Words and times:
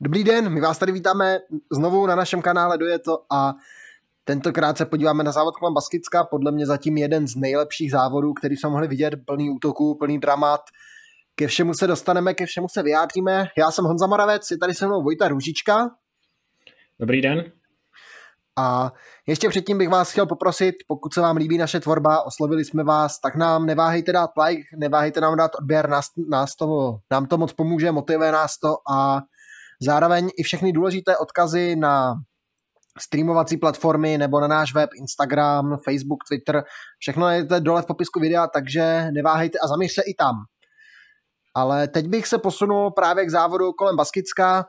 Dobrý 0.00 0.24
den, 0.24 0.48
my 0.48 0.60
vás 0.60 0.78
tady 0.78 0.92
vítáme 0.92 1.38
znovu 1.72 2.06
na 2.06 2.16
našem 2.16 2.42
kanále 2.42 2.78
Doje 2.78 2.98
to 2.98 3.18
a 3.30 3.54
tentokrát 4.24 4.78
se 4.78 4.86
podíváme 4.86 5.24
na 5.24 5.32
závod 5.32 5.56
kolem 5.56 5.74
Baskicka, 5.74 6.24
podle 6.24 6.52
mě 6.52 6.66
zatím 6.66 6.96
jeden 6.96 7.28
z 7.28 7.36
nejlepších 7.36 7.90
závodů, 7.90 8.32
který 8.32 8.56
jsme 8.56 8.70
mohli 8.70 8.88
vidět, 8.88 9.14
plný 9.24 9.50
útoků, 9.50 9.94
plný 9.94 10.18
dramat. 10.18 10.60
Ke 11.34 11.46
všemu 11.46 11.74
se 11.74 11.86
dostaneme, 11.86 12.34
ke 12.34 12.46
všemu 12.46 12.68
se 12.68 12.82
vyjádříme. 12.82 13.46
Já 13.58 13.70
jsem 13.70 13.84
Honza 13.84 14.06
Moravec, 14.06 14.50
je 14.50 14.58
tady 14.58 14.74
se 14.74 14.86
mnou 14.86 15.02
Vojta 15.02 15.28
Růžička. 15.28 15.90
Dobrý 17.00 17.22
den. 17.22 17.44
A 18.56 18.92
ještě 19.26 19.48
předtím 19.48 19.78
bych 19.78 19.88
vás 19.88 20.12
chtěl 20.12 20.26
poprosit, 20.26 20.74
pokud 20.86 21.14
se 21.14 21.20
vám 21.20 21.36
líbí 21.36 21.58
naše 21.58 21.80
tvorba, 21.80 22.22
oslovili 22.22 22.64
jsme 22.64 22.84
vás, 22.84 23.20
tak 23.20 23.36
nám 23.36 23.66
neváhejte 23.66 24.12
dát 24.12 24.30
like, 24.46 24.62
neváhejte 24.76 25.20
nám 25.20 25.36
dát 25.36 25.50
odběr, 25.58 25.88
nás, 25.88 26.06
nás 26.28 26.56
to, 26.56 26.98
nám 27.10 27.26
to 27.26 27.38
moc 27.38 27.52
pomůže, 27.52 27.92
motivuje 27.92 28.32
nás 28.32 28.58
to 28.58 28.76
a 28.92 29.20
Zároveň 29.82 30.30
i 30.38 30.42
všechny 30.42 30.72
důležité 30.72 31.16
odkazy 31.16 31.76
na 31.76 32.14
streamovací 33.00 33.56
platformy 33.56 34.18
nebo 34.18 34.40
na 34.40 34.48
náš 34.48 34.74
web, 34.74 34.90
Instagram, 34.94 35.76
Facebook, 35.84 36.24
Twitter, 36.28 36.64
všechno 36.98 37.30
je 37.30 37.46
dole 37.58 37.82
v 37.82 37.86
popisku 37.86 38.20
videa, 38.20 38.46
takže 38.46 39.08
neváhejte 39.10 39.58
a 39.58 39.68
zaměř 39.68 39.92
se 39.92 40.02
i 40.02 40.14
tam. 40.14 40.34
Ale 41.56 41.88
teď 41.88 42.06
bych 42.06 42.26
se 42.26 42.38
posunul 42.38 42.90
právě 42.90 43.26
k 43.26 43.30
závodu 43.30 43.72
kolem 43.72 43.96
Baskicka. 43.96 44.66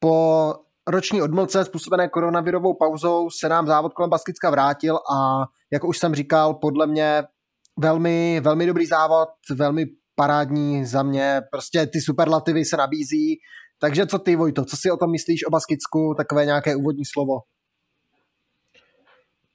Po 0.00 0.54
roční 0.88 1.22
odmlce 1.22 1.64
způsobené 1.64 2.08
koronavirovou 2.08 2.74
pauzou 2.74 3.30
se 3.30 3.48
nám 3.48 3.66
závod 3.66 3.92
kolem 3.92 4.10
Baskicka 4.10 4.50
vrátil 4.50 4.96
a 4.96 5.44
jako 5.72 5.88
už 5.88 5.98
jsem 5.98 6.14
říkal, 6.14 6.54
podle 6.54 6.86
mě 6.86 7.24
velmi, 7.78 8.40
velmi 8.40 8.66
dobrý 8.66 8.86
závod, 8.86 9.28
velmi 9.54 9.86
parádní 10.14 10.84
za 10.84 11.02
mě, 11.02 11.40
prostě 11.50 11.86
ty 11.86 12.00
superlativy 12.00 12.64
se 12.64 12.76
nabízí, 12.76 13.38
takže 13.78 14.06
co 14.06 14.18
ty, 14.18 14.36
Vojto, 14.36 14.64
co 14.64 14.76
si 14.76 14.90
o 14.90 14.96
tom 14.96 15.10
myslíš 15.10 15.46
o 15.46 15.50
Baskicku, 15.50 16.14
takové 16.16 16.44
nějaké 16.44 16.76
úvodní 16.76 17.04
slovo? 17.04 17.40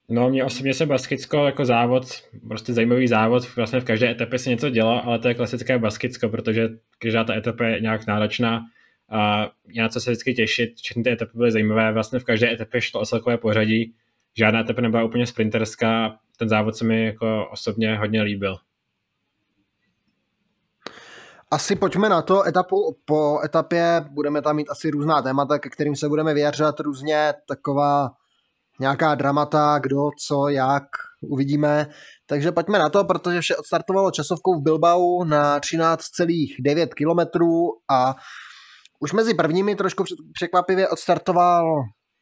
No, 0.09 0.30
mě 0.30 0.45
osobně 0.45 0.73
se 0.73 0.86
Baskicko 0.86 1.45
jako 1.45 1.66
závod, 1.66 2.03
prostě 2.47 2.73
zajímavý 2.73 3.08
závod, 3.08 3.56
vlastně 3.56 3.80
v 3.80 3.86
každé 3.86 4.12
etapě 4.12 4.39
se 4.39 4.50
něco 4.50 4.70
dělo, 4.70 5.06
ale 5.06 5.20
to 5.20 5.28
je 5.28 5.34
klasické 5.34 5.80
Baskicko, 5.80 6.30
protože 6.30 6.70
každá 7.00 7.23
ta 7.23 7.36
etapa 7.36 7.66
je 7.66 7.81
nějak 7.81 8.08
náročná 8.08 8.62
a 9.09 9.50
je 9.67 9.81
na 9.81 9.89
co 9.89 10.02
se 10.02 10.12
vždycky 10.12 10.34
těšit, 10.34 10.75
všechny 10.75 11.03
ty 11.03 11.12
etapy 11.12 11.31
byly 11.36 11.52
zajímavé, 11.52 11.94
vlastně 11.94 12.19
v 12.19 12.23
každé 12.23 12.53
etapě 12.53 12.81
šlo 12.81 13.02
o 13.02 13.06
celkové 13.06 13.38
pořadí, 13.38 13.94
žádná 14.38 14.59
etapa 14.59 14.81
nebyla 14.81 15.03
úplně 15.03 15.25
sprinterská, 15.25 16.17
ten 16.38 16.50
závod 16.50 16.75
se 16.75 16.86
mi 16.86 17.06
jako 17.06 17.50
osobně 17.52 17.97
hodně 17.97 18.22
líbil 18.22 18.58
asi 21.54 21.76
pojďme 21.76 22.09
na 22.09 22.22
to 22.22 22.44
etapu 22.48 22.98
po 23.06 23.40
etapě, 23.46 24.06
budeme 24.12 24.42
tam 24.42 24.56
mít 24.56 24.70
asi 24.70 24.90
různá 24.90 25.22
témata, 25.22 25.59
ke 25.59 25.70
kterým 25.70 25.96
se 25.96 26.09
budeme 26.09 26.34
vyjadřovat 26.34 26.80
různě, 26.80 27.34
taková 27.48 28.12
nějaká 28.80 29.16
dramata, 29.16 29.80
kdo, 29.80 30.09
co, 30.28 30.48
jak, 30.48 30.84
uvidíme. 31.22 31.88
Takže 32.26 32.52
pojďme 32.52 32.80
na 32.80 32.90
to, 32.90 33.04
protože 33.04 33.42
vše 33.42 33.56
odstartovalo 33.56 34.12
časovkou 34.12 34.59
v 34.59 34.64
Bilbao 34.64 35.24
na 35.24 35.59
13,9 35.59 36.88
km 36.88 37.44
a 37.90 38.16
už 39.00 39.14
mezi 39.14 39.34
prvními 39.34 39.76
trošku 39.76 40.04
překvapivě 40.34 40.90
odstartoval 40.90 41.66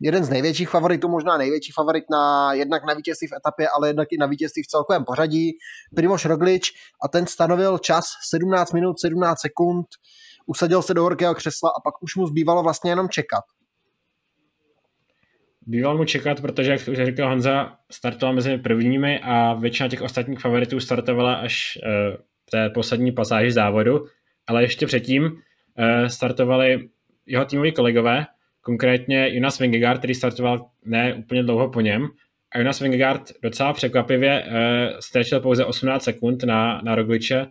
jeden 0.02 0.23
z 0.23 0.30
největších 0.30 0.69
favoritů, 0.69 1.09
možná 1.09 1.38
největší 1.38 1.71
favorit 1.71 2.03
na 2.11 2.53
jednak 2.53 2.85
na 2.88 2.94
vítězství 2.94 3.27
v 3.27 3.33
etapě, 3.33 3.67
ale 3.69 3.89
jednak 3.89 4.07
i 4.11 4.17
na 4.17 4.25
vítězství 4.25 4.63
v 4.63 4.67
celkovém 4.67 5.05
pořadí, 5.05 5.52
Primoš 5.95 6.25
Roglič. 6.25 6.71
A 7.05 7.07
ten 7.07 7.27
stanovil 7.27 7.77
čas 7.77 8.05
17 8.29 8.73
minut 8.73 8.99
17 8.99 9.39
sekund, 9.41 9.85
usadil 10.45 10.81
se 10.81 10.94
do 10.94 11.03
horkého 11.03 11.35
křesla 11.35 11.69
a 11.69 11.81
pak 11.83 12.03
už 12.03 12.16
mu 12.16 12.27
zbývalo 12.27 12.63
vlastně 12.63 12.91
jenom 12.91 13.09
čekat. 13.09 13.44
Býval 15.61 15.97
mu 15.97 16.05
čekat, 16.05 16.41
protože, 16.41 16.72
jak 16.72 16.88
už 16.88 16.97
říkal 16.97 17.29
Honza, 17.29 17.75
startoval 17.91 18.35
mezi 18.35 18.57
prvními 18.57 19.19
a 19.23 19.53
většina 19.53 19.90
těch 19.90 20.01
ostatních 20.01 20.40
favoritů 20.40 20.79
startovala 20.79 21.34
až 21.34 21.78
uh, 21.78 22.16
v 22.47 22.51
té 22.51 22.69
poslední 22.69 23.11
pasáži 23.11 23.51
závodu, 23.51 24.06
ale 24.47 24.63
ještě 24.63 24.85
předtím 24.85 25.23
uh, 25.23 26.07
startovali 26.07 26.90
jeho 27.25 27.45
týmoví 27.45 27.72
kolegové, 27.72 28.25
konkrétně 28.61 29.35
Jonas 29.35 29.59
Vingegaard, 29.59 29.97
který 29.97 30.16
startoval 30.16 30.66
ne 30.85 31.13
úplně 31.13 31.44
dlouho 31.44 31.69
po 31.69 31.81
něm, 31.81 32.07
a 32.51 32.57
Jonas 32.57 32.79
Vingegaard 32.79 33.31
docela 33.44 33.73
překvapivě 33.73 34.44
uh, 34.44 34.53
ztratil 34.99 35.39
pouze 35.39 35.66
18 35.66 36.03
sekund 36.03 36.44
na, 36.44 36.81
na 36.83 36.95
Rogliče, 36.95 37.45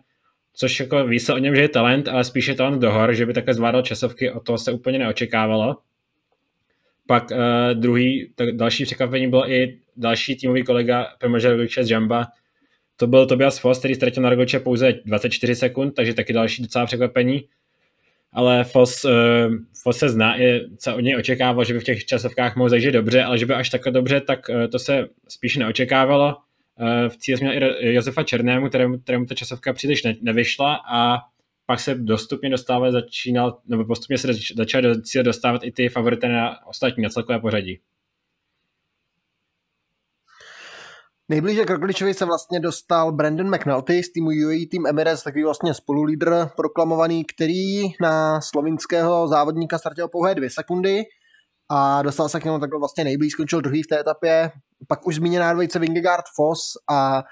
což 0.53 0.79
jako 0.79 1.05
ví 1.07 1.19
se 1.19 1.33
o 1.33 1.37
něm, 1.37 1.55
že 1.55 1.61
je 1.61 1.69
talent, 1.69 2.07
ale 2.07 2.23
spíše 2.23 2.55
talent 2.55 2.81
do 2.81 2.91
hor, 2.91 3.13
že 3.13 3.25
by 3.25 3.33
takhle 3.33 3.53
zvládal 3.53 3.81
časovky, 3.81 4.31
o 4.31 4.39
to 4.39 4.57
se 4.57 4.71
úplně 4.71 4.99
neočekávalo. 4.99 5.77
Pak 7.07 7.31
uh, 7.31 7.37
druhý, 7.73 8.31
tak 8.35 8.55
další 8.55 8.85
překvapení 8.85 9.29
byl 9.29 9.43
i 9.47 9.79
další 9.97 10.35
týmový 10.35 10.63
kolega 10.63 11.07
Primože 11.19 11.49
Rogliče 11.49 11.83
z 11.83 11.91
Jamba, 11.91 12.27
to 12.95 13.07
byl 13.07 13.25
Tobias 13.25 13.59
Foss, 13.59 13.79
který 13.79 13.95
ztratil 13.95 14.23
na 14.23 14.29
Rogliče 14.29 14.59
pouze 14.59 14.93
24 15.05 15.55
sekund, 15.55 15.91
takže 15.91 16.13
taky 16.13 16.33
další 16.33 16.61
docela 16.61 16.85
překvapení 16.85 17.43
ale 18.33 18.63
Fos, 18.63 19.05
uh, 19.05 19.11
Fos 19.83 19.97
se 19.97 20.09
zná, 20.09 20.35
je, 20.35 20.61
se 20.79 20.93
od 20.93 20.99
něj 20.99 21.17
očekávalo, 21.17 21.63
že 21.63 21.73
by 21.73 21.79
v 21.79 21.83
těch 21.83 22.05
časovkách 22.05 22.55
mohl 22.55 22.69
zažít 22.69 22.93
dobře, 22.93 23.23
ale 23.23 23.37
že 23.37 23.45
by 23.45 23.53
až 23.53 23.69
takhle 23.69 23.91
dobře, 23.91 24.21
tak 24.21 24.49
uh, 24.49 24.67
to 24.67 24.79
se 24.79 25.07
spíš 25.27 25.57
neočekávalo. 25.57 26.35
Uh, 26.79 27.09
v 27.09 27.17
cíle 27.17 27.39
měl 27.41 27.75
i 27.79 27.93
Josefa 27.93 28.23
Černému, 28.23 28.69
kterému, 28.69 28.99
kterému 28.99 29.25
ta 29.25 29.35
časovka 29.35 29.73
příliš 29.73 30.03
ne, 30.03 30.15
nevyšla 30.21 30.79
a 30.91 31.17
pak 31.65 31.79
se 31.79 31.95
dostupně 31.95 32.49
dostávat 32.49 32.91
začínal, 32.91 33.57
nebo 33.67 33.85
postupně 33.85 34.17
se 34.17 34.33
začal 34.55 34.81
do 34.81 35.01
cíle 35.01 35.23
dostávat 35.23 35.63
i 35.63 35.71
ty 35.71 35.89
favority 35.89 36.27
na 36.27 36.67
ostatní, 36.67 37.03
na 37.03 37.09
celkové 37.09 37.39
pořadí. 37.39 37.79
Nejblíže 41.31 41.65
k 41.65 41.69
Rogličovi 41.69 42.13
se 42.13 42.25
vlastně 42.25 42.59
dostal 42.59 43.11
Brandon 43.11 43.55
McNulty 43.55 44.03
z 44.03 44.11
týmu 44.11 44.29
UAE 44.29 44.65
Team 44.71 44.87
Emirates, 44.87 45.23
takový 45.23 45.43
vlastně 45.43 45.73
spolulídr 45.73 46.49
proklamovaný, 46.55 47.25
který 47.25 47.83
na 48.01 48.41
slovinského 48.41 49.27
závodníka 49.27 49.77
ztratil 49.77 50.07
pouhé 50.07 50.35
dvě 50.35 50.49
sekundy 50.49 51.03
a 51.69 52.01
dostal 52.01 52.29
se 52.29 52.39
k 52.39 52.45
němu 52.45 52.59
takhle 52.59 52.79
vlastně 52.79 53.03
nejblíž, 53.03 53.31
skončil 53.31 53.61
druhý 53.61 53.83
v 53.83 53.87
té 53.87 53.99
etapě. 53.99 54.51
Pak 54.87 55.07
už 55.07 55.15
zmíněná 55.15 55.53
dvojice 55.53 55.79
Vingegaard 55.79 56.25
Foss 56.35 56.61
a 56.89 57.23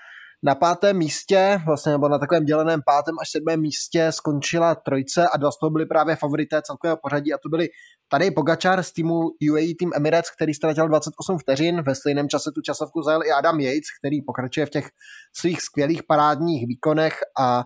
na 0.43 0.55
pátém 0.55 0.97
místě, 0.97 1.59
vlastně 1.65 1.91
nebo 1.91 2.09
na 2.09 2.19
takovém 2.19 2.45
děleném 2.45 2.81
pátém 2.85 3.15
až 3.21 3.29
sedmém 3.29 3.61
místě 3.61 4.11
skončila 4.11 4.75
trojce 4.75 5.27
a 5.33 5.37
dva 5.37 5.51
z 5.51 5.57
toho 5.59 5.69
byly 5.69 5.85
právě 5.85 6.15
favorité 6.15 6.61
celkového 6.61 6.97
pořadí 7.03 7.33
a 7.33 7.37
to 7.43 7.49
byli 7.49 7.67
tady 8.11 8.31
Pogačar 8.31 8.83
z 8.83 8.91
týmu 8.91 9.19
UAE 9.51 9.75
Team 9.79 9.91
Emirates, 9.95 10.31
který 10.31 10.53
ztratil 10.53 10.87
28 10.87 11.37
vteřin, 11.37 11.81
ve 11.81 11.95
stejném 11.95 12.29
čase 12.29 12.51
tu 12.55 12.61
časovku 12.61 13.01
zajel 13.01 13.23
i 13.23 13.31
Adam 13.31 13.59
Yates, 13.59 13.89
který 13.99 14.21
pokračuje 14.21 14.65
v 14.65 14.69
těch 14.69 14.89
svých 15.35 15.61
skvělých 15.61 16.03
parádních 16.03 16.67
výkonech 16.67 17.19
a 17.39 17.63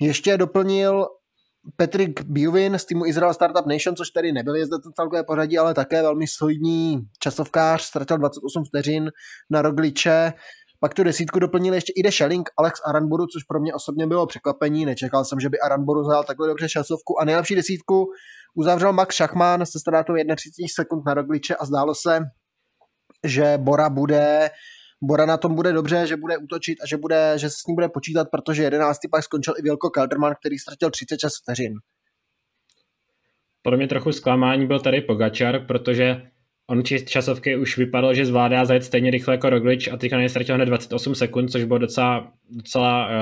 ještě 0.00 0.36
doplnil 0.36 1.06
Patrick 1.76 2.22
Buvin 2.24 2.78
z 2.78 2.84
týmu 2.84 3.06
Israel 3.06 3.34
Startup 3.34 3.66
Nation, 3.66 3.96
což 3.96 4.10
tady 4.10 4.32
nebyl 4.32 4.54
jezdec 4.54 4.80
celkové 4.96 5.24
pořadí, 5.24 5.58
ale 5.58 5.74
také 5.74 6.02
velmi 6.02 6.26
solidní 6.26 7.00
časovkář, 7.18 7.82
ztratil 7.82 8.18
28 8.18 8.64
vteřin 8.64 9.10
na 9.50 9.62
Rogliče, 9.62 10.32
pak 10.80 10.94
tu 10.94 11.04
desítku 11.04 11.38
doplnil 11.38 11.74
ještě 11.74 11.92
Ide 11.96 12.12
Schelling, 12.12 12.48
Alex 12.58 12.80
Aranburu, 12.88 13.26
což 13.26 13.42
pro 13.42 13.60
mě 13.60 13.74
osobně 13.74 14.06
bylo 14.06 14.26
překvapení. 14.26 14.86
Nečekal 14.86 15.24
jsem, 15.24 15.40
že 15.40 15.48
by 15.48 15.60
Aranburu 15.60 16.04
zahal 16.04 16.24
takhle 16.24 16.48
dobře 16.48 16.68
časovku. 16.68 17.20
A 17.20 17.24
nejlepší 17.24 17.54
desítku 17.54 18.06
uzavřel 18.54 18.92
Max 18.92 19.14
Schachmann 19.14 19.66
se 19.66 19.78
ztrátou 19.80 20.12
31 20.12 20.68
sekund 20.74 21.06
na 21.06 21.14
Rogliče 21.14 21.56
a 21.56 21.64
zdálo 21.64 21.94
se, 21.94 22.20
že 23.24 23.58
Bora 23.58 23.90
bude 23.90 24.50
Bora 25.02 25.26
na 25.26 25.36
tom 25.36 25.54
bude 25.54 25.72
dobře, 25.72 26.06
že 26.06 26.16
bude 26.16 26.38
útočit 26.38 26.78
a 26.82 26.86
že, 26.86 26.96
bude, 26.96 27.32
že 27.36 27.50
se 27.50 27.56
s 27.64 27.66
ním 27.66 27.74
bude 27.74 27.88
počítat, 27.88 28.28
protože 28.30 28.62
11. 28.62 28.98
pak 29.10 29.24
skončil 29.24 29.54
i 29.58 29.62
Vilko 29.62 29.90
Kelderman, 29.90 30.34
který 30.40 30.58
ztratil 30.58 30.90
36 30.90 31.34
vteřin. 31.42 31.72
Pro 33.62 33.76
mě 33.76 33.88
trochu 33.88 34.12
zklamání 34.12 34.66
byl 34.66 34.80
tady 34.80 35.00
Pogačar, 35.00 35.66
protože 35.66 36.30
On 36.70 36.82
časovky 36.84 37.56
už 37.56 37.78
vypadal, 37.78 38.14
že 38.14 38.26
zvládá 38.26 38.64
zajet 38.64 38.84
stejně 38.84 39.10
rychle 39.10 39.34
jako 39.34 39.50
Roglič 39.50 39.88
a 39.88 39.96
teďka 39.96 40.28
ztratil 40.28 40.54
hned 40.54 40.64
28 40.66 41.14
sekund, 41.14 41.48
což 41.48 41.64
bylo 41.64 41.78
docela, 41.78 42.32
docela 42.50 43.06
uh, 43.06 43.12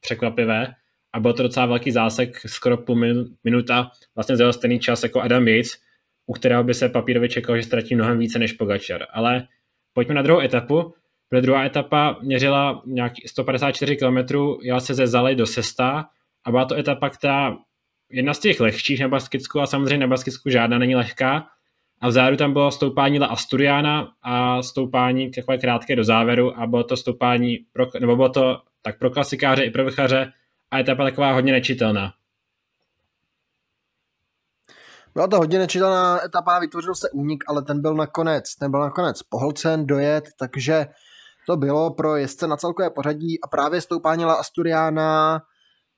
překvapivé 0.00 0.74
a 1.12 1.20
byl 1.20 1.32
to 1.32 1.42
docela 1.42 1.66
velký 1.66 1.90
zásek, 1.90 2.38
skoro 2.46 2.76
půl 2.76 3.26
minuta, 3.44 3.90
vlastně 4.14 4.36
zjel 4.36 4.52
stejný 4.52 4.80
čas 4.80 5.02
jako 5.02 5.20
Adam 5.20 5.48
Yates, 5.48 5.70
u 6.26 6.32
kterého 6.32 6.64
by 6.64 6.74
se 6.74 6.88
papírově 6.88 7.28
čekal, 7.28 7.56
že 7.56 7.62
ztratí 7.62 7.94
mnohem 7.94 8.18
více 8.18 8.38
než 8.38 8.52
Pogačar. 8.52 9.06
Ale 9.12 9.48
pojďme 9.92 10.14
na 10.14 10.22
druhou 10.22 10.40
etapu, 10.40 10.94
protože 11.28 11.42
druhá 11.42 11.64
etapa 11.64 12.18
měřila 12.22 12.82
nějaký 12.86 13.28
154 13.28 13.96
km, 13.96 14.36
jela 14.62 14.80
se 14.80 14.94
ze 14.94 15.06
Zaly 15.06 15.34
do 15.34 15.46
Sesta 15.46 16.08
a 16.44 16.50
byla 16.50 16.64
to 16.64 16.74
etapa, 16.74 17.10
která 17.10 17.56
jedna 18.10 18.34
z 18.34 18.38
těch 18.38 18.60
lehčích 18.60 19.00
na 19.00 19.08
Baskicku 19.08 19.60
a 19.60 19.66
samozřejmě 19.66 19.98
na 19.98 20.06
Baskicku 20.06 20.50
žádná 20.50 20.78
není 20.78 20.94
lehká, 20.96 21.46
a 22.00 22.08
vzadu 22.08 22.36
tam 22.36 22.52
bylo 22.52 22.70
stoupání 22.70 23.18
La 23.18 23.26
Asturiana 23.26 24.08
a 24.22 24.62
stoupání 24.62 25.30
takové 25.30 25.58
krátké 25.58 25.96
do 25.96 26.04
závěru 26.04 26.58
a 26.58 26.66
bylo 26.66 26.84
to 26.84 26.96
stoupání, 26.96 27.58
pro, 27.72 27.86
nebo 28.00 28.16
bylo 28.16 28.28
to 28.28 28.58
tak 28.82 28.98
pro 28.98 29.10
klasikáře 29.10 29.64
i 29.64 29.70
pro 29.70 29.84
vychaře 29.84 30.32
a 30.70 30.78
etapa 30.78 31.04
taková 31.04 31.32
hodně 31.32 31.52
nečitelná. 31.52 32.12
Byla 35.14 35.26
to 35.26 35.36
hodně 35.36 35.58
nečitelná 35.58 36.24
etapa, 36.24 36.58
vytvořil 36.58 36.94
se 36.94 37.10
únik, 37.10 37.44
ale 37.48 37.62
ten 37.62 37.82
byl 37.82 37.94
nakonec, 37.94 38.54
ten 38.54 38.70
byl 38.70 38.80
nakonec 38.80 39.22
pohlcen, 39.22 39.86
dojet, 39.86 40.24
takže 40.38 40.86
to 41.46 41.56
bylo 41.56 41.94
pro 41.94 42.16
jezdce 42.16 42.46
na 42.46 42.56
celkové 42.56 42.90
pořadí 42.90 43.40
a 43.44 43.48
právě 43.48 43.80
stoupání 43.80 44.24
La 44.24 44.34
Asturiana 44.34 45.40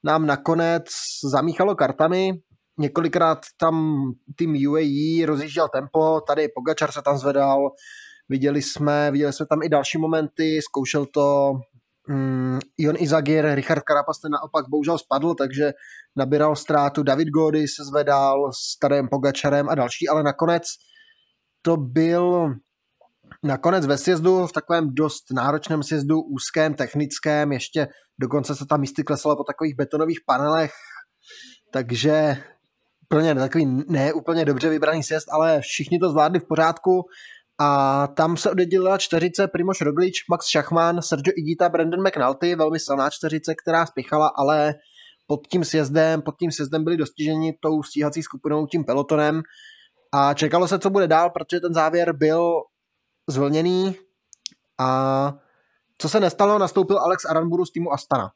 nám 0.05 0.27
nakonec 0.27 0.85
zamíchalo 1.31 1.75
kartami. 1.75 2.33
Několikrát 2.79 3.39
tam 3.61 4.03
tým 4.37 4.57
UAE 4.69 5.27
rozjížděl 5.27 5.69
tempo, 5.69 6.21
tady 6.21 6.49
Pogačar 6.55 6.93
se 6.93 7.03
tam 7.03 7.19
zvedal, 7.19 7.71
viděli 8.29 8.63
jsme, 8.63 9.11
viděli 9.11 9.33
jsme 9.33 9.47
tam 9.47 9.63
i 9.63 9.69
další 9.69 9.99
momenty, 9.99 10.61
zkoušel 10.63 11.07
to 11.07 11.53
mm, 12.09 12.59
Ion 12.79 12.97
Izagir, 12.99 13.55
Richard 13.55 13.83
Carapaz 13.89 14.21
ten 14.21 14.33
naopak 14.33 14.65
bohužel 14.69 14.99
spadl, 14.99 15.35
takže 15.35 15.73
nabíral 16.17 16.57
ztrátu, 16.57 17.03
David 17.03 17.29
Gody 17.29 17.69
se 17.69 17.85
zvedal 17.85 18.53
s 18.53 18.79
Tadem 18.79 19.09
Pogačarem 19.09 19.69
a 19.69 19.75
další, 19.75 20.09
ale 20.09 20.23
nakonec 20.23 20.63
to 21.63 21.77
byl 21.77 22.55
nakonec 23.43 23.87
ve 23.87 23.99
sjezdu, 23.99 24.47
v 24.47 24.53
takovém 24.53 24.95
dost 24.95 25.25
náročném 25.33 25.83
sjezdu, 25.83 26.21
úzkém, 26.21 26.75
technickém, 26.75 27.53
ještě 27.53 27.89
dokonce 28.21 28.55
se 28.55 28.67
tam 28.67 28.81
místy 28.81 29.03
klesalo 29.03 29.37
po 29.37 29.45
takových 29.45 29.77
betonových 29.77 30.21
panelech, 30.27 30.73
takže 31.73 32.37
úplně 33.09 33.35
takový 33.35 33.85
ne 33.89 34.13
úplně 34.13 34.45
dobře 34.45 34.69
vybraný 34.69 35.03
sjezd, 35.03 35.29
ale 35.31 35.61
všichni 35.61 35.99
to 35.99 36.11
zvládli 36.11 36.41
v 36.41 36.45
pořádku. 36.45 37.05
A 37.61 38.07
tam 38.07 38.37
se 38.37 38.51
oddělila 38.51 38.99
čtyřice 38.99 39.49
Primoš 39.49 39.81
Roglič, 39.81 40.29
Max 40.31 40.47
Schachmann, 40.47 41.03
Sergio 41.03 41.33
Igita, 41.37 41.69
Brandon 41.69 42.07
McNulty, 42.07 42.55
velmi 42.55 42.79
silná 42.79 43.11
čtyřice, 43.11 43.55
která 43.55 43.87
spěchala, 43.87 44.31
ale 44.37 44.75
pod 45.27 45.47
tím 45.47 45.65
sjezdem, 45.65 46.23
pod 46.23 46.39
tím 46.39 46.53
sjezdem 46.53 46.85
byli 46.85 46.97
dostiženi 46.97 47.59
tou 47.61 47.83
stíhací 47.83 48.23
skupinou, 48.23 48.67
tím 48.67 48.85
pelotonem. 48.85 49.43
A 50.13 50.35
čekalo 50.35 50.69
se, 50.69 50.79
co 50.79 50.91
bude 50.91 51.09
dál, 51.09 51.31
protože 51.31 51.61
ten 51.61 51.75
závěr 51.75 52.13
byl 52.13 52.63
zvlněný. 53.29 53.97
A 54.79 55.35
co 55.99 56.09
se 56.09 56.21
nestalo, 56.21 56.59
nastoupil 56.59 56.99
Alex 56.99 57.25
Aranburu 57.25 57.65
z 57.65 57.73
týmu 57.73 57.93
Astana. 57.93 58.31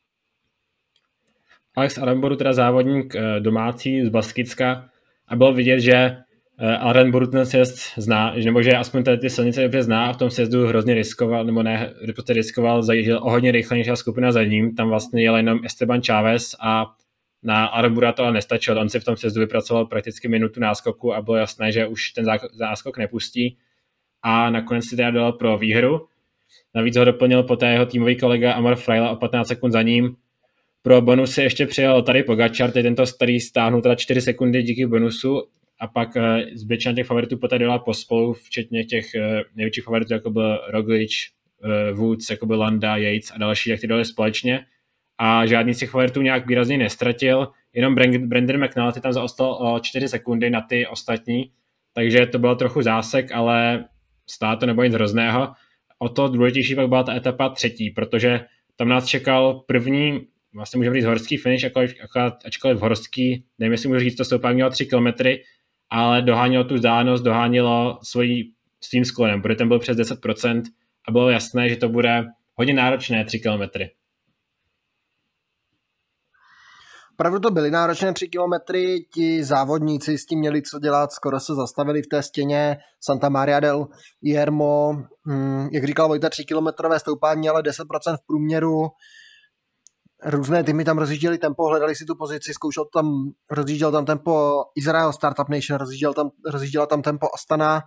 Alex 1.76 1.98
Aranburu, 1.98 2.36
teda 2.36 2.52
závodník 2.52 3.14
eh, 3.14 3.40
domácí 3.40 4.04
z 4.04 4.08
Baskicka 4.08 4.88
a 5.28 5.36
bylo 5.36 5.52
vidět, 5.52 5.80
že 5.80 6.16
Eh, 6.64 6.76
Arenburg 6.76 7.30
ten 7.30 7.46
sjezd 7.46 7.98
zná, 7.98 8.34
nebo 8.44 8.62
že 8.62 8.72
aspoň 8.72 9.04
tady 9.04 9.18
ty 9.18 9.30
silnice 9.30 9.62
dobře 9.62 9.82
zná 9.82 10.06
a 10.06 10.12
v 10.12 10.16
tom 10.16 10.30
sjezdu 10.30 10.66
hrozně 10.66 10.94
riskoval, 10.94 11.44
nebo 11.44 11.62
ne, 11.62 11.94
prostě 12.14 12.32
riskoval, 12.32 12.82
zajížděl 12.82 13.18
o 13.18 13.30
hodně 13.30 13.52
rychle 13.52 13.76
než 13.76 13.88
skupina 13.94 14.32
za 14.32 14.44
ním, 14.44 14.74
tam 14.74 14.88
vlastně 14.88 15.22
jel 15.22 15.36
jenom 15.36 15.60
Esteban 15.64 16.02
Chávez 16.02 16.56
a 16.60 16.86
na 17.42 17.66
Arenbura 17.66 18.12
to 18.12 18.22
ale 18.22 18.32
nestačilo, 18.32 18.80
on 18.80 18.88
si 18.88 19.00
v 19.00 19.04
tom 19.04 19.16
sjezdu 19.16 19.40
vypracoval 19.40 19.86
prakticky 19.86 20.28
minutu 20.28 20.60
náskoku 20.60 21.14
a 21.14 21.22
bylo 21.22 21.36
jasné, 21.36 21.72
že 21.72 21.86
už 21.86 22.10
ten 22.10 22.24
záskok 22.52 22.98
nepustí 22.98 23.58
a 24.22 24.50
nakonec 24.50 24.84
si 24.84 24.96
teda 24.96 25.10
dal 25.10 25.32
pro 25.32 25.58
výhru. 25.58 26.06
Navíc 26.74 26.96
ho 26.96 27.04
doplnil 27.04 27.42
poté 27.42 27.72
jeho 27.72 27.86
týmový 27.86 28.16
kolega 28.16 28.52
Amor 28.52 28.76
Freila 28.76 29.10
o 29.10 29.16
15 29.16 29.48
sekund 29.48 29.72
za 29.72 29.82
ním. 29.82 30.16
Pro 30.82 31.02
bonusy 31.02 31.42
ještě 31.42 31.66
přijel 31.66 32.02
tady 32.02 32.22
Pogačar, 32.22 32.70
teď 32.70 32.82
tento 32.82 33.06
starý 33.06 33.40
stáhnul 33.40 33.82
teda 33.82 33.94
4 33.94 34.20
sekundy 34.20 34.62
díky 34.62 34.86
bonusu 34.86 35.42
a 35.80 35.86
pak 35.86 36.16
uh, 36.16 36.22
zbytečná 36.54 36.92
těch 36.92 37.06
favoritů 37.06 37.38
poté 37.38 37.58
dala 37.58 37.78
pospolu, 37.78 38.32
včetně 38.32 38.84
těch 38.84 39.06
uh, 39.16 39.40
největších 39.56 39.84
favoritů, 39.84 40.12
jako 40.12 40.30
byl 40.30 40.60
Roglic, 40.68 41.10
uh, 41.64 41.98
Woods, 41.98 42.30
jako 42.30 42.46
byl 42.46 42.58
Landa, 42.58 42.96
Yates 42.96 43.30
a 43.30 43.38
další, 43.38 43.70
jak 43.70 43.80
ty 43.80 43.86
dali 43.86 44.04
společně. 44.04 44.66
A 45.18 45.46
žádný 45.46 45.74
z 45.74 45.78
těch 45.78 45.90
favoritů 45.90 46.22
nějak 46.22 46.46
výrazně 46.46 46.78
nestratil, 46.78 47.48
jenom 47.72 47.94
Brandon 48.28 48.64
McNulty 48.64 49.00
tam 49.00 49.12
zaostal 49.12 49.52
o 49.52 49.80
4 49.80 50.08
sekundy 50.08 50.50
na 50.50 50.60
ty 50.60 50.86
ostatní, 50.86 51.50
takže 51.92 52.26
to 52.26 52.38
bylo 52.38 52.54
trochu 52.54 52.82
zásek, 52.82 53.32
ale 53.32 53.84
stále 54.26 54.56
to 54.56 54.66
nebo 54.66 54.82
nic 54.82 54.94
hrozného. 54.94 55.52
O 55.98 56.08
to 56.08 56.28
důležitější 56.28 56.74
pak 56.74 56.88
byla 56.88 57.02
ta 57.02 57.14
etapa 57.14 57.48
třetí, 57.48 57.90
protože 57.90 58.40
tam 58.76 58.88
nás 58.88 59.06
čekal 59.06 59.54
první, 59.66 60.26
vlastně 60.54 60.78
můžeme 60.78 60.96
říct 60.96 61.04
horský 61.04 61.36
finish, 61.36 61.64
ačkoliv, 61.64 61.94
ačkoliv 62.46 62.80
horský, 62.80 63.44
nevím, 63.58 63.72
jestli 63.72 63.88
můžu 63.88 64.00
říct, 64.00 64.16
to 64.16 64.24
stoupání 64.24 64.54
mělo 64.54 64.70
3 64.70 64.86
kilometry, 64.86 65.42
ale 65.90 66.22
dohánělo 66.22 66.64
tu 66.64 66.74
vzdálenost, 66.74 67.24
dohánělo 67.24 67.98
svojí 68.02 68.52
svým 68.80 69.04
sklonem, 69.04 69.42
protože 69.42 69.56
ten 69.56 69.68
byl 69.68 69.78
přes 69.78 69.96
10% 69.96 70.62
a 71.08 71.12
bylo 71.12 71.30
jasné, 71.30 71.68
že 71.68 71.76
to 71.76 71.88
bude 71.88 72.24
hodně 72.54 72.74
náročné 72.74 73.24
3 73.24 73.38
kilometry. 73.38 73.90
Opravdu 77.12 77.40
to 77.40 77.50
byly 77.50 77.70
náročné 77.70 78.12
3 78.12 78.28
kilometry, 78.28 79.06
ti 79.14 79.44
závodníci 79.44 80.18
s 80.18 80.26
tím 80.26 80.38
měli 80.38 80.62
co 80.62 80.78
dělat, 80.78 81.12
skoro 81.12 81.40
se 81.40 81.54
zastavili 81.54 82.02
v 82.02 82.06
té 82.06 82.22
stěně. 82.22 82.76
Santa 83.00 83.28
Maria 83.28 83.60
del 83.60 83.86
Jermo, 84.22 84.92
hm, 85.28 85.68
jak 85.72 85.84
říkal 85.84 86.08
Vojta, 86.08 86.28
3 86.28 86.44
kilometrové 86.44 86.98
stoupání, 87.00 87.48
ale 87.48 87.62
10% 87.62 88.16
v 88.16 88.26
průměru, 88.26 88.88
různé 90.24 90.64
týmy 90.64 90.84
tam 90.84 90.98
rozjížděli 90.98 91.38
tempo, 91.38 91.66
hledali 91.68 91.94
si 91.94 92.04
tu 92.04 92.14
pozici, 92.16 92.54
zkoušel 92.54 92.84
tam, 92.94 93.06
rozjížděl 93.50 93.92
tam 93.92 94.04
tempo 94.04 94.64
Israel 94.76 95.12
Startup 95.12 95.48
Nation, 95.48 95.78
rozjížděl 95.78 96.14
tam, 96.14 96.30
rozjížděla 96.46 96.86
tam 96.86 97.02
tempo 97.02 97.26
Astana, 97.34 97.82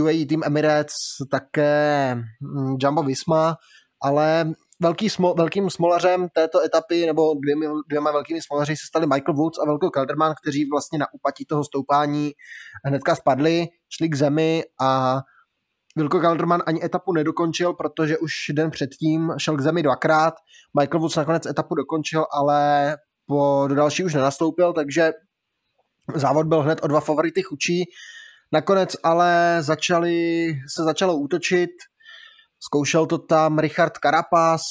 UAE 0.00 0.26
Team 0.26 0.42
Emirates, 0.44 0.94
také 1.30 2.14
mm, 2.14 2.76
Jumbo 2.80 3.02
Visma, 3.02 3.56
ale 4.02 4.52
velký 4.80 5.10
smo, 5.10 5.34
velkým 5.34 5.70
smolařem 5.70 6.28
této 6.34 6.64
etapy, 6.64 7.06
nebo 7.06 7.34
dvěmi, 7.34 7.66
dvěma 7.88 8.12
velkými 8.12 8.42
smolaři 8.42 8.76
se 8.76 8.86
stali 8.86 9.06
Michael 9.06 9.34
Woods 9.34 9.58
a 9.58 9.66
Velko 9.66 9.90
Kelderman, 9.90 10.34
kteří 10.42 10.68
vlastně 10.70 10.98
na 10.98 11.06
úpatí 11.12 11.44
toho 11.44 11.64
stoupání 11.64 12.32
hnedka 12.84 13.14
spadli, 13.14 13.66
šli 13.88 14.08
k 14.08 14.14
zemi 14.14 14.64
a 14.80 15.20
Vilko 15.96 16.18
Galderman 16.18 16.62
ani 16.66 16.84
etapu 16.84 17.12
nedokončil, 17.12 17.72
protože 17.72 18.18
už 18.18 18.32
den 18.52 18.70
předtím 18.70 19.32
šel 19.38 19.56
k 19.56 19.60
zemi 19.60 19.82
dvakrát. 19.82 20.34
Michael 20.80 21.00
Woods 21.00 21.16
nakonec 21.16 21.46
etapu 21.46 21.74
dokončil, 21.74 22.26
ale 22.32 22.96
po, 23.26 23.64
do 23.68 23.74
další 23.74 24.04
už 24.04 24.14
nenastoupil, 24.14 24.72
takže 24.72 25.12
závod 26.14 26.46
byl 26.46 26.62
hned 26.62 26.78
o 26.82 26.86
dva 26.86 27.00
favority 27.00 27.42
chučí. 27.42 27.84
Nakonec 28.52 28.96
ale 29.02 29.58
začali, 29.60 30.46
se 30.76 30.82
začalo 30.82 31.16
útočit, 31.16 31.70
zkoušel 32.60 33.06
to 33.06 33.18
tam 33.18 33.58
Richard 33.58 33.92
Carapaz, 34.02 34.62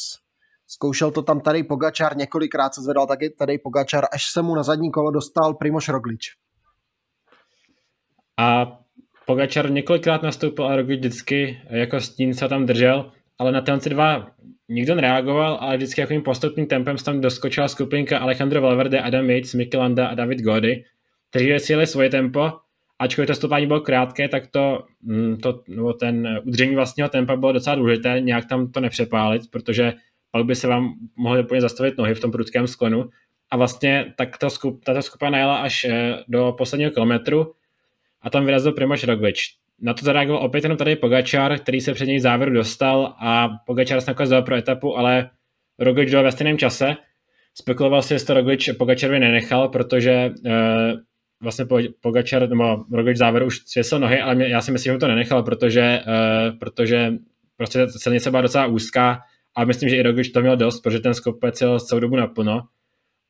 zkoušel 0.68 1.12
to 1.12 1.22
tam 1.22 1.40
tady 1.40 1.64
Pogačar, 1.64 2.18
několikrát 2.18 2.76
se 2.76 2.82
zvedal 2.82 3.08
taky 3.08 3.30
tady 3.30 3.58
Pogačar, 3.58 4.06
až 4.14 4.32
se 4.32 4.42
mu 4.42 4.56
na 4.56 4.64
zadní 4.64 4.92
kolo 4.92 5.12
dostal 5.12 5.54
Primoš 5.54 5.90
Roglič. 5.90 6.32
A 8.40 8.66
Pogačar 9.28 9.72
několikrát 9.72 10.24
nastoupil 10.24 10.66
a 10.66 10.76
Roglič 10.76 11.00
vždycky 11.00 11.62
jako 11.70 12.02
stín 12.02 12.34
se 12.34 12.48
tam 12.48 12.66
držel, 12.66 13.12
ale 13.40 13.52
na 13.52 13.62
tenci 13.62 13.90
dva 13.90 14.28
nikdo 14.70 14.96
nereagoval, 14.96 15.58
ale 15.62 15.78
vždycky 15.78 16.02
jakým 16.02 16.22
postupným 16.22 16.68
tempem 16.68 16.98
se 16.98 17.06
tam 17.06 17.22
doskočila 17.22 17.68
skupinka 17.68 18.20
Alejandro 18.20 18.62
Valverde, 18.62 19.02
Adam 19.02 19.30
Yates, 19.30 19.54
Mikkelanda 19.54 20.08
a 20.08 20.16
David 20.16 20.42
Gody, 20.42 20.84
kteří 21.30 21.52
vysílili 21.52 21.88
svoje 21.88 22.10
tempo, 22.10 22.52
ačkoliv 23.00 23.28
to 23.28 23.36
stoupání 23.36 23.68
bylo 23.68 23.82
krátké, 23.82 24.28
tak 24.28 24.48
to, 24.48 24.86
mm, 25.02 25.38
to 25.38 25.64
nebo 25.68 25.94
ten 25.94 26.40
udržení 26.44 26.76
vlastního 26.76 27.10
tempa 27.10 27.36
bylo 27.36 27.52
docela 27.52 27.76
důležité, 27.76 28.20
nějak 28.20 28.46
tam 28.46 28.72
to 28.72 28.80
nepřepálit, 28.80 29.52
protože 29.52 29.94
pak 30.32 30.46
by 30.46 30.56
se 30.56 30.68
vám 30.68 30.94
mohly 31.18 31.44
úplně 31.44 31.62
zastavit 31.62 31.98
nohy 31.98 32.16
v 32.16 32.20
tom 32.20 32.32
prudkém 32.32 32.68
sklonu. 32.68 33.10
A 33.52 33.58
vlastně 33.58 34.14
tak 34.18 34.38
to 34.38 34.50
skup, 34.50 34.84
tato 34.86 35.02
skupina 35.02 35.32
najela 35.32 35.58
až 35.58 35.86
eh, 35.86 36.16
do 36.28 36.56
posledního 36.58 36.92
kilometru, 36.92 37.54
a 38.26 38.30
tam 38.30 38.46
vyrazil 38.46 38.72
Primož 38.72 39.04
Roglič. 39.04 39.44
Na 39.82 39.94
to 39.94 40.06
zareagoval 40.06 40.44
opět 40.44 40.64
jenom 40.64 40.78
tady 40.78 40.96
Pogačar, 40.96 41.60
který 41.60 41.82
se 41.82 41.94
před 41.94 42.06
něj 42.06 42.20
závěru 42.20 42.54
dostal 42.54 43.16
a 43.20 43.50
Pogačar 43.66 44.02
se 44.02 44.12
nakonec 44.12 44.46
pro 44.46 44.56
etapu, 44.56 44.98
ale 44.98 45.30
Roglič 45.80 46.12
dal 46.12 46.24
ve 46.24 46.32
stejném 46.32 46.58
čase. 46.58 46.96
Spekuloval 47.54 48.02
si, 48.02 48.14
jestli 48.14 48.28
to 48.28 48.34
Roglič 48.34 48.70
Pogačarovi 48.70 49.20
nenechal, 49.20 49.70
protože 49.70 50.32
uh, 50.46 50.52
vlastně 51.44 51.66
Pogačar, 52.02 52.50
nebo 52.50 52.86
Roglič 52.92 53.18
závěru 53.18 53.46
už 53.46 53.58
svěsil 53.66 54.00
nohy, 54.00 54.22
ale 54.22 54.36
mě, 54.36 54.48
já 54.48 54.62
si 54.62 54.72
myslím, 54.72 54.90
že 54.90 54.94
mu 54.94 55.00
to 55.00 55.08
nenechal, 55.08 55.44
protože, 55.44 56.02
uh, 56.08 56.58
protože 56.60 57.14
prostě 57.58 57.88
silnice 57.90 58.32
byla 58.32 58.42
docela 58.42 58.66
úzká 58.66 59.22
a 59.56 59.66
myslím, 59.66 59.90
že 59.90 59.96
i 59.96 60.02
Roglič 60.02 60.30
to 60.30 60.42
měl 60.42 60.58
dost, 60.58 60.82
protože 60.82 61.00
ten 61.00 61.14
skopec 61.14 61.62
jel 61.62 61.80
celou 61.80 62.00
dobu 62.00 62.16
naplno 62.16 62.62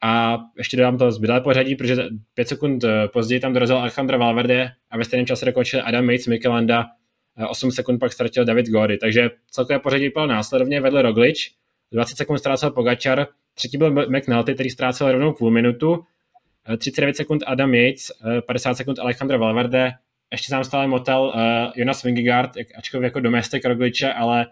a 0.06 0.40
ještě 0.58 0.78
dodám 0.78 0.98
to 0.98 1.12
zbylé 1.12 1.42
pořadí, 1.42 1.76
protože 1.76 2.04
pět 2.34 2.48
sekund 2.48 2.84
eh, 2.84 3.08
později 3.08 3.40
tam 3.40 3.54
dorazil 3.54 3.78
Alejandro 3.78 4.20
Valverde 4.20 4.72
a 4.90 4.98
ve 4.98 5.04
stejném 5.06 5.26
čase 5.26 5.46
dokončil 5.46 5.82
Adam 5.86 6.10
Yates, 6.10 6.28
Mikelanda, 6.28 6.86
8 7.50 7.72
sekund 7.72 8.00
pak 8.00 8.14
ztratil 8.14 8.46
David 8.46 8.70
Gody. 8.70 8.98
Takže 8.98 9.30
celkové 9.52 9.80
pořadí 9.80 10.10
bylo 10.10 10.28
následovně 10.28 10.82
vedle 10.82 11.02
Roglič, 11.02 11.52
20 11.92 12.18
sekund 12.18 12.38
ztrácel 12.38 12.72
Pogačar, 12.72 13.28
třetí 13.54 13.78
byl 13.78 13.92
McNulty, 14.10 14.54
který 14.54 14.70
ztrácel 14.70 15.12
rovnou 15.12 15.34
půl 15.34 15.52
minutu, 15.52 16.04
39 16.78 17.10
eh, 17.10 17.14
sekund 17.14 17.44
Adam 17.48 17.74
Yates, 17.74 18.12
50 18.48 18.70
eh, 18.70 18.76
sekund 18.76 19.00
Alejandro 19.00 19.40
Valverde, 19.40 19.92
ještě 20.32 20.50
tam 20.50 20.64
stále 20.64 20.88
motel 20.88 21.34
Jonas 21.76 22.04
Vingegaard, 22.04 22.52
ačkoliv 22.78 23.04
jako 23.04 23.20
domestik 23.20 23.66
Rogliče, 23.66 24.14
ale 24.14 24.48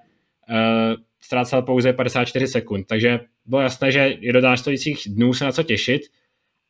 ztrácel 1.21 1.61
pouze 1.61 1.93
54 1.93 2.47
sekund, 2.47 2.83
takže 2.87 3.19
bylo 3.45 3.61
jasné, 3.61 3.91
že 3.91 3.99
je 4.19 4.33
do 4.33 4.41
následujících 4.41 5.03
dnů 5.07 5.33
se 5.33 5.45
na 5.45 5.51
co 5.51 5.63
těšit 5.63 6.01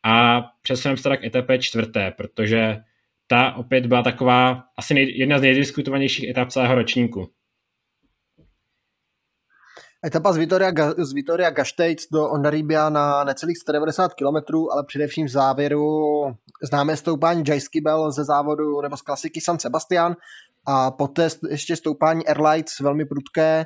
a 0.03 0.41
přesuneme 0.61 0.97
se 0.97 1.03
tak 1.03 1.23
etapě 1.23 1.59
čtvrté, 1.59 2.11
protože 2.17 2.77
ta 3.27 3.53
opět 3.55 3.85
byla 3.85 4.03
taková 4.03 4.63
asi 4.77 4.93
nej, 4.93 5.17
jedna 5.17 5.39
z 5.39 5.41
nejdiskutovanějších 5.41 6.29
etap 6.29 6.49
celého 6.49 6.75
ročníku. 6.75 7.29
Etapa 10.05 10.33
z 10.33 10.37
Vitoria, 10.37 10.71
z 10.97 11.13
Vitoria 11.13 11.49
Gasteiz 11.49 12.07
do 12.11 12.29
Ondaribia 12.29 12.89
na 12.89 13.23
necelých 13.23 13.57
190 13.57 14.13
km, 14.13 14.55
ale 14.71 14.83
především 14.87 15.25
v 15.25 15.29
závěru 15.29 16.23
známé 16.63 16.97
stoupání 16.97 17.43
Bell 17.83 18.11
ze 18.11 18.23
závodu 18.23 18.81
nebo 18.81 18.97
z 18.97 19.01
klasiky 19.01 19.41
San 19.41 19.59
Sebastian 19.59 20.15
a 20.67 20.91
poté 20.91 21.27
ještě 21.49 21.75
stoupání 21.75 22.27
Airlights 22.27 22.79
velmi 22.79 23.05
prudké, 23.05 23.65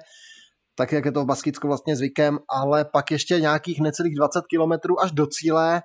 tak 0.75 0.91
jak 0.91 1.05
je 1.05 1.11
to 1.11 1.23
v 1.23 1.25
Baskicku 1.25 1.67
vlastně 1.67 1.95
zvykem, 1.95 2.39
ale 2.49 2.85
pak 2.85 3.11
ještě 3.11 3.39
nějakých 3.39 3.81
necelých 3.81 4.15
20 4.15 4.41
km 4.41 4.93
až 5.03 5.11
do 5.11 5.27
cíle, 5.27 5.81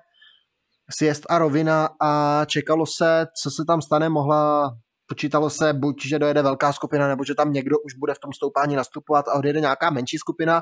sjezd 0.91 1.25
a 1.29 1.37
rovina 1.37 1.89
a 2.01 2.41
čekalo 2.45 2.85
se, 2.85 3.27
co 3.43 3.51
se 3.51 3.63
tam 3.67 3.81
stane, 3.81 4.09
mohla 4.09 4.71
počítalo 5.13 5.49
se 5.49 5.73
buď, 5.73 5.95
že 6.05 6.19
dojede 6.19 6.41
velká 6.41 6.73
skupina, 6.73 7.07
nebo 7.07 7.23
že 7.23 7.35
tam 7.35 7.53
někdo 7.53 7.79
už 7.79 7.93
bude 7.93 8.13
v 8.13 8.19
tom 8.19 8.33
stoupání 8.33 8.75
nastupovat 8.75 9.27
a 9.27 9.33
odjede 9.33 9.59
nějaká 9.59 9.89
menší 9.89 10.17
skupina. 10.17 10.61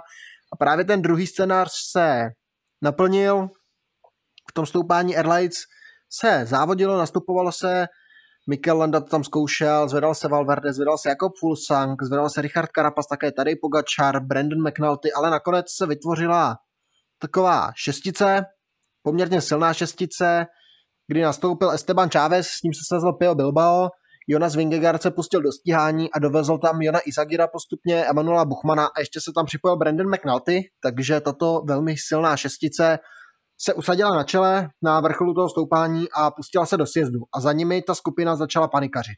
A 0.54 0.56
právě 0.60 0.86
ten 0.86 1.02
druhý 1.02 1.28
scénář 1.28 1.70
se 1.92 2.30
naplnil. 2.82 3.48
V 4.50 4.54
tom 4.54 4.66
stoupání 4.66 5.18
Airlights 5.18 5.58
se 6.10 6.46
závodilo, 6.46 6.98
nastupovalo 6.98 7.52
se, 7.52 7.88
Mikel 8.50 8.78
Landa 8.78 9.02
tam 9.02 9.24
zkoušel, 9.24 9.90
zvedal 9.90 10.16
se 10.16 10.28
Valverde, 10.28 10.74
zvedal 10.74 10.98
se 10.98 11.10
Jakob 11.10 11.32
Fulsang, 11.40 12.04
zvedal 12.04 12.30
se 12.30 12.42
Richard 12.42 12.70
Carapaz, 12.76 13.08
také 13.08 13.32
tady 13.32 13.56
Pogačar, 13.56 14.20
Brandon 14.20 14.68
McNulty, 14.68 15.14
ale 15.14 15.30
nakonec 15.30 15.66
se 15.78 15.86
vytvořila 15.86 16.58
taková 17.20 17.72
šestice, 17.76 18.46
poměrně 19.04 19.42
silná 19.42 19.74
šestice, 19.74 20.46
kdy 21.08 21.22
nastoupil 21.22 21.72
Esteban 21.72 22.10
Chávez, 22.10 22.48
s 22.48 22.64
ním 22.64 22.74
se 22.74 22.80
svezl 22.88 23.14
Pio 23.14 23.36
Bilbao, 23.36 23.90
Jonas 24.28 24.56
Vingegaard 24.56 25.02
se 25.02 25.12
pustil 25.12 25.42
do 25.42 25.52
stíhání 25.52 26.12
a 26.12 26.20
dovezl 26.20 26.58
tam 26.58 26.82
Jona 26.82 27.00
Izagira 27.06 27.48
postupně, 27.48 28.06
Emanuela 28.06 28.46
Buchmana 28.46 28.86
a 28.86 29.00
ještě 29.00 29.22
se 29.22 29.32
tam 29.36 29.46
připojil 29.46 29.78
Brandon 29.78 30.08
McNulty, 30.08 30.62
takže 30.84 31.22
tato 31.22 31.62
velmi 31.68 31.96
silná 31.98 32.38
šestice 32.38 33.00
se 33.64 33.74
usadila 33.74 34.16
na 34.16 34.24
čele 34.24 34.70
na 34.82 35.02
vrcholu 35.02 35.34
toho 35.34 35.50
stoupání 35.50 36.06
a 36.16 36.32
pustila 36.32 36.66
se 36.66 36.78
do 36.78 36.86
sjezdu. 36.86 37.20
A 37.36 37.40
za 37.40 37.54
nimi 37.54 37.82
ta 37.82 37.96
skupina 37.96 38.36
začala 38.36 38.68
panikařit. 38.68 39.18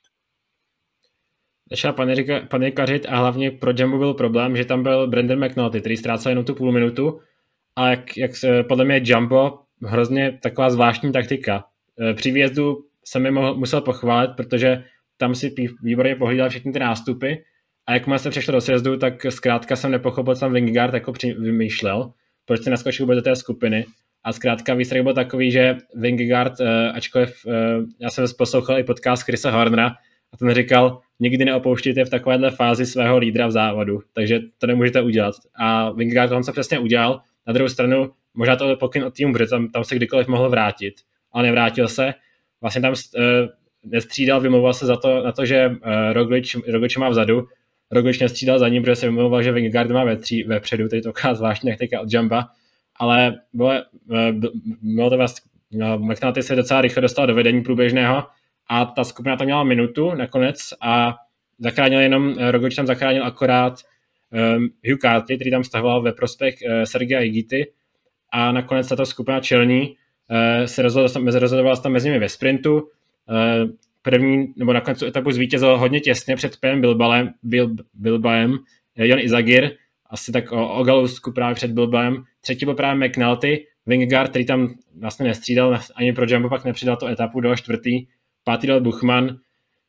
Začala 1.72 1.94
panika, 1.94 2.40
panikařit 2.50 3.06
a 3.10 3.18
hlavně 3.18 3.52
pro 3.52 3.72
Jumbo 3.76 3.98
byl 3.98 4.14
problém, 4.14 4.56
že 4.56 4.66
tam 4.66 4.84
byl 4.84 5.08
Brandon 5.08 5.46
McNulty, 5.46 5.80
který 5.80 5.98
ztrácel 5.98 6.30
jenom 6.30 6.46
tu 6.46 6.56
půl 6.56 6.72
minutu 6.72 7.20
a 7.76 7.90
jak, 7.90 8.18
jak 8.18 8.36
se, 8.36 8.64
podle 8.64 8.86
mě 8.86 9.02
Jumbo 9.04 9.60
hrozně 9.86 10.40
taková 10.44 10.70
zvláštní 10.70 11.12
taktika. 11.12 11.66
E, 12.02 12.14
při 12.14 12.32
výjezdu 12.32 12.86
jsem 13.06 13.24
mi 13.24 13.32
mohl, 13.32 13.56
musel 13.56 13.82
pochválit, 13.82 14.32
protože 14.38 14.84
tam 15.18 15.36
si 15.36 15.56
výborně 15.84 16.16
pohlídal 16.16 16.50
všechny 16.50 16.72
ty 16.72 16.80
nástupy 16.80 17.34
a 17.88 17.94
jak 17.94 18.04
se 18.18 18.30
přešlo 18.30 18.52
do 18.52 18.62
sjezdu, 18.62 18.98
tak 18.98 19.26
zkrátka 19.30 19.76
jsem 19.76 19.92
nepochopil, 19.92 20.36
co 20.36 20.40
tam 20.40 20.54
Wingard 20.54 20.94
jako 20.94 21.14
vymýšlel, 21.22 22.14
proč 22.46 22.64
se 22.64 22.70
naskočil 22.70 23.06
vůbec 23.06 23.16
do 23.16 23.22
té 23.22 23.36
skupiny. 23.36 23.86
A 24.24 24.34
zkrátka 24.34 24.74
výsledek 24.74 25.04
byl 25.04 25.14
takový, 25.14 25.52
že 25.52 25.78
Wingard, 25.96 26.54
eh, 26.60 26.92
ačkoliv 26.92 27.46
eh, 27.48 27.52
já 28.00 28.10
jsem 28.10 28.26
poslouchal 28.38 28.80
i 28.80 28.84
podcast 28.84 29.24
Chrisa 29.24 29.52
Hornera, 29.52 29.92
a 30.34 30.38
ten 30.38 30.54
říkal, 30.54 31.00
nikdy 31.20 31.46
neopouštějte 31.46 32.06
v 32.06 32.10
takovéhle 32.10 32.52
fázi 32.52 32.86
svého 32.86 33.18
lídra 33.18 33.48
v 33.48 33.52
závodu, 33.52 34.00
takže 34.14 34.40
to 34.58 34.68
nemůžete 34.68 35.02
udělat. 35.02 35.36
A 35.56 35.92
Wingard 35.92 36.30
to 36.30 36.44
se 36.44 36.52
přesně 36.52 36.80
udělal. 36.80 37.22
Na 37.48 37.54
druhou 37.54 37.70
stranu, 37.70 38.12
možná 38.34 38.56
to 38.56 38.76
pokyn 38.76 39.04
od 39.04 39.14
týmu, 39.14 39.34
protože 39.34 39.50
tam, 39.50 39.68
tam 39.68 39.84
se 39.84 39.96
kdykoliv 39.96 40.28
mohl 40.28 40.50
vrátit, 40.50 40.94
ale 41.32 41.44
nevrátil 41.44 41.88
se. 41.88 42.14
Vlastně 42.62 42.82
tam 42.82 42.94
uh, 42.94 43.24
nestřídal, 43.84 44.42
vymlouval 44.42 44.74
se 44.74 44.86
za 44.86 44.96
to, 44.96 45.24
na 45.24 45.32
to, 45.32 45.46
že 45.46 45.68
uh, 45.68 45.76
Roglič, 46.14 46.56
Roglič 46.68 46.98
má 46.98 47.10
vzadu, 47.10 47.48
Roglič 47.92 48.20
nestřídal 48.20 48.60
za 48.60 48.68
ním, 48.68 48.84
protože 48.84 48.96
se 48.96 49.06
vymlouval, 49.06 49.44
že 49.44 49.52
Wingard 49.52 49.92
má 49.92 50.04
ve 50.04 50.18
tří, 50.18 50.44
vepředu, 50.44 50.88
tedy 50.88 51.02
to 51.02 51.12
taková 51.12 51.34
zvláštní 51.34 51.72
taktika 51.72 52.02
od 52.02 52.14
Jamba, 52.14 52.48
ale 52.96 53.42
bylo, 53.54 53.72
eh, 53.72 53.84
bylo 54.82 55.10
to 55.10 55.18
vlastně, 55.18 55.52
no, 55.72 56.00
McNulty 56.00 56.44
se 56.44 56.56
docela 56.56 56.82
rychle 56.82 57.02
dostal 57.02 57.28
do 57.28 57.36
vedení 57.36 57.62
průběžného 57.62 58.24
a 58.70 58.86
ta 58.86 59.04
skupina 59.04 59.38
tam 59.38 59.46
měla 59.46 59.64
minutu 59.64 60.16
nakonec 60.16 60.58
a 60.82 61.16
zachránil 61.60 62.00
jenom, 62.00 62.36
eh, 62.40 62.52
Roglič 62.52 62.76
tam 62.76 62.88
zachránil 62.88 63.26
akorát 63.26 63.74
um, 64.34 64.70
Hugh 64.90 65.00
Carty, 65.02 65.36
který 65.36 65.52
tam 65.52 65.64
stahoval 65.64 66.02
ve 66.02 66.14
prospěch 66.14 66.56
uh, 66.66 66.84
Sergia 66.84 67.22
Igity 67.22 67.72
a 68.32 68.52
nakonec 68.52 68.88
tato 68.88 69.06
skupina 69.06 69.40
čelní 69.40 69.82
uh, 69.90 70.66
se 70.66 70.82
rozhodovala 71.40 71.76
tam 71.76 71.92
mezi 71.92 72.08
nimi 72.08 72.20
ve 72.20 72.30
sprintu. 72.30 72.74
Uh, 72.76 73.70
první, 74.02 74.54
nebo 74.56 74.74
nakonec 74.74 75.02
etapu 75.02 75.32
zvítězil 75.32 75.78
hodně 75.78 76.00
těsně 76.00 76.36
před 76.36 76.58
Pem 76.58 76.82
Bilbalem, 76.82 77.34
Bil, 77.44 77.76
Bilbaem 77.94 78.58
Jan 78.96 79.20
Izagir, 79.20 79.72
asi 80.14 80.32
tak 80.32 80.52
o, 80.52 80.74
o 80.74 80.84
galusku 80.84 81.32
právě 81.32 81.56
před 81.56 81.72
Bilbaem. 81.72 82.24
Třetí 82.42 82.66
byl 82.66 82.76
právě 82.76 83.08
McNulty, 83.08 83.66
Vingegaard, 83.86 84.30
který 84.30 84.46
tam 84.46 84.74
vlastně 85.00 85.26
nestřídal, 85.26 85.80
ani 85.96 86.14
pro 86.14 86.26
Jumbo 86.30 86.50
pak 86.50 86.66
nepřidal 86.66 86.98
tu 86.98 87.08
etapu 87.08 87.42
do 87.42 87.56
čtvrtý, 87.56 88.06
pátý 88.44 88.68
dal 88.68 88.82
Buchman, 88.82 89.38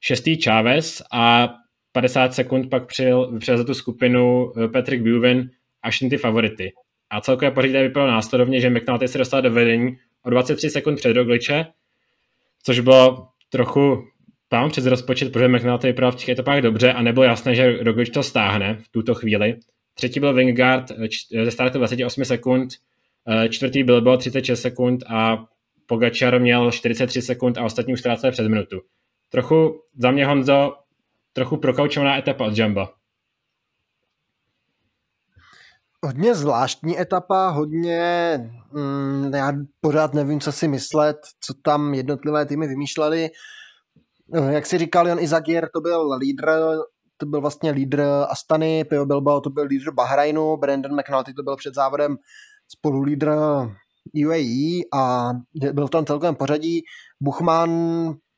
šestý 0.01 0.43
Chávez 0.43 1.03
a 1.13 1.55
50 1.93 2.35
sekund 2.35 2.71
pak 2.71 2.87
přijel, 2.87 3.39
přijel 3.39 3.59
za 3.59 3.65
tu 3.65 3.75
skupinu 3.75 4.53
eh, 4.57 4.69
Patrick 4.69 5.03
Buven 5.03 5.51
až 5.83 5.99
ty 5.99 6.17
favority. 6.17 6.73
A 7.11 7.21
celkové 7.21 7.51
pořadí 7.51 7.73
vypadalo 7.73 8.13
následovně, 8.13 8.61
že 8.61 8.71
McNulty 8.71 9.09
se 9.09 9.19
dostal 9.19 9.43
do 9.43 9.51
vedení 9.51 9.97
o 10.23 10.31
23 10.31 10.71
sekund 10.71 10.97
před 10.97 11.13
Rogliče, 11.13 11.67
což 12.63 12.81
bylo 12.81 13.29
trochu 13.51 14.05
tam 14.49 14.71
přes 14.71 14.87
rozpočet, 14.87 15.33
protože 15.33 15.49
McNulty 15.49 15.87
vypadal 15.87 16.13
v 16.13 16.17
těch 16.17 16.29
etapách 16.29 16.61
dobře 16.61 16.93
a 16.93 17.03
nebylo 17.03 17.25
jasné, 17.25 17.55
že 17.55 17.79
Roglič 17.83 18.11
to 18.11 18.23
stáhne 18.23 18.75
v 18.75 18.89
tuto 18.89 19.15
chvíli. 19.15 19.55
Třetí 19.95 20.21
byl 20.21 20.35
Wingard 20.35 20.93
ze 21.45 21.51
startu 21.51 21.79
28 21.79 22.25
sekund, 22.25 22.71
eh, 23.29 23.49
čtvrtý 23.49 23.85
byl 23.85 24.19
36 24.19 24.61
sekund 24.61 25.05
a 25.09 25.47
Pogačar 25.87 26.41
měl 26.41 26.71
43 26.71 27.23
sekund 27.23 27.59
a 27.59 27.65
ostatní 27.65 27.93
už 27.93 28.01
ztráceli 28.01 28.33
přes 28.33 28.49
minutu. 28.49 28.81
Trochu 29.29 29.81
za 29.99 30.11
mě 30.11 30.27
Honzo, 30.27 30.77
trochu 31.33 31.57
prokaučovaná 31.57 32.19
etapa 32.19 32.47
od 32.47 32.59
Jamba. 32.59 32.93
Hodně 36.05 36.35
zvláštní 36.35 37.01
etapa, 37.01 37.49
hodně, 37.49 38.39
mm, 38.73 39.35
já 39.35 39.53
pořád 39.81 40.15
nevím, 40.15 40.41
co 40.41 40.53
si 40.53 40.69
myslet, 40.69 41.17
co 41.41 41.55
tam 41.63 41.95
jednotlivé 41.95 42.47
týmy 42.47 42.67
vymýšleli. 42.67 43.31
No, 44.29 44.53
jak 44.53 44.67
si 44.67 44.79
říkal 44.79 45.09
Jan 45.09 45.19
Izagier, 45.19 45.69
to 45.75 45.81
byl 45.81 46.17
lídr 46.17 46.47
to 47.17 47.27
byl 47.27 47.41
vlastně 47.41 47.71
lídr 47.71 48.03
Astany, 48.29 48.85
Pio 48.85 49.07
Bilbao 49.07 49.41
to 49.41 49.51
byl 49.51 49.65
lídr 49.65 49.91
Bahrajnu, 49.91 50.57
Brandon 50.57 51.01
McNulty 51.01 51.35
to 51.35 51.43
byl 51.43 51.57
před 51.57 51.75
závodem 51.75 52.17
spolulídr 52.69 53.31
UAE 54.27 54.83
a 54.95 55.31
byl 55.73 55.89
tam 55.89 56.07
celkem 56.07 56.35
pořadí. 56.35 56.83
Buchman 57.21 57.71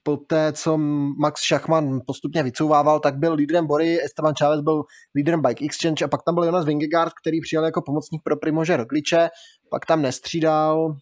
po 0.03 0.17
té, 0.17 0.53
co 0.53 0.79
Max 1.19 1.41
Schachman 1.41 2.01
postupně 2.07 2.43
vycouvával, 2.43 3.01
tak 3.01 3.17
byl 3.19 3.35
lídrem 3.35 3.67
Bory, 3.67 4.05
Esteban 4.05 4.35
Chávez 4.39 4.61
byl 4.61 4.83
lídrem 5.15 5.43
Bike 5.43 5.65
Exchange 5.65 6.05
a 6.05 6.09
pak 6.09 6.23
tam 6.23 6.35
byl 6.35 6.45
Jonas 6.45 6.65
Vingegaard, 6.65 7.13
který 7.23 7.41
přijel 7.41 7.65
jako 7.65 7.83
pomocník 7.83 8.23
pro 8.25 8.37
Primože 8.37 8.77
Rogliče, 8.77 9.29
pak 9.71 9.87
tam 9.87 10.03
nestřídal 10.03 10.97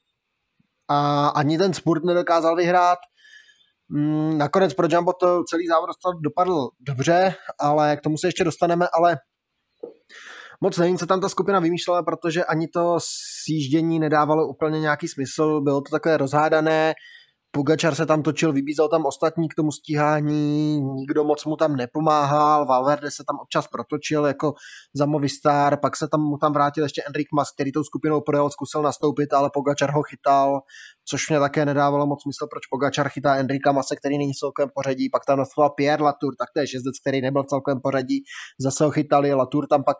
a 0.88 1.28
ani 1.28 1.58
ten 1.58 1.74
sport 1.74 2.04
nedokázal 2.04 2.56
vyhrát. 2.56 2.98
Mm, 3.88 4.38
nakonec 4.38 4.74
pro 4.74 4.86
Jumbo 4.90 5.12
to 5.12 5.44
celý 5.44 5.66
závod 5.66 5.90
dopadl 6.20 6.68
dobře, 6.80 7.34
ale 7.60 7.96
k 7.96 8.00
tomu 8.00 8.18
se 8.18 8.28
ještě 8.28 8.44
dostaneme, 8.44 8.86
ale 8.92 9.16
moc 10.60 10.78
nevím, 10.78 10.98
co 10.98 11.06
tam 11.06 11.20
ta 11.20 11.28
skupina 11.28 11.60
vymýšlela, 11.60 12.02
protože 12.02 12.44
ani 12.44 12.68
to 12.68 12.96
sjíždění 13.44 13.98
nedávalo 13.98 14.48
úplně 14.48 14.80
nějaký 14.80 15.08
smysl, 15.08 15.60
bylo 15.60 15.80
to 15.80 15.90
takové 15.90 16.16
rozhádané, 16.16 16.94
Pugačar 17.54 17.94
se 17.94 18.06
tam 18.06 18.22
točil, 18.22 18.52
vybízel 18.52 18.88
tam 18.88 19.06
ostatní 19.06 19.48
k 19.48 19.54
tomu 19.54 19.72
stíhání, 19.72 20.80
nikdo 20.80 21.24
moc 21.24 21.44
mu 21.44 21.56
tam 21.56 21.76
nepomáhal, 21.76 22.66
Valverde 22.66 23.10
se 23.10 23.24
tam 23.26 23.38
občas 23.42 23.66
protočil 23.68 24.26
jako 24.26 24.54
za 24.94 25.06
Movistar, 25.06 25.80
pak 25.80 25.96
se 25.96 26.08
tam 26.08 26.20
mu 26.20 26.38
tam 26.38 26.52
vrátil 26.52 26.84
ještě 26.84 27.02
Enric 27.06 27.26
Mas, 27.34 27.50
který 27.54 27.72
tou 27.72 27.84
skupinou 27.84 28.20
projel, 28.20 28.50
zkusil 28.50 28.82
nastoupit, 28.82 29.32
ale 29.32 29.50
Pogačar 29.54 29.90
ho 29.90 30.02
chytal, 30.02 30.60
což 31.08 31.28
mě 31.28 31.38
také 31.38 31.64
nedávalo 31.64 32.06
moc 32.06 32.22
smysl, 32.22 32.46
proč 32.50 32.66
Pogačar 32.66 33.08
chytá 33.08 33.34
Enrika 33.34 33.72
Mase, 33.72 33.96
který 33.96 34.18
není 34.18 34.34
celkem 34.34 34.68
pořadí, 34.74 35.10
pak 35.10 35.24
tam 35.24 35.38
nastoupil 35.38 35.70
Pierre 35.70 36.04
Latour, 36.04 36.34
tak 36.38 36.48
to 36.54 36.60
je 36.60 36.66
jezdec, 36.74 37.00
který 37.00 37.20
nebyl 37.20 37.44
celkem 37.44 37.80
pořadí, 37.80 38.22
zase 38.60 38.84
ho 38.84 38.90
chytali, 38.90 39.34
Latour 39.34 39.66
tam 39.66 39.84
pak 39.84 39.96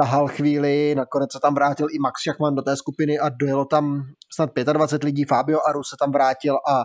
tahal 0.00 0.28
chvíli, 0.28 0.94
nakonec 0.94 1.32
se 1.32 1.40
tam 1.40 1.54
vrátil 1.54 1.86
i 1.92 1.98
Max 1.98 2.20
Schachmann 2.22 2.54
do 2.54 2.62
té 2.62 2.76
skupiny 2.76 3.18
a 3.18 3.28
dojelo 3.28 3.64
tam 3.64 4.02
snad 4.34 4.50
25 4.72 5.04
lidí, 5.04 5.24
Fabio 5.24 5.60
Aru 5.68 5.82
se 5.82 5.96
tam 6.00 6.12
vrátil 6.12 6.54
a 6.54 6.82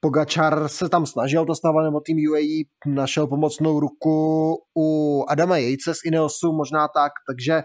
Pogačar 0.00 0.68
se 0.68 0.88
tam 0.88 1.06
snažil 1.06 1.46
to 1.46 1.54
stávat, 1.54 1.82
nebo 1.82 2.00
tým 2.00 2.16
UAE 2.30 2.64
našel 2.86 3.26
pomocnou 3.26 3.80
ruku 3.80 4.56
u 4.76 5.24
Adama 5.28 5.56
Jejce 5.56 5.94
z 5.94 5.98
Ineosu, 6.04 6.52
možná 6.52 6.88
tak, 6.88 7.12
takže 7.28 7.62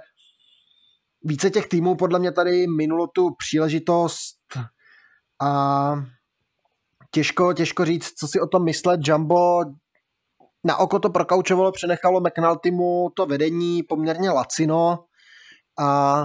více 1.24 1.50
těch 1.50 1.68
týmů 1.68 1.96
podle 1.96 2.20
mě 2.20 2.32
tady 2.32 2.68
minulo 2.68 3.08
tu 3.08 3.30
příležitost 3.38 4.40
a 5.42 5.94
těžko, 7.12 7.54
těžko 7.54 7.86
říct, 7.86 8.14
co 8.20 8.28
si 8.28 8.40
o 8.40 8.48
tom 8.48 8.64
myslet. 8.64 9.00
Jumbo 9.04 9.62
na 10.64 10.78
oko 10.78 11.00
to 11.00 11.10
prokaučovalo, 11.10 11.72
přenechalo 11.72 12.20
McNultymu 12.20 13.10
to 13.16 13.26
vedení 13.26 13.84
poměrně 13.84 14.30
lacino 14.30 15.06
a 15.80 16.24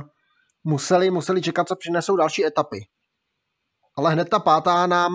museli, 0.64 1.10
museli 1.10 1.42
čekat, 1.42 1.68
co 1.68 1.76
přinesou 1.76 2.16
další 2.16 2.46
etapy. 2.46 2.86
Ale 3.96 4.12
hned 4.12 4.28
ta 4.28 4.38
pátá 4.38 4.86
nám 4.86 5.12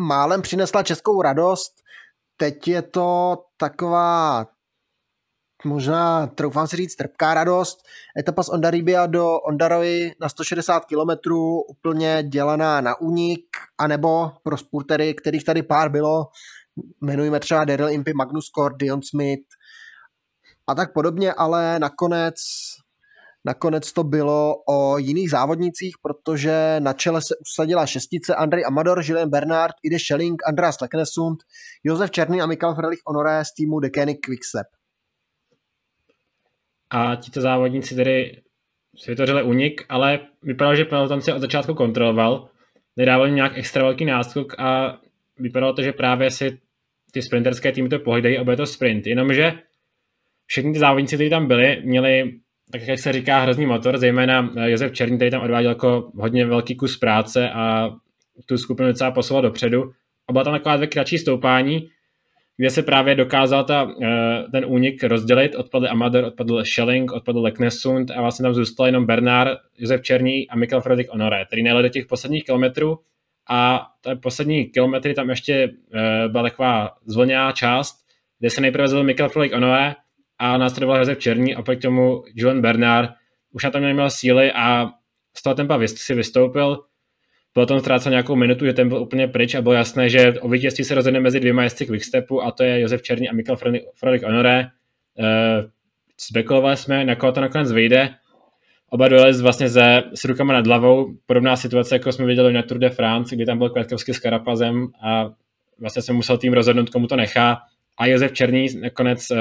málem 0.00 0.42
přinesla 0.42 0.82
českou 0.82 1.22
radost. 1.22 1.72
Teď 2.36 2.68
je 2.68 2.82
to 2.82 3.36
taková 3.56 4.46
možná, 5.64 6.26
troufám 6.26 6.66
si 6.66 6.76
říct, 6.76 6.96
trpká 6.96 7.34
radost. 7.34 7.78
Etapa 8.18 8.42
z 8.42 8.48
Ondaribia 8.48 9.06
do 9.06 9.40
Ondarovi 9.40 10.12
na 10.20 10.28
160 10.28 10.84
km 10.84 11.32
úplně 11.68 12.22
dělaná 12.22 12.80
na 12.80 13.00
únik, 13.00 13.46
anebo 13.78 14.30
pro 14.42 14.56
spurtery, 14.56 15.14
kterých 15.14 15.44
tady 15.44 15.62
pár 15.62 15.90
bylo, 15.90 16.26
jmenujeme 17.02 17.40
třeba 17.40 17.64
Daryl 17.64 17.88
Impy, 17.88 18.12
Magnus 18.12 18.48
Kort, 18.48 18.76
Dion 18.76 19.02
Smith 19.02 19.46
a 20.66 20.74
tak 20.74 20.92
podobně, 20.92 21.32
ale 21.32 21.78
nakonec 21.78 22.34
Nakonec 23.46 23.92
to 23.92 24.04
bylo 24.04 24.54
o 24.68 24.98
jiných 24.98 25.30
závodnicích, 25.30 25.94
protože 26.02 26.76
na 26.78 26.92
čele 26.92 27.22
se 27.22 27.34
usadila 27.36 27.86
šestice 27.86 28.34
Andrej 28.34 28.64
Amador, 28.66 29.02
Julien 29.04 29.30
Bernard, 29.30 29.74
Ide 29.82 29.98
Schelling, 29.98 30.48
Andreas 30.48 30.80
Leknesund, 30.80 31.38
Josef 31.84 32.10
Černý 32.10 32.40
a 32.40 32.46
Mikael 32.46 32.74
Frelich 32.74 32.98
Honoré 33.06 33.44
z 33.44 33.54
týmu 33.54 33.80
Dekeny 33.80 34.14
Quickstep. 34.14 34.66
A 36.90 37.16
tito 37.16 37.40
závodníci 37.40 37.94
tedy 37.94 38.42
si 38.96 39.10
vytvořili 39.10 39.42
unik, 39.42 39.84
ale 39.88 40.18
vypadalo, 40.42 40.76
že 40.76 40.84
peloton 40.84 41.22
si 41.22 41.32
od 41.32 41.40
začátku 41.40 41.74
kontroloval, 41.74 42.48
nedával 42.96 43.28
nějak 43.30 43.52
extra 43.58 43.82
velký 43.82 44.04
náskok 44.04 44.60
a 44.60 44.98
vypadalo 45.38 45.72
to, 45.72 45.82
že 45.82 45.92
právě 45.92 46.30
si 46.30 46.58
ty 47.16 47.22
sprinterské 47.22 47.72
týmy 47.72 47.88
to 47.88 47.98
pohlídají 47.98 48.38
a 48.38 48.44
bude 48.44 48.56
to 48.56 48.66
sprint. 48.66 49.06
Jenomže 49.06 49.52
všichni 50.46 50.72
ty 50.72 50.78
závodníci, 50.78 51.16
kteří 51.16 51.30
tam 51.30 51.46
byli, 51.46 51.80
měli 51.84 52.32
tak 52.72 52.88
jak 52.88 52.98
se 52.98 53.12
říká, 53.12 53.40
hrozný 53.40 53.66
motor, 53.66 53.98
zejména 53.98 54.50
eh, 54.56 54.70
Josef 54.70 54.92
Černý, 54.92 55.16
který 55.16 55.30
tam 55.30 55.42
odváděl 55.42 55.70
jako 55.70 56.10
hodně 56.14 56.46
velký 56.46 56.76
kus 56.76 56.96
práce 56.96 57.50
a 57.50 57.90
tu 58.46 58.58
skupinu 58.58 58.88
docela 58.88 59.10
posouval 59.10 59.42
dopředu. 59.42 59.92
A 60.28 60.32
byla 60.32 60.44
tam 60.44 60.54
taková 60.54 60.76
dvě 60.76 60.86
kratší 60.86 61.18
stoupání, 61.18 61.88
kde 62.56 62.70
se 62.70 62.82
právě 62.82 63.14
dokázal 63.14 63.64
ta, 63.64 63.90
eh, 64.02 64.44
ten 64.52 64.64
únik 64.66 65.04
rozdělit. 65.04 65.54
Odpadl 65.54 65.88
Amador, 65.88 66.24
odpadl 66.24 66.64
Schelling, 66.64 67.12
odpadl 67.12 67.40
Leknesund 67.40 68.10
a 68.10 68.20
vlastně 68.20 68.42
tam 68.42 68.54
zůstal 68.54 68.86
jenom 68.86 69.06
Bernard, 69.06 69.58
Josef 69.78 70.02
Černý 70.02 70.48
a 70.48 70.56
Mikkel 70.56 70.80
Fredrik 70.80 71.08
Honoré, 71.12 71.44
který 71.44 71.62
nejeli 71.62 71.82
do 71.82 71.88
těch 71.88 72.06
posledních 72.06 72.44
kilometrů 72.44 72.98
a 73.48 73.86
ta 74.00 74.16
poslední 74.16 74.64
kilometry 74.64 75.14
tam 75.14 75.30
ještě 75.30 75.68
uh, 75.68 76.32
byla 76.32 76.42
taková 76.42 76.90
zvlněná 77.06 77.52
část, 77.52 77.96
kde 78.38 78.50
se 78.50 78.60
nejprve 78.60 78.88
zvedl 78.88 79.04
Mikkel 79.04 79.28
Fredrik 79.28 79.52
Honoré 79.52 79.94
a 80.38 80.58
následoval 80.58 80.98
Josef 80.98 81.18
Černý 81.18 81.54
a 81.54 81.62
pak 81.62 81.80
tomu 81.80 82.22
Julian 82.34 82.60
Bernard. 82.62 83.10
Už 83.52 83.64
na 83.64 83.70
tom 83.70 83.82
neměl 83.82 84.10
síly 84.10 84.52
a 84.52 84.90
z 85.36 85.42
toho 85.42 85.54
tempa 85.54 85.80
si 85.86 86.14
vystoupil. 86.14 86.78
Potom 87.52 87.80
ztrácel 87.80 88.10
nějakou 88.10 88.36
minutu, 88.36 88.66
že 88.66 88.72
ten 88.72 88.88
byl 88.88 89.02
úplně 89.02 89.28
pryč 89.28 89.54
a 89.54 89.62
bylo 89.62 89.74
jasné, 89.74 90.08
že 90.08 90.40
o 90.40 90.48
vítězství 90.48 90.84
se 90.84 90.94
rozhodne 90.94 91.20
mezi 91.20 91.40
dvěma 91.40 91.62
jezdci 91.62 91.86
Quickstepu 91.86 92.42
a 92.42 92.50
to 92.50 92.64
je 92.64 92.80
Josef 92.80 93.02
Černý 93.02 93.28
a 93.28 93.32
Mikkel 93.32 93.56
Fredrik 93.94 94.22
Honoré. 94.22 94.64
Uh, 95.18 95.70
spekulovali 96.20 96.76
jsme, 96.76 97.04
na 97.04 97.14
koho 97.14 97.32
to 97.32 97.40
nakonec 97.40 97.72
vyjde. 97.72 98.14
Oba 98.90 99.08
dojeli 99.08 99.42
vlastně 99.42 99.68
ze, 99.68 100.02
s 100.14 100.24
rukama 100.24 100.52
nad 100.52 100.66
hlavou. 100.66 101.14
Podobná 101.26 101.56
situace, 101.56 101.94
jako 101.94 102.12
jsme 102.12 102.26
viděli 102.26 102.52
na 102.52 102.62
Tour 102.62 102.78
de 102.78 102.90
France, 102.90 103.36
kdy 103.36 103.46
tam 103.46 103.58
byl 103.58 103.70
Květkovský 103.70 104.14
s 104.14 104.18
Karapazem 104.18 104.88
a 105.02 105.30
vlastně 105.80 106.02
se 106.02 106.12
musel 106.12 106.38
tým 106.38 106.52
rozhodnout, 106.52 106.90
komu 106.90 107.06
to 107.06 107.16
nechá 107.16 107.58
a 107.98 108.06
Josef 108.06 108.32
Černý 108.32 108.66
nakonec 108.80 109.30
uh, 109.30 109.36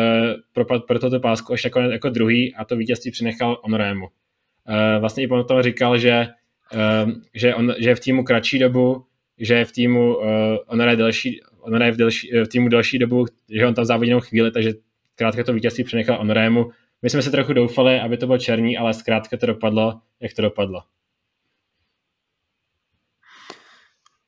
propadl 0.53 0.79
pro 0.79 0.99
toto 0.99 1.19
pásku 1.19 1.53
až 1.53 1.63
jako, 1.63 1.79
jako 1.79 2.09
druhý 2.09 2.55
a 2.55 2.65
to 2.65 2.75
vítězství 2.75 3.11
přinechal 3.11 3.59
Honorému. 3.63 4.05
Uh, 4.05 4.99
vlastně 4.99 5.23
i 5.23 5.27
potom 5.27 5.61
říkal, 5.61 5.97
že, 5.97 6.27
uh, 6.73 7.11
že, 7.33 7.55
on, 7.55 7.73
že 7.79 7.89
je 7.89 7.95
v 7.95 7.99
týmu 7.99 8.23
kratší 8.23 8.59
dobu, 8.59 9.05
že 9.39 9.53
je 9.53 9.65
v 9.65 9.71
týmu 9.71 10.15
uh, 10.17 10.23
Honoré, 10.67 10.95
delší, 10.95 11.39
Honoré 11.59 11.91
v, 11.91 11.97
delší, 11.97 12.31
v 12.45 12.47
týmu 12.47 12.69
delší 12.69 12.99
dobu, 12.99 13.25
že 13.49 13.67
on 13.67 13.73
tam 13.73 13.85
závodí 13.85 14.09
jenom 14.09 14.21
chvíli, 14.21 14.51
takže 14.51 14.73
zkrátka 15.13 15.43
to 15.43 15.53
vítězství 15.53 15.83
přenechal 15.83 16.17
Honorému. 16.17 16.71
My 17.05 17.09
jsme 17.09 17.21
se 17.21 17.31
trochu 17.31 17.53
doufali, 17.53 17.99
aby 17.99 18.17
to 18.17 18.27
byl 18.27 18.37
Černý, 18.37 18.77
ale 18.77 18.93
zkrátka 18.93 19.37
to 19.37 19.45
dopadlo, 19.45 20.01
jak 20.19 20.33
to 20.33 20.41
dopadlo. 20.41 20.81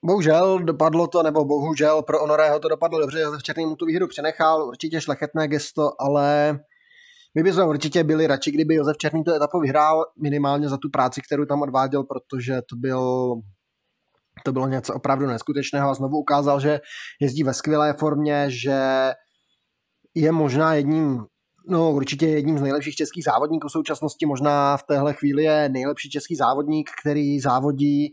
Bohužel 0.06 0.60
dopadlo 0.60 1.08
to, 1.08 1.24
nebo 1.24 1.46
bohužel 1.46 2.02
pro 2.02 2.20
Honorého 2.20 2.60
to 2.60 2.70
dopadlo 2.70 3.00
dobře, 3.00 3.20
Josef 3.20 3.44
Černý 3.44 3.66
mu 3.66 3.76
tu 3.76 3.86
výhru 3.86 4.08
přenechal, 4.08 4.68
určitě 4.68 5.02
šlechetné 5.02 5.48
gesto, 5.48 5.92
ale 6.00 6.60
my 7.36 7.44
bychom 7.44 7.68
určitě 7.68 8.04
byli 8.04 8.28
radši, 8.28 8.52
kdyby 8.52 8.76
Josef 8.76 8.98
Černý 8.98 9.24
to 9.24 9.34
etapu 9.34 9.60
vyhrál 9.60 10.06
minimálně 10.22 10.70
za 10.70 10.78
tu 10.78 10.90
práci, 10.90 11.22
kterou 11.22 11.46
tam 11.46 11.62
odváděl, 11.62 12.04
protože 12.04 12.62
to 12.70 12.76
byl 12.76 13.34
to 14.44 14.52
bylo 14.52 14.68
něco 14.68 14.94
opravdu 14.94 15.26
neskutečného 15.26 15.90
a 15.90 15.94
znovu 15.94 16.18
ukázal, 16.18 16.60
že 16.60 16.80
jezdí 17.22 17.44
ve 17.44 17.54
skvělé 17.54 17.94
formě, 17.94 18.46
že 18.48 19.12
je 20.16 20.32
možná 20.32 20.74
jedním 20.74 21.26
No, 21.70 21.92
určitě 21.92 22.28
jedním 22.28 22.58
z 22.58 22.62
nejlepších 22.62 22.96
českých 22.96 23.24
závodníků 23.24 23.68
v 23.68 23.72
současnosti, 23.72 24.26
možná 24.26 24.78
v 24.78 24.84
téhle 24.84 25.14
chvíli 25.14 25.44
je 25.44 25.70
nejlepší 25.70 26.10
český 26.10 26.36
závodník, 26.36 26.90
který 27.02 27.40
závodí 27.40 28.12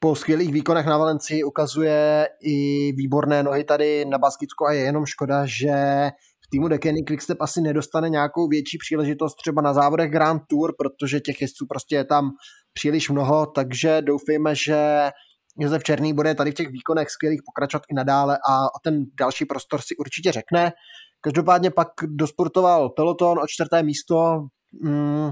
po 0.00 0.14
skvělých 0.14 0.52
výkonech 0.52 0.86
na 0.86 0.98
Valencii 0.98 1.44
ukazuje 1.44 2.28
i 2.42 2.56
výborné 2.92 3.42
nohy 3.42 3.64
tady 3.64 4.04
na 4.04 4.18
Baskicku 4.18 4.66
a 4.66 4.72
je 4.72 4.80
jenom 4.80 5.06
škoda, 5.06 5.46
že 5.46 6.08
v 6.46 6.50
týmu 6.50 6.68
Dekeny 6.68 7.02
Quickstep 7.02 7.40
asi 7.40 7.60
nedostane 7.60 8.08
nějakou 8.08 8.48
větší 8.48 8.78
příležitost 8.78 9.34
třeba 9.34 9.62
na 9.62 9.72
závodech 9.72 10.10
Grand 10.10 10.42
Tour, 10.48 10.74
protože 10.78 11.20
těch 11.20 11.40
jezdců 11.40 11.66
prostě 11.68 11.96
je 11.96 12.04
tam 12.04 12.30
příliš 12.72 13.10
mnoho, 13.10 13.46
takže 13.46 14.02
doufejme, 14.02 14.54
že 14.54 15.10
Josef 15.58 15.82
Černý 15.82 16.12
bude 16.12 16.34
tady 16.34 16.50
v 16.50 16.54
těch 16.54 16.68
výkonech 16.68 17.10
skvělých 17.10 17.40
pokračovat 17.46 17.82
i 17.90 17.94
nadále 17.94 18.38
a 18.50 18.66
ten 18.84 19.04
další 19.20 19.44
prostor 19.44 19.80
si 19.80 19.96
určitě 19.96 20.32
řekne. 20.32 20.72
Každopádně 21.20 21.70
pak 21.70 21.88
dosportoval 22.06 22.88
peloton 22.90 23.38
o 23.38 23.46
čtvrté 23.48 23.82
místo. 23.82 24.46
Mm, 24.82 25.30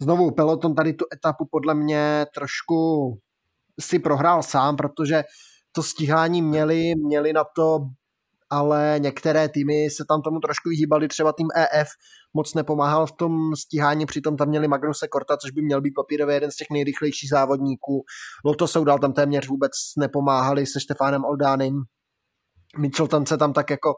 znovu 0.00 0.30
peloton 0.30 0.74
tady 0.74 0.92
tu 0.92 1.04
etapu 1.14 1.44
podle 1.50 1.74
mě 1.74 2.26
trošku 2.34 3.10
si 3.80 3.98
prohrál 3.98 4.42
sám, 4.42 4.76
protože 4.76 5.22
to 5.72 5.82
stíhání 5.82 6.42
měli, 6.42 6.92
měli 7.06 7.32
na 7.32 7.44
to, 7.56 7.78
ale 8.50 8.94
některé 8.98 9.48
týmy 9.48 9.90
se 9.90 10.04
tam 10.08 10.22
tomu 10.22 10.40
trošku 10.40 10.68
vyhýbali, 10.68 11.08
třeba 11.08 11.32
tým 11.32 11.46
EF 11.56 11.88
moc 12.34 12.54
nepomáhal 12.54 13.06
v 13.06 13.12
tom 13.12 13.56
stíhání, 13.56 14.06
přitom 14.06 14.36
tam 14.36 14.48
měli 14.48 14.68
Magnuse 14.68 15.08
Korta, 15.08 15.36
což 15.36 15.50
by 15.50 15.62
měl 15.62 15.80
být 15.80 15.94
papírově 15.94 16.36
jeden 16.36 16.50
z 16.50 16.56
těch 16.56 16.70
nejrychlejších 16.70 17.30
závodníků. 17.30 18.02
Loto 18.44 18.68
Soudal 18.68 18.98
tam 18.98 19.12
téměř 19.12 19.48
vůbec 19.48 19.70
nepomáhali 19.98 20.66
se 20.66 20.80
Štefánem 20.80 21.24
Oldánem. 21.24 21.82
Mitchelton 22.78 23.26
se 23.26 23.38
tam 23.38 23.52
tak 23.52 23.70
jako 23.70 23.94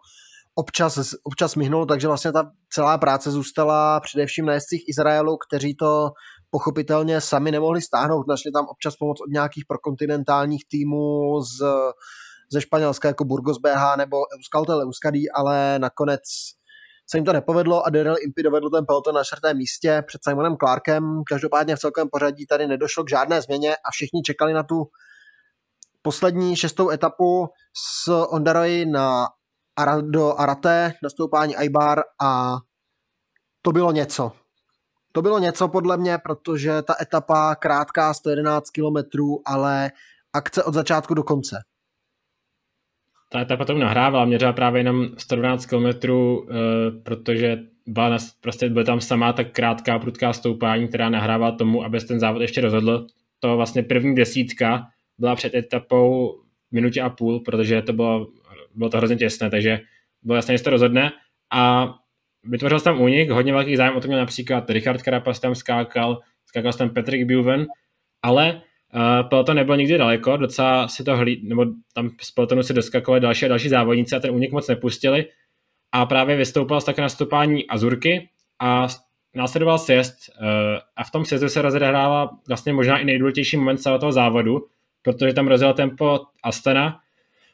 občas, 0.54 1.14
občas 1.22 1.56
myhnul, 1.56 1.86
takže 1.86 2.08
vlastně 2.08 2.32
ta 2.32 2.50
celá 2.72 2.98
práce 2.98 3.30
zůstala 3.30 4.00
především 4.00 4.46
na 4.46 4.52
jezdcích 4.52 4.84
Izraelu, 4.88 5.36
kteří 5.48 5.74
to 5.74 6.10
pochopitelně 6.50 7.20
sami 7.20 7.50
nemohli 7.50 7.82
stáhnout. 7.82 8.26
Našli 8.28 8.52
tam 8.52 8.66
občas 8.68 8.96
pomoc 8.96 9.20
od 9.20 9.32
nějakých 9.32 9.64
prokontinentálních 9.68 10.64
týmů 10.68 11.40
z, 11.40 11.64
ze 12.52 12.60
Španělska, 12.60 13.08
jako 13.08 13.24
Burgos 13.24 13.58
BH 13.58 13.96
nebo 13.96 14.16
Euskaltel 14.38 14.80
Euskadí, 14.80 15.30
ale 15.30 15.78
nakonec 15.78 16.20
se 17.10 17.18
jim 17.18 17.24
to 17.24 17.32
nepovedlo 17.32 17.86
a 17.86 17.90
Daryl 17.90 18.14
Impy 18.24 18.42
dovedl 18.42 18.70
ten 18.70 18.86
peloton 18.86 19.14
na 19.14 19.24
čtvrtém 19.24 19.56
místě 19.56 20.02
před 20.06 20.24
Simonem 20.24 20.56
Clarkem. 20.56 21.22
Každopádně 21.28 21.76
v 21.76 21.78
celkovém 21.78 22.08
pořadí 22.12 22.46
tady 22.46 22.66
nedošlo 22.66 23.04
k 23.04 23.10
žádné 23.10 23.42
změně 23.42 23.76
a 23.76 23.90
všichni 23.92 24.22
čekali 24.22 24.52
na 24.52 24.62
tu 24.62 24.84
poslední 26.02 26.56
šestou 26.56 26.90
etapu 26.90 27.48
s 28.04 28.08
Ondaroy 28.28 28.86
na 28.86 29.26
do 30.00 30.40
Arate, 30.40 30.92
nastoupání 31.02 31.56
Aibar 31.56 32.00
a 32.22 32.58
to 33.62 33.72
bylo 33.72 33.92
něco. 33.92 34.32
To 35.12 35.22
bylo 35.22 35.38
něco 35.38 35.68
podle 35.68 35.96
mě, 35.96 36.18
protože 36.18 36.82
ta 36.82 36.94
etapa 37.00 37.54
krátká 37.54 38.14
111 38.14 38.70
km, 38.70 39.22
ale 39.46 39.90
akce 40.32 40.64
od 40.64 40.74
začátku 40.74 41.14
do 41.14 41.22
konce. 41.22 41.56
Ta 43.32 43.40
etapa 43.40 43.64
tomu 43.64 43.78
nahrávala, 43.78 44.24
měřila 44.24 44.52
právě 44.52 44.80
jenom 44.80 45.08
112 45.18 45.66
km, 45.66 46.10
uh, 46.10 46.46
protože 47.02 47.58
byla 47.86 48.08
na, 48.08 48.16
prostě 48.40 48.68
byla 48.68 48.84
tam 48.84 49.00
samá 49.00 49.32
tak 49.32 49.52
krátká 49.52 49.98
prudká 49.98 50.32
stoupání, 50.32 50.88
která 50.88 51.08
nahrává 51.08 51.52
tomu, 51.52 51.84
aby 51.84 52.00
se 52.00 52.06
ten 52.06 52.20
závod 52.20 52.42
ještě 52.42 52.60
rozhodl. 52.60 53.06
To 53.40 53.56
vlastně 53.56 53.82
první 53.82 54.14
desítka 54.14 54.86
byla 55.18 55.36
před 55.36 55.54
etapou 55.54 56.34
minutě 56.70 57.02
a 57.02 57.10
půl, 57.10 57.40
protože 57.40 57.82
to 57.82 57.92
bylo, 57.92 58.26
bylo 58.74 58.90
to 58.90 58.96
hrozně 58.96 59.16
těsné, 59.16 59.50
takže 59.50 59.80
bylo 60.22 60.36
jasné, 60.36 60.54
že 60.54 60.58
se 60.58 60.64
to 60.64 60.70
rozhodne. 60.70 61.12
A 61.52 61.94
vytvořil 62.44 62.80
jsem 62.80 62.92
tam 62.92 63.02
únik, 63.02 63.30
hodně 63.30 63.52
velký 63.52 63.76
zájem 63.76 63.96
o 63.96 64.00
to 64.00 64.08
měl 64.08 64.20
například 64.20 64.70
Richard 64.70 65.00
Carapaz 65.00 65.40
tam 65.40 65.54
skákal, 65.54 66.20
skákal 66.46 66.72
tam 66.72 66.90
Patrick 66.90 67.32
Buven, 67.32 67.66
ale 68.22 68.62
Uh, 68.94 69.28
peloton 69.28 69.56
nebyl 69.56 69.76
nikdy 69.76 69.98
daleko, 69.98 70.36
docela 70.36 70.88
si 70.88 71.04
to 71.04 71.16
hlíd, 71.16 71.44
nebo 71.44 71.66
tam 71.94 72.10
z 72.20 72.30
pelotonu 72.30 72.62
si 72.62 72.74
doskakovali 72.74 73.20
další 73.20 73.44
a 73.44 73.48
další 73.48 73.68
závodníci 73.68 74.16
a 74.16 74.20
ten 74.20 74.30
únik 74.30 74.52
moc 74.52 74.68
nepustili. 74.68 75.26
A 75.92 76.06
právě 76.06 76.36
vystoupil 76.36 76.80
z 76.80 76.84
také 76.84 77.02
nastupání 77.02 77.66
Azurky 77.66 78.28
a 78.58 78.86
následoval 79.34 79.78
sjezd 79.78 80.16
uh, 80.28 80.46
a 80.96 81.04
v 81.04 81.10
tom 81.10 81.24
sjezdu 81.24 81.48
se 81.48 81.62
rozehrává 81.62 82.30
vlastně 82.48 82.72
možná 82.72 82.98
i 82.98 83.04
nejdůležitější 83.04 83.56
moment 83.56 83.76
celého 83.76 83.98
toho 83.98 84.12
závodu, 84.12 84.66
protože 85.02 85.32
tam 85.32 85.48
rozjel 85.48 85.74
tempo 85.74 86.20
Astana, 86.42 87.00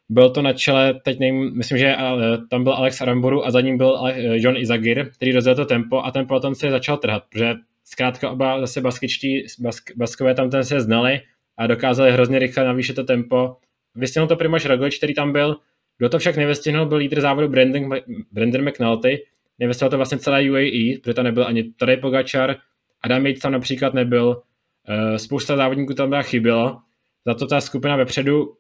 byl 0.09 0.31
to 0.31 0.42
na 0.42 0.53
čele, 0.53 1.01
teď 1.05 1.18
nevím, 1.18 1.57
myslím, 1.57 1.79
že 1.79 1.97
uh, 1.97 2.49
tam 2.51 2.64
byl 2.64 2.73
Alex 2.73 3.01
Aramburu 3.01 3.47
a 3.47 3.51
za 3.51 3.61
ním 3.61 3.79
byl 3.79 3.90
uh, 3.90 4.11
John 4.35 4.57
Izagir, 4.57 5.11
který 5.11 5.33
rozjel 5.33 5.55
to 5.55 5.64
tempo 5.64 6.03
a 6.05 6.11
ten 6.11 6.27
peloton 6.27 6.55
se 6.55 6.71
začal 6.71 6.97
trhat, 6.97 7.23
protože 7.29 7.55
zkrátka 7.85 8.31
oba 8.31 8.61
zase 8.61 8.81
baskičtí, 8.81 9.44
bask, 9.61 9.90
baskové 9.97 10.35
tam 10.35 10.51
ten 10.51 10.64
se 10.64 10.81
znali 10.81 11.21
a 11.57 11.66
dokázali 11.66 12.12
hrozně 12.12 12.38
rychle 12.38 12.64
navýšit 12.64 12.94
to 12.94 13.05
tempo. 13.05 13.57
Vystihnul 13.94 14.29
to 14.29 14.37
Primož 14.37 14.64
Roglič, 14.64 14.97
který 14.97 15.14
tam 15.14 15.33
byl, 15.33 15.57
kdo 15.99 16.09
to 16.09 16.18
však 16.18 16.37
nevystihnul, 16.37 16.87
byl 16.87 16.99
lídr 16.99 17.21
závodu 17.21 17.49
Brandon, 17.49 17.90
Brandon 18.33 18.68
McNulty, 18.68 19.25
nevystihnul 19.59 19.90
to 19.90 19.97
vlastně 19.97 20.18
celé 20.18 20.51
UAE, 20.51 20.99
protože 21.03 21.14
tam 21.14 21.25
nebyl 21.25 21.47
ani 21.47 21.64
Tadej 21.64 21.97
Pogačar, 21.97 22.57
Adam 23.03 23.27
Yates 23.27 23.42
tam 23.42 23.53
například 23.53 23.94
nebyl, 23.94 24.29
uh, 24.29 25.16
spousta 25.16 25.57
závodníků 25.57 25.94
tam 25.94 26.09
byla 26.09 26.23
chybělo, 26.23 26.79
za 27.27 27.35
to 27.35 27.47
ta 27.47 27.61
skupina 27.61 27.97
vepředu 27.97 28.58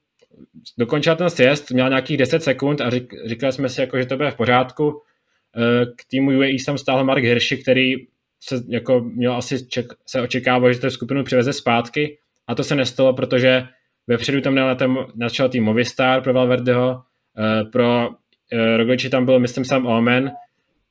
dokončila 0.78 1.16
ten 1.16 1.30
sjezd, 1.30 1.70
měla 1.70 1.88
nějakých 1.88 2.16
10 2.16 2.42
sekund 2.42 2.80
a 2.80 2.90
řík, 2.90 3.14
říkali 3.26 3.52
jsme 3.52 3.68
si, 3.68 3.80
jako, 3.80 3.98
že 3.98 4.06
to 4.06 4.16
bude 4.16 4.30
v 4.30 4.36
pořádku. 4.36 5.02
Eh, 5.56 5.86
k 5.86 6.04
týmu 6.10 6.30
UAE 6.30 6.56
tam 6.66 6.78
stál 6.78 7.04
Mark 7.04 7.24
Hirschi, 7.24 7.56
který 7.56 7.94
se 8.40 8.62
jako 8.68 9.00
měl 9.00 9.34
asi 9.34 9.68
ček, 9.68 9.86
se 10.06 10.22
očekával, 10.22 10.72
že 10.72 10.80
tu 10.80 10.90
skupinu 10.90 11.24
přiveze 11.24 11.52
zpátky 11.52 12.18
a 12.46 12.54
to 12.54 12.64
se 12.64 12.74
nestalo, 12.74 13.14
protože 13.14 13.68
vepředu 14.06 14.40
tam 14.40 14.52
měl 14.52 14.76
načal 15.14 15.48
tým 15.48 15.64
Movistar 15.64 16.22
pro 16.22 16.32
Valverdeho, 16.32 17.02
eh, 17.38 17.64
pro 17.64 18.08
eh, 18.52 18.76
Rogliči 18.76 19.10
tam 19.10 19.24
byl, 19.24 19.40
myslím, 19.40 19.64
sam 19.64 19.86
Omen 19.86 20.32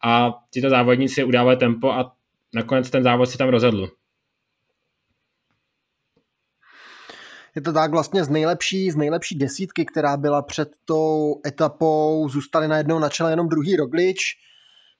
a 0.04 0.34
tyto 0.54 0.70
závodníci 0.70 1.24
udávali 1.24 1.58
tempo 1.58 1.92
a 1.92 2.12
nakonec 2.54 2.90
ten 2.90 3.04
závod 3.04 3.30
si 3.30 3.38
tam 3.38 3.50
rozhodl. 3.50 3.90
Je 7.58 7.62
to 7.62 7.74
tak 7.74 7.91
vlastně 7.91 8.24
z 8.24 8.30
nejlepší, 8.30 8.91
z 8.91 8.96
nejlepší 8.96 9.38
desítky, 9.38 9.86
která 9.86 10.17
byla 10.17 10.41
před 10.41 10.70
tou 10.86 11.41
etapou, 11.48 12.30
zůstali 12.30 12.67
najednou 12.67 13.00
na 13.00 13.10
čele 13.10 13.32
jenom 13.32 13.50
druhý 13.50 13.76
Roglič, 13.76 14.20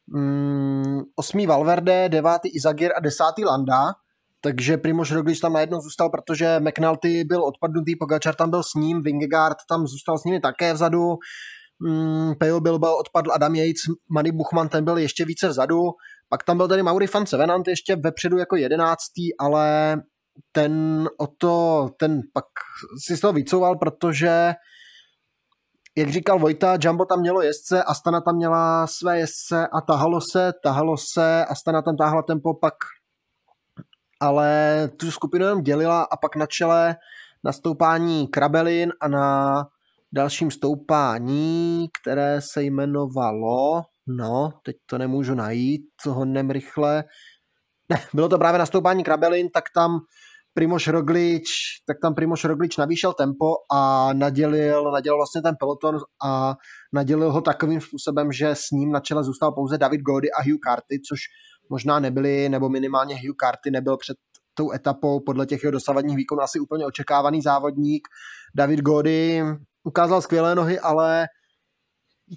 mm, 0.08 1.02
osmý 1.16 1.48
Valverde, 1.48 2.10
devátý 2.10 2.50
Izagir 2.50 2.92
a 2.98 3.00
desátý 3.00 3.46
Landa, 3.46 3.94
takže 4.42 4.78
Primož 4.78 5.12
Roglič 5.12 5.40
tam 5.40 5.54
najednou 5.54 5.82
zůstal, 5.82 6.10
protože 6.10 6.60
McNulty 6.60 7.24
byl 7.24 7.44
odpadnutý, 7.44 7.96
Pogačar 7.96 8.36
tam 8.36 8.50
byl 8.50 8.64
s 8.64 8.74
ním, 8.74 9.02
Vingegaard 9.02 9.58
tam 9.70 9.88
zůstal 9.88 10.18
s 10.18 10.24
nimi 10.24 10.40
také 10.40 10.74
vzadu, 10.74 11.16
mm, 11.80 12.36
Pejo 12.36 12.60
Bilbao 12.60 12.98
odpadl 12.98 13.32
Adam 13.34 13.56
Yates, 13.56 13.82
Manny 14.10 14.32
Buchman 14.32 14.70
ten 14.70 14.86
byl 14.86 14.98
ještě 14.98 15.26
více 15.26 15.48
vzadu, 15.48 15.82
pak 16.30 16.44
tam 16.44 16.58
byl 16.58 16.68
tady 16.68 16.84
Mauri 16.84 17.08
van 17.14 17.26
Sevenant 17.26 17.68
ještě 17.68 17.96
vepředu 17.96 18.38
jako 18.38 18.56
jedenáctý, 18.56 19.38
ale 19.40 19.96
ten 20.52 21.08
o 21.18 21.28
to, 21.28 21.90
ten 22.00 22.22
pak 22.34 22.46
si 23.08 23.18
z 23.18 23.22
toho 23.22 23.34
vycouval, 23.34 23.76
protože 23.76 24.54
jak 25.98 26.10
říkal 26.10 26.40
Vojta, 26.40 26.78
Jumbo 26.82 27.06
tam 27.06 27.20
mělo 27.20 27.42
jezdce, 27.42 27.84
Astana 27.84 28.22
tam 28.22 28.36
měla 28.36 28.88
své 28.88 29.20
jezdce 29.20 29.68
a 29.68 29.82
tahalo 29.82 30.20
se, 30.32 30.54
tahalo 30.64 30.96
se, 31.14 31.46
Astana 31.46 31.82
tam 31.82 31.98
táhla 31.98 32.22
tempo, 32.22 32.54
pak 32.54 32.74
ale 34.20 34.90
tu 35.00 35.12
skupinu 35.12 35.46
jenom 35.46 35.62
dělila 35.62 36.04
a 36.04 36.18
pak 36.18 36.36
na 36.36 36.46
čele 36.46 36.96
na 37.44 37.52
stoupání 37.52 38.28
Krabelin 38.28 38.94
a 39.02 39.08
na 39.08 39.56
dalším 40.12 40.52
stoupání, 40.52 41.88
které 42.02 42.40
se 42.54 42.64
jmenovalo, 42.64 43.82
no, 44.08 44.54
teď 44.64 44.76
to 44.86 44.98
nemůžu 44.98 45.36
najít, 45.36 45.82
co 46.02 46.14
ho 46.14 46.26
rychle, 46.50 47.04
bylo 48.14 48.30
to 48.30 48.38
právě 48.38 48.60
na 48.60 48.66
stoupání 48.66 49.04
Krabelin, 49.04 49.50
tak 49.54 49.64
tam 49.76 50.00
Primoš 50.54 50.88
Roglič, 50.88 51.44
tak 51.88 51.98
tam 52.02 52.16
Primoš 52.16 52.44
Roglič 52.44 52.78
navýšel 52.78 53.14
tempo 53.14 53.54
a 53.72 54.10
nadělil, 54.14 54.92
nadělil 54.92 55.18
vlastně 55.18 55.42
ten 55.42 55.56
peloton 55.60 56.00
a 56.26 56.56
nadělil 56.94 57.32
ho 57.32 57.42
takovým 57.42 57.82
způsobem, 57.82 58.32
že 58.32 58.50
s 58.50 58.72
ním 58.72 58.92
na 58.92 59.00
čele 59.00 59.24
zůstal 59.24 59.52
pouze 59.52 59.78
David 59.78 60.02
Gody 60.02 60.32
a 60.32 60.42
Hugh 60.42 60.60
Carty, 60.68 61.00
což 61.10 61.20
možná 61.70 62.00
nebyli, 62.00 62.50
nebo 62.50 62.70
minimálně 62.70 63.16
Hugh 63.16 63.36
Carty 63.44 63.72
nebyl 63.72 63.98
před 63.98 64.18
tou 64.54 64.74
etapou 64.74 65.20
podle 65.20 65.46
těch 65.46 65.64
jeho 65.64 65.72
dosavadních 65.72 66.18
výkonů 66.18 66.42
asi 66.42 66.60
úplně 66.60 66.86
očekávaný 66.86 67.42
závodník. 67.42 68.08
David 68.56 68.80
Gody 68.80 69.44
ukázal 69.84 70.22
skvělé 70.22 70.56
nohy, 70.56 70.80
ale 70.80 71.28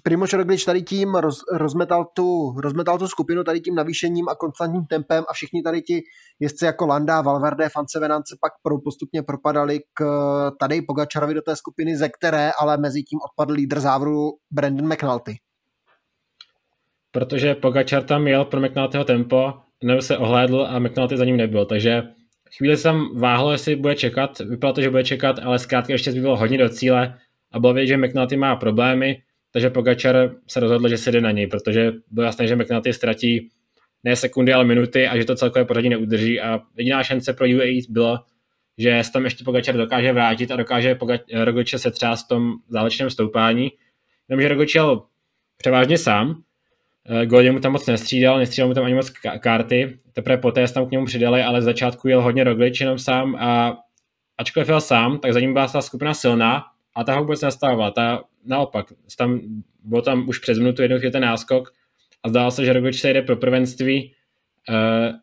Primož 0.03 0.33
Roglič 0.33 0.65
tady 0.65 0.81
tím 0.81 1.15
roz, 1.15 1.39
rozmetal, 1.51 2.05
tu, 2.13 2.55
rozmetal 2.57 2.97
tu 2.97 3.07
skupinu 3.07 3.43
tady 3.43 3.59
tím 3.59 3.75
navýšením 3.75 4.29
a 4.29 4.35
konstantním 4.35 4.85
tempem 4.85 5.23
a 5.29 5.33
všichni 5.33 5.63
tady 5.63 5.81
ti 5.81 6.01
jezdci 6.39 6.65
jako 6.65 6.85
Landa, 6.85 7.21
Valverde, 7.21 7.69
Fancevenance 7.69 8.35
pak 8.41 8.53
pro, 8.63 8.79
postupně 8.79 9.23
propadali 9.23 9.79
k 9.93 10.03
tady 10.59 10.81
Pogačarovi 10.81 11.33
do 11.33 11.41
té 11.41 11.55
skupiny, 11.55 11.97
ze 11.97 12.09
které 12.09 12.51
ale 12.59 12.77
mezi 12.77 13.03
tím 13.03 13.19
odpadl 13.31 13.53
lídr 13.53 13.79
závodu 13.79 14.29
Brandon 14.51 14.93
McNulty. 14.93 15.35
Protože 17.11 17.55
Pogačar 17.55 18.03
tam 18.03 18.27
jel 18.27 18.45
pro 18.45 18.61
McNultyho 18.61 19.03
tempo, 19.03 19.53
nebo 19.83 20.01
se 20.01 20.17
ohlédl 20.17 20.67
a 20.69 20.79
McNulty 20.79 21.17
za 21.17 21.25
ním 21.25 21.37
nebyl, 21.37 21.65
takže 21.65 22.03
chvíli 22.57 22.77
se 22.77 22.83
tam 22.83 23.19
váhlo, 23.19 23.51
jestli 23.51 23.75
bude 23.75 23.95
čekat, 23.95 24.39
vypadalo 24.39 24.73
to, 24.73 24.81
že 24.81 24.89
bude 24.89 25.03
čekat, 25.03 25.39
ale 25.39 25.59
zkrátka 25.59 25.93
ještě 25.93 26.11
zbylo 26.11 26.37
hodně 26.37 26.57
do 26.57 26.69
cíle 26.69 27.19
a 27.51 27.59
bylo 27.59 27.73
vidět, 27.73 27.87
že 27.87 27.97
McNulty 27.97 28.37
má 28.37 28.55
problémy, 28.55 29.21
takže 29.51 29.69
Pogačar 29.69 30.31
se 30.47 30.59
rozhodl, 30.59 30.89
že 30.89 30.97
se 30.97 31.11
jde 31.11 31.21
na 31.21 31.31
něj, 31.31 31.47
protože 31.47 31.91
bylo 32.11 32.25
jasné, 32.25 32.47
že 32.47 32.55
McNulty 32.55 32.93
ztratí 32.93 33.49
ne 34.03 34.15
sekundy, 34.15 34.53
ale 34.53 34.65
minuty 34.65 35.07
a 35.07 35.17
že 35.17 35.25
to 35.25 35.35
celkové 35.35 35.65
pořadí 35.65 35.89
neudrží. 35.89 36.41
A 36.41 36.59
jediná 36.77 37.03
šance 37.03 37.33
pro 37.33 37.45
UAE 37.45 37.79
bylo, 37.89 38.19
že 38.77 39.03
se 39.03 39.11
tam 39.11 39.23
ještě 39.23 39.43
Pogačar 39.43 39.77
dokáže 39.77 40.13
vrátit 40.13 40.51
a 40.51 40.55
dokáže 40.55 40.97
Rogliče 41.33 41.79
se 41.79 41.91
třást 41.91 42.25
v 42.25 42.27
tom 42.27 42.53
závěrečném 42.69 43.09
stoupání. 43.09 43.71
Jenomže 44.29 44.47
Roglič 44.47 44.75
jel 44.75 45.03
převážně 45.57 45.97
sám, 45.97 46.41
eh, 47.09 47.25
Goldie 47.25 47.51
mu 47.51 47.59
tam 47.59 47.71
moc 47.71 47.87
nestřídal, 47.87 48.37
nestřídal 48.37 48.67
mu 48.67 48.73
tam 48.73 48.85
ani 48.85 48.93
moc 48.93 49.09
karty, 49.39 49.99
teprve 50.13 50.37
poté 50.37 50.67
se 50.67 50.73
tam 50.73 50.87
k 50.87 50.91
němu 50.91 51.05
přidali, 51.05 51.43
ale 51.43 51.61
z 51.61 51.65
začátku 51.65 52.07
jel 52.07 52.21
hodně 52.21 52.43
Roglič 52.43 52.81
jenom 52.81 52.99
sám 52.99 53.35
a 53.35 53.77
ačkoliv 54.37 54.69
jel 54.69 54.81
sám, 54.81 55.19
tak 55.19 55.33
za 55.33 55.39
ním 55.39 55.53
byla 55.53 55.67
ta 55.67 55.81
skupina 55.81 56.13
silná 56.13 56.63
a 56.95 57.03
ta 57.03 57.19
vůbec 57.19 57.41
nastavovala. 57.41 57.91
Ta 57.91 58.23
naopak, 58.45 58.85
tam, 59.17 59.39
bylo 59.83 60.01
tam 60.01 60.29
už 60.29 60.39
přes 60.39 60.57
minutu 60.57 60.81
jednou 60.81 60.97
ten 61.11 61.21
náskok 61.21 61.73
a 62.23 62.29
zdálo 62.29 62.51
se, 62.51 62.65
že 62.65 62.73
Roglič 62.73 62.99
se 62.99 63.13
jde 63.13 63.21
pro 63.21 63.35
prvenství, 63.35 64.13
uh, 64.69 65.15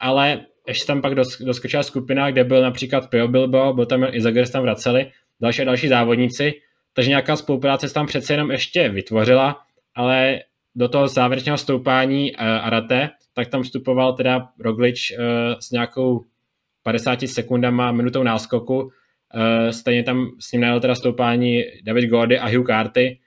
ale 0.00 0.46
ještě 0.68 0.86
tam 0.86 1.02
pak 1.02 1.14
dos, 1.14 1.38
doskočila 1.38 1.82
skupina, 1.82 2.30
kde 2.30 2.44
byl 2.44 2.62
například 2.62 3.10
Pio 3.10 3.28
Bilbo, 3.28 3.72
byl 3.72 3.86
tam 3.86 4.06
i 4.10 4.20
Zagres 4.20 4.50
tam 4.50 4.62
vraceli, 4.62 5.10
další 5.40 5.62
a 5.62 5.64
další 5.64 5.88
závodníci, 5.88 6.52
takže 6.92 7.10
nějaká 7.10 7.36
spolupráce 7.36 7.88
se 7.88 7.94
tam 7.94 8.06
přece 8.06 8.32
jenom 8.32 8.50
ještě 8.50 8.88
vytvořila, 8.88 9.60
ale 9.94 10.40
do 10.74 10.88
toho 10.88 11.08
závěrečného 11.08 11.58
stoupání 11.58 12.32
uh, 12.32 12.40
Arate, 12.40 13.10
tak 13.34 13.48
tam 13.48 13.62
vstupoval 13.62 14.12
teda 14.12 14.48
Roglič 14.60 15.12
uh, 15.12 15.24
s 15.60 15.70
nějakou 15.70 16.24
50 16.82 17.18
sekundama, 17.26 17.92
minutou 17.92 18.22
náskoku, 18.22 18.90
Uh, 19.34 19.70
stejně 19.70 20.02
tam 20.02 20.30
s 20.40 20.52
ním 20.52 20.60
najel 20.60 20.80
teda 20.80 20.94
stoupání 20.94 21.62
David 21.84 22.10
Gordy 22.10 22.38
a 22.38 22.48
Hugh 22.48 22.66
Carty 22.66 23.18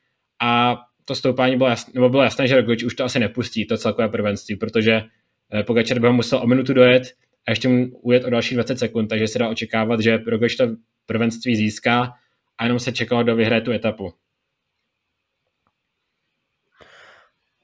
a 0.42 0.78
to 1.06 1.16
stoupání 1.16 1.58
bylo 1.58 1.70
jasné, 1.70 1.92
nebo 1.96 2.10
bylo 2.10 2.24
jasné, 2.24 2.48
že 2.48 2.56
Roglič 2.56 2.84
už 2.84 2.96
to 2.96 3.04
asi 3.04 3.20
nepustí, 3.20 3.66
to 3.66 3.78
celkové 3.78 4.10
prvenství, 4.10 4.56
protože 4.56 5.02
uh, 5.54 5.64
Pogačar 5.64 6.00
by 6.00 6.08
ho 6.08 6.14
musel 6.14 6.40
o 6.44 6.48
minutu 6.48 6.74
dojet 6.74 7.04
a 7.48 7.52
ještě 7.52 7.68
mu 7.68 7.86
ujet 8.02 8.26
o 8.26 8.30
další 8.30 8.56
20 8.56 8.80
sekund, 8.80 9.08
takže 9.08 9.28
se 9.28 9.40
dá 9.40 9.50
očekávat, 9.50 10.00
že 10.00 10.20
Roglič 10.28 10.56
to 10.56 10.68
prvenství 11.06 11.56
získá 11.56 12.14
a 12.58 12.64
jenom 12.64 12.80
se 12.80 12.92
čekalo 12.92 13.24
do 13.24 13.36
vyhraje 13.36 13.62
tu 13.62 13.72
etapu. 13.72 14.14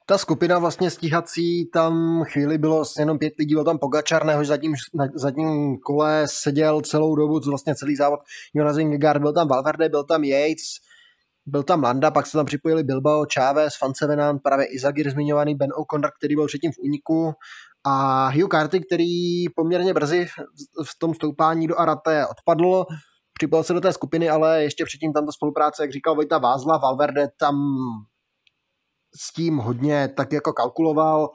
Ta 0.06 0.18
skupina 0.18 0.60
vlastně 0.60 0.89
stíhací, 0.89 1.70
tam 1.74 2.24
chvíli 2.24 2.58
bylo 2.58 2.84
jenom 3.00 3.20
pět 3.20 3.34
lidí, 3.39 3.54
byl 3.54 3.63
tam 3.63 3.78
Pogačar, 3.78 4.26
nehož 4.26 4.48
zadním, 4.48 4.74
na 4.94 5.08
zadním 5.15 5.78
kole 5.78 6.24
seděl 6.26 6.82
celou 6.82 7.15
dobu, 7.15 7.39
co 7.39 7.50
vlastně 7.50 7.76
celý 7.76 7.96
závod 7.96 8.20
Jonas 8.54 8.78
Vingegaard, 8.78 9.22
byl 9.22 9.34
tam 9.34 9.48
Valverde, 9.48 9.89
byl 9.89 10.04
tam 10.04 10.24
Yates, 10.24 10.63
byl 11.46 11.63
tam 11.63 11.84
Landa, 11.84 12.12
pak 12.12 12.28
se 12.28 12.38
tam 12.38 12.46
připojili 12.46 12.84
Bilbao, 12.84 13.26
Chávez, 13.34 13.74
Fancevenant, 13.80 14.41
právě 14.44 14.65
Izagir 14.65 15.10
zmiňovaný, 15.10 15.56
Ben 15.56 15.70
O'Connor, 15.76 16.12
který 16.18 16.36
byl 16.36 16.48
předtím 16.48 16.72
v 16.72 16.80
úniku 16.80 17.34
a 17.86 18.28
Hugh 18.30 18.50
Carty, 18.52 18.80
který 18.80 19.50
poměrně 19.56 19.94
brzy 19.94 20.28
v 20.86 21.00
tom 21.00 21.13
stoupání 21.13 21.68
do 21.68 21.80
Arate 21.80 22.28
odpadl, 22.28 22.86
připojil 23.34 23.63
se 23.63 23.74
do 23.74 23.82
té 23.82 23.94
skupiny, 23.94 24.30
ale 24.30 24.63
ještě 24.63 24.86
předtím 24.86 25.13
tam 25.13 25.26
ta 25.26 25.32
spolupráce, 25.32 25.84
jak 25.84 25.91
říkal 25.91 26.15
Vojta 26.15 26.38
Vázla, 26.38 26.78
Valverde 26.78 27.28
tam 27.39 27.56
s 29.15 29.34
tím 29.34 29.58
hodně 29.58 30.10
tak 30.17 30.34
jako 30.34 30.54
kalkuloval, 30.54 31.30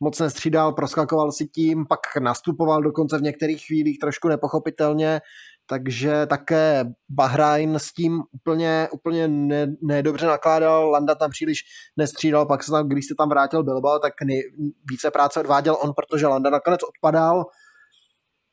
moc 0.00 0.20
nestřídal, 0.20 0.72
proskakoval 0.72 1.32
si 1.32 1.46
tím, 1.46 1.86
pak 1.86 2.00
nastupoval 2.20 2.82
dokonce 2.82 3.18
v 3.18 3.22
některých 3.22 3.66
chvílích 3.66 3.98
trošku 3.98 4.28
nepochopitelně. 4.28 5.20
takže 5.68 6.26
také 6.26 6.84
Bahrajn 7.08 7.74
s 7.74 7.92
tím 7.92 8.22
úplně, 8.32 8.88
úplně 8.92 9.28
ne, 9.28 9.66
nedobře 9.82 10.26
nakládal, 10.26 10.90
Landa 10.90 11.14
tam 11.14 11.30
příliš 11.30 11.64
nestřídal, 11.96 12.46
pak 12.46 12.62
se 12.62 12.70
tam, 12.70 12.88
když 12.88 13.06
se 13.06 13.14
tam 13.18 13.28
vrátil 13.28 13.64
Bilbao, 13.64 13.98
tak 13.98 14.12
nej, 14.24 14.42
více 14.90 15.10
práce 15.10 15.40
odváděl 15.40 15.76
on, 15.82 15.92
protože 15.94 16.26
Landa 16.26 16.50
nakonec 16.50 16.80
odpadal, 16.82 17.44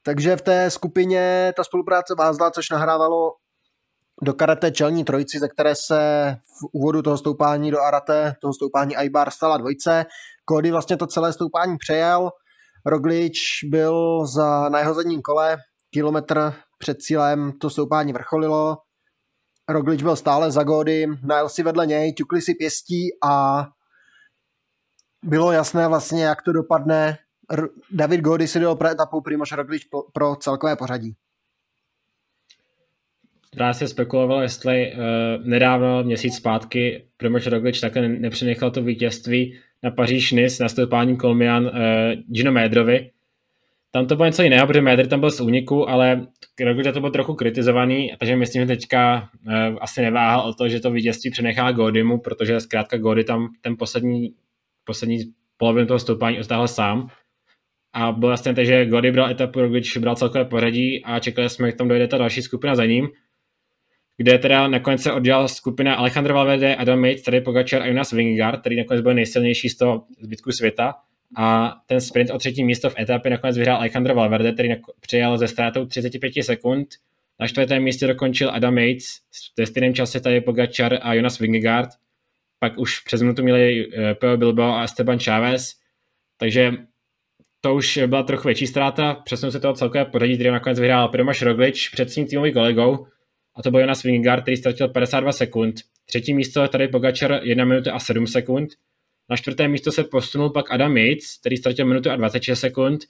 takže 0.05 0.35
v 0.35 0.41
té 0.41 0.69
skupině 0.71 1.53
ta 1.55 1.63
spolupráce 1.63 2.15
vázla, 2.15 2.51
což 2.51 2.69
nahrávalo 2.69 3.31
do 4.23 4.33
karate 4.33 4.71
čelní 4.71 5.03
trojici, 5.03 5.39
ze 5.39 5.47
které 5.47 5.75
se 5.75 5.99
v 6.41 6.67
úvodu 6.71 7.01
toho 7.01 7.17
stoupání 7.17 7.71
do 7.71 7.81
Arate, 7.81 8.33
toho 8.41 8.53
stoupání 8.53 8.95
Aibar 8.95 9.31
stala 9.31 9.57
dvojce. 9.57 10.05
Cody 10.49 10.71
vlastně 10.71 10.97
to 10.97 11.07
celé 11.07 11.33
stoupání 11.33 11.77
přejel, 11.77 12.29
Roglič 12.85 13.39
byl 13.63 14.27
za, 14.27 14.69
na 14.69 14.79
jeho 14.79 14.93
zadním 14.93 15.21
kole, 15.21 15.57
kilometr 15.93 16.53
před 16.79 17.01
cílem 17.01 17.51
to 17.51 17.69
stoupání 17.69 18.13
vrcholilo, 18.13 18.77
Roglič 19.69 20.03
byl 20.03 20.15
stále 20.15 20.51
za 20.51 20.63
Gody, 20.63 21.07
najel 21.23 21.49
si 21.49 21.63
vedle 21.63 21.85
něj, 21.85 22.13
ťukli 22.13 22.41
si 22.41 22.53
pěstí 22.53 23.09
a 23.23 23.65
bylo 25.23 25.51
jasné 25.51 25.87
vlastně, 25.87 26.25
jak 26.25 26.41
to 26.41 26.51
dopadne. 26.51 27.17
David 27.91 28.21
Gody 28.21 28.47
si 28.47 28.59
dal 28.59 28.75
pro 28.75 28.87
etapu, 28.87 29.21
Primož 29.21 29.51
Roglič 29.51 29.87
pro 30.13 30.35
celkové 30.35 30.75
pořadí. 30.75 31.15
Právě 33.55 33.73
se 33.73 33.87
spekulovalo, 33.87 34.41
jestli 34.41 34.93
uh, 34.93 35.45
nedávno, 35.45 36.03
měsíc 36.03 36.35
zpátky, 36.35 37.03
Primož 37.17 37.47
Roglič 37.47 37.79
takhle 37.79 38.09
nepřenechal 38.09 38.71
to 38.71 38.83
vítězství 38.83 39.57
na 39.83 39.91
Paříž 39.91 40.31
Nis 40.31 40.59
na 40.59 40.69
stoupání 40.69 41.17
Kolmian 41.17 41.65
uh, 41.65 41.71
Gino 42.33 42.51
Médrovi. 42.51 43.09
Tam 43.91 44.07
to 44.07 44.15
bylo 44.15 44.25
něco 44.25 44.43
jiného, 44.43 44.67
protože 44.67 44.81
Médr 44.81 45.07
tam 45.07 45.19
byl 45.19 45.31
z 45.31 45.41
úniku, 45.41 45.89
ale 45.89 46.27
Roglič 46.65 46.87
to 46.93 46.99
byl 46.99 47.11
trochu 47.11 47.33
kritizovaný, 47.33 48.13
takže 48.19 48.35
myslím, 48.35 48.61
že 48.61 48.67
teďka 48.67 49.29
uh, 49.47 49.77
asi 49.81 50.01
neváhal 50.01 50.49
o 50.49 50.53
to, 50.53 50.69
že 50.69 50.79
to 50.79 50.91
vítězství 50.91 51.31
přenechá 51.31 51.71
Godimu, 51.71 52.17
protože 52.17 52.59
zkrátka 52.59 52.97
Gody 52.97 53.23
tam 53.23 53.47
ten 53.61 53.75
poslední, 53.77 54.33
poslední 54.83 55.19
polovinu 55.57 55.87
toho 55.87 55.99
stoupání 55.99 56.39
ostáhl 56.39 56.67
sám. 56.67 57.07
A 57.93 58.11
bylo 58.11 58.31
jasné, 58.31 58.65
že 58.65 58.85
Gody 58.85 59.11
bral 59.11 59.29
etapu, 59.29 59.61
Roglič 59.61 59.97
bral 59.97 60.15
celkové 60.15 60.45
pořadí 60.45 61.03
a 61.05 61.19
čekali 61.19 61.49
jsme, 61.49 61.67
jak 61.67 61.75
tam 61.75 61.87
dojde 61.87 62.07
ta 62.07 62.17
další 62.17 62.41
skupina 62.41 62.75
za 62.75 62.85
ním 62.85 63.09
kde 64.17 64.37
teda 64.37 64.67
nakonec 64.67 65.01
se 65.01 65.11
oddělala 65.11 65.47
skupina 65.47 65.95
Alejandro 65.95 66.33
Valverde, 66.33 66.75
Adam 66.75 67.05
Yates, 67.05 67.23
tady 67.23 67.41
Pogačar 67.41 67.81
a 67.81 67.85
Jonas 67.85 68.11
Vingegaard, 68.11 68.59
který 68.59 68.77
nakonec 68.77 69.01
byl 69.01 69.13
nejsilnější 69.13 69.69
z 69.69 69.77
toho 69.77 70.03
zbytku 70.21 70.51
světa. 70.51 70.95
A 71.37 71.75
ten 71.85 72.01
sprint 72.01 72.31
o 72.31 72.37
třetí 72.37 72.63
místo 72.63 72.89
v 72.89 72.99
etapě 72.99 73.31
nakonec 73.31 73.57
vyhrál 73.57 73.77
Alejandro 73.77 74.15
Valverde, 74.15 74.51
který 74.51 74.69
přijel 74.99 75.37
ze 75.37 75.47
ztrátou 75.47 75.85
35 75.85 76.33
sekund. 76.41 76.87
Na 77.39 77.47
čtvrtém 77.47 77.83
místě 77.83 78.07
dokončil 78.07 78.49
Adam 78.53 78.77
Yates, 78.77 79.05
ve 79.57 79.65
stejném 79.65 79.93
čase 79.93 80.19
tady 80.19 80.41
Pogačar 80.41 80.99
a 81.01 81.13
Jonas 81.13 81.39
Vingegaard. 81.39 81.89
Pak 82.59 82.77
už 82.77 82.99
přes 82.99 83.21
minutu 83.21 83.43
měli 83.43 83.87
eh, 83.93 84.15
Peo 84.15 84.37
Bilbao 84.37 84.73
a 84.73 84.83
Esteban 84.83 85.19
Chávez. 85.19 85.73
Takže 86.37 86.73
to 87.61 87.75
už 87.75 87.99
byla 88.07 88.23
trochu 88.23 88.47
větší 88.47 88.67
ztráta. 88.67 89.13
Přesunul 89.13 89.51
se 89.51 89.59
toho 89.59 89.73
celkové 89.73 90.05
pořadí, 90.05 90.33
který 90.33 90.49
nakonec 90.49 90.79
vyhrál 90.79 91.07
Primoš 91.07 91.41
Roglič 91.41 91.89
před 91.89 92.11
svým 92.11 92.27
týmovým 92.27 92.53
kolegou 92.53 93.05
a 93.55 93.61
to 93.61 93.71
byl 93.71 93.79
Jonas 93.79 94.03
Vingegaard, 94.03 94.41
který 94.41 94.57
ztratil 94.57 94.87
52 94.87 95.31
sekund. 95.31 95.75
Třetí 96.05 96.33
místo 96.33 96.67
tady 96.67 96.87
Pogačar 96.87 97.39
1 97.43 97.65
minuta 97.65 97.93
a 97.93 97.99
7 97.99 98.27
sekund. 98.27 98.69
Na 99.29 99.37
čtvrté 99.37 99.67
místo 99.67 99.91
se 99.91 100.03
posunul 100.03 100.49
pak 100.49 100.71
Adam 100.71 100.97
Yates, 100.97 101.37
který 101.39 101.57
ztratil 101.57 101.85
minutu 101.85 102.09
a 102.09 102.15
26 102.15 102.59
sekund. 102.59 103.01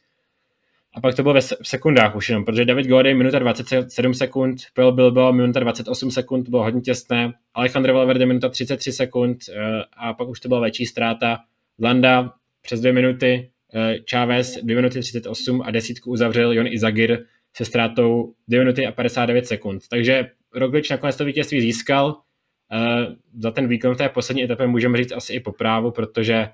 A 0.96 1.02
pak 1.02 1.16
to 1.16 1.24
bylo 1.24 1.34
ve 1.34 1.42
sekundách 1.42 2.16
už 2.16 2.30
jenom, 2.30 2.46
protože 2.46 2.66
David 2.66 2.88
Gody 2.88 3.14
minuta 3.14 3.40
27 3.40 4.14
sekund, 4.14 4.62
Paul 4.74 4.92
Bilbao 4.92 5.34
minuta 5.34 5.60
28 5.60 6.12
sekund, 6.12 6.50
bylo 6.50 6.64
hodně 6.64 6.82
těsné, 6.82 7.34
Alejandro 7.54 7.94
Valverde 7.94 8.26
minuta 8.26 8.50
33 8.50 8.92
sekund 8.92 9.38
eh, 9.50 9.84
a 9.98 10.14
pak 10.14 10.28
už 10.28 10.40
to 10.40 10.48
byla 10.48 10.62
větší 10.62 10.86
ztráta. 10.86 11.40
Landa 11.82 12.34
přes 12.62 12.80
dvě 12.80 12.94
minuty, 12.94 13.50
eh, 13.74 13.96
Chávez 14.12 14.58
2 14.64 14.76
minuty 14.76 15.00
38 15.00 15.62
a 15.62 15.72
desítku 15.72 16.12
uzavřel 16.12 16.52
Jon 16.52 16.68
Izagir 16.68 17.26
se 17.56 17.66
ztrátou 17.66 18.34
2 18.48 18.60
minuty 18.60 18.88
a 18.88 18.92
59 18.92 19.48
sekund. 19.48 19.88
Takže 19.90 20.30
Roglič 20.56 20.90
nakonec 20.90 21.16
to 21.16 21.26
vítězství 21.26 21.62
získal. 21.62 22.08
Uh, 22.08 23.16
za 23.40 23.52
ten 23.52 23.68
výkon 23.68 23.94
v 23.94 23.98
té 23.98 24.10
poslední 24.10 24.44
etapě 24.44 24.68
můžeme 24.68 24.98
říct 24.98 25.12
asi 25.12 25.34
i 25.34 25.40
po 25.40 25.52
právu, 25.52 25.92
protože 25.92 26.50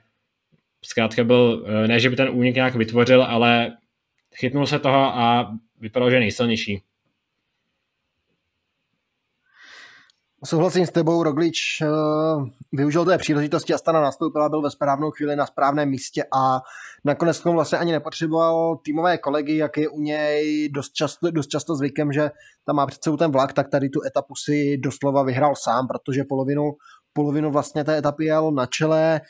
zkrátka 0.86 1.24
byl, 1.24 1.64
uh, 1.64 1.88
ne, 1.88 2.00
že 2.00 2.10
by 2.10 2.16
ten 2.16 2.30
únik 2.30 2.56
nějak 2.56 2.76
vytvořil, 2.76 3.24
ale 3.24 3.78
chytnul 4.36 4.68
se 4.68 4.80
toho 4.80 4.98
a 4.98 5.52
vypadal, 5.80 6.10
že 6.10 6.16
je 6.16 6.20
nejsilnější. 6.20 6.82
Souhlasím 10.46 10.86
s 10.86 10.92
tebou, 10.92 11.24
Roglič 11.24 11.82
uh, 11.82 12.48
využil 12.72 13.06
té 13.06 13.18
příležitosti, 13.18 13.74
Astana 13.74 14.02
nastoupila, 14.02 14.50
byl 14.50 14.62
ve 14.62 14.72
správnou 14.72 15.12
chvíli 15.12 15.36
na 15.36 15.46
správném 15.46 15.90
místě 15.90 16.24
a 16.36 16.62
nakonec 17.06 17.40
tomu 17.40 17.56
vlastně 17.56 17.78
ani 17.78 17.92
nepotřeboval 17.92 18.78
týmové 18.78 19.18
kolegy, 19.18 19.58
jak 19.58 19.78
je 19.78 19.90
u 19.90 20.02
něj 20.02 20.70
dost 20.70 20.94
často, 20.94 21.32
dost 21.32 21.48
často 21.48 21.76
zvykem, 21.76 22.12
že 22.12 22.32
tam 22.66 22.76
má 22.76 22.86
před 22.86 23.04
sebou 23.04 23.18
ten 23.18 23.32
vlak, 23.32 23.54
tak 23.54 23.70
tady 23.70 23.90
tu 23.90 24.00
etapu 24.06 24.36
si 24.36 24.78
doslova 24.78 25.24
vyhrál 25.24 25.54
sám, 25.56 25.88
protože 25.88 26.24
polovinu, 26.30 26.72
polovinu 27.14 27.52
vlastně 27.52 27.84
té 27.84 27.98
etapy 27.98 28.26
jel 28.26 28.52
na 28.52 28.66
čele, 28.66 29.22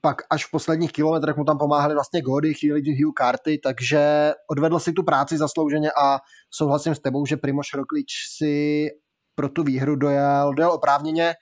pak 0.00 0.16
až 0.30 0.46
v 0.46 0.50
posledních 0.50 0.92
kilometrech 0.92 1.36
mu 1.36 1.44
tam 1.44 1.58
pomáhali 1.58 1.94
vlastně 1.94 2.22
Gody, 2.22 2.54
chvíli 2.54 2.80
Hugh 2.80 3.14
Carty, 3.18 3.58
takže 3.58 4.32
odvedl 4.50 4.78
si 4.78 4.92
tu 4.92 5.02
práci 5.02 5.38
zaslouženě 5.38 5.90
a 6.02 6.18
souhlasím 6.50 6.94
s 6.94 7.00
tebou, 7.00 7.26
že 7.26 7.36
Primoš 7.36 7.74
Roglič 7.74 8.12
si 8.36 8.86
pro 9.34 9.48
tu 9.48 9.62
výhru 9.62 9.96
dojel, 9.96 10.54
dojel 10.54 10.72
oprávněně 10.72 11.34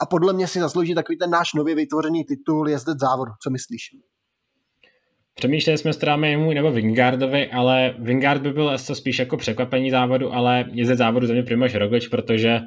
a 0.00 0.06
podle 0.06 0.32
mě 0.32 0.48
si 0.48 0.60
zaslouží 0.60 0.94
takový 0.94 1.18
ten 1.18 1.30
náš 1.30 1.54
nově 1.54 1.74
vytvořený 1.74 2.24
titul 2.24 2.68
jezdec 2.68 2.98
závodu. 2.98 3.32
Co 3.42 3.50
myslíš? 3.50 3.90
Přemýšleli 5.38 5.78
jsme 5.78 5.92
stráme 5.92 6.30
jemu 6.30 6.52
nebo 6.52 6.72
Vingardovi, 6.72 7.50
ale 7.50 7.94
Vingard 7.98 8.42
by 8.42 8.52
byl 8.52 8.76
to 8.86 8.94
spíš 8.94 9.18
jako 9.18 9.36
překvapení 9.36 9.90
závodu, 9.90 10.34
ale 10.34 10.64
jezdec 10.72 10.98
závodu 10.98 11.26
za 11.26 11.32
mě 11.32 11.42
Primož 11.42 11.74
Roglič, 11.74 12.08
protože 12.08 12.60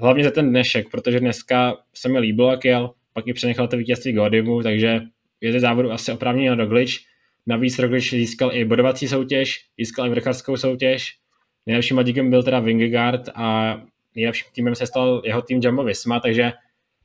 hlavně 0.00 0.24
za 0.24 0.30
ten 0.30 0.50
dnešek, 0.50 0.90
protože 0.90 1.20
dneska 1.20 1.76
se 1.94 2.08
mi 2.08 2.18
líbilo, 2.18 2.50
jak 2.50 2.64
jel, 2.64 2.94
pak 3.12 3.26
i 3.26 3.32
přenechal 3.32 3.68
to 3.68 3.76
vítězství 3.76 4.12
Godimu, 4.12 4.62
takže 4.62 5.00
jezdec 5.40 5.60
závodu 5.60 5.92
asi 5.92 6.12
oprávněně 6.12 6.54
Roglič. 6.54 7.00
Navíc 7.46 7.78
Roglič 7.78 8.10
získal 8.10 8.50
i 8.52 8.64
bodovací 8.64 9.08
soutěž, 9.08 9.60
získal 9.78 10.06
i 10.06 10.10
vrchařskou 10.10 10.56
soutěž, 10.56 11.12
Nejlepším 11.66 11.94
mladíkem 11.96 12.30
byl 12.30 12.42
teda 12.42 12.60
Vingegaard 12.60 13.28
a 13.34 13.76
nejlepším 14.16 14.46
týmem 14.54 14.74
se 14.74 14.86
stal 14.86 15.22
jeho 15.24 15.42
tým 15.42 15.60
Jumbo 15.62 15.84
Visma, 15.84 16.20
takže 16.20 16.52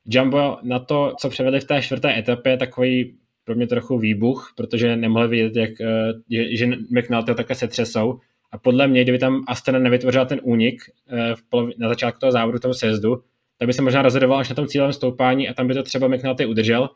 Jumbo 0.05 0.57
na 0.63 0.79
to, 0.79 1.13
co 1.19 1.29
převedli 1.29 1.59
v 1.59 1.65
té 1.65 1.81
čtvrté 1.81 2.19
etapě, 2.19 2.57
takový 2.57 3.18
pro 3.49 3.55
mě 3.55 3.67
trochu 3.67 3.97
výbuch, 3.97 4.53
protože 4.57 4.95
nemohli 4.95 5.27
vidět, 5.27 5.55
jak, 5.55 5.81
eh, 5.81 6.13
že, 6.31 6.55
že 6.57 6.67
McNulty 6.67 7.35
také 7.35 7.55
se 7.55 7.67
třesou. 7.67 8.19
A 8.51 8.57
podle 8.57 8.88
mě, 8.88 9.03
kdyby 9.03 9.19
tam 9.19 9.43
Astana 9.47 9.79
nevytvořila 9.79 10.25
ten 10.25 10.39
únik 10.43 10.81
eh, 11.09 11.33
na 11.77 11.89
začátku 11.89 12.19
toho 12.19 12.31
závodu, 12.31 12.59
toho 12.59 12.73
sezdu, 12.73 13.23
tak 13.57 13.67
by 13.67 13.73
se 13.73 13.81
možná 13.81 14.01
rozhodoval 14.01 14.39
až 14.39 14.49
na 14.49 14.55
tom 14.55 14.67
cílem 14.67 14.93
stoupání 14.93 15.49
a 15.49 15.53
tam 15.53 15.67
by 15.67 15.73
to 15.73 15.83
třeba 15.83 16.07
McNulty 16.07 16.45
udržel. 16.45 16.89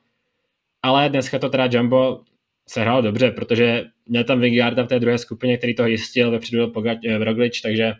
Ale 0.81 1.09
dneska 1.09 1.39
to 1.39 1.49
teda 1.49 1.69
Jumbo 1.71 2.21
se 2.69 2.81
hrál 2.81 3.01
dobře, 3.01 3.31
protože 3.31 3.85
měl 4.05 4.23
tam 4.23 4.39
Vingegaarda 4.39 4.83
v 4.83 4.87
té 4.87 4.99
druhé 4.99 5.17
skupině, 5.17 5.57
který 5.57 5.75
to 5.75 5.85
jistil, 5.85 6.31
vepředu 6.31 6.57
byl 6.57 6.67
Pogať, 6.67 6.97
eh, 7.05 7.17
Roglič, 7.17 7.61
takže 7.61 7.93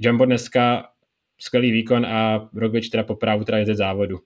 Jumbo 0.00 0.24
dneska 0.24 0.88
skvělý 1.38 1.70
výkon 1.72 2.06
a 2.06 2.48
Roglič 2.54 2.88
teda 2.88 3.02
po 3.02 3.14
právu 3.14 3.44
teda 3.44 3.74
závodu. 3.74 4.18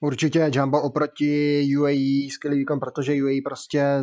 Určitě 0.00 0.50
Jumbo 0.54 0.82
oproti 0.82 1.62
UAE 1.78 2.28
skvělý 2.30 2.58
výkon, 2.58 2.80
protože 2.80 3.12
UAE 3.12 3.38
prostě 3.44 4.02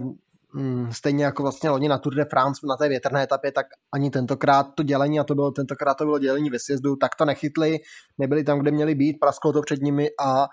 mm, 0.54 0.92
stejně 0.92 1.26
jako 1.26 1.44
vlastně 1.44 1.70
loni 1.70 1.90
na 1.90 1.98
Tour 1.98 2.16
de 2.16 2.26
France 2.26 2.68
na 2.68 2.78
té 2.78 2.90
větrné 2.90 3.24
etapě, 3.24 3.52
tak 3.52 3.66
ani 3.94 4.10
tentokrát 4.10 4.68
to 4.76 4.84
dělení, 4.84 5.20
a 5.20 5.24
to 5.24 5.36
bylo 5.36 5.52
tentokrát 5.52 5.94
to 5.94 6.06
bylo 6.06 6.20
dělení 6.20 6.50
ve 6.50 6.60
sjezdu, 6.60 6.96
tak 6.96 7.16
to 7.16 7.26
nechytli, 7.26 7.78
nebyli 8.18 8.44
tam, 8.44 8.60
kde 8.60 8.72
měli 8.72 8.96
být, 8.96 9.18
prasklo 9.20 9.54
to 9.54 9.62
před 9.62 9.82
nimi 9.82 10.08
a 10.26 10.48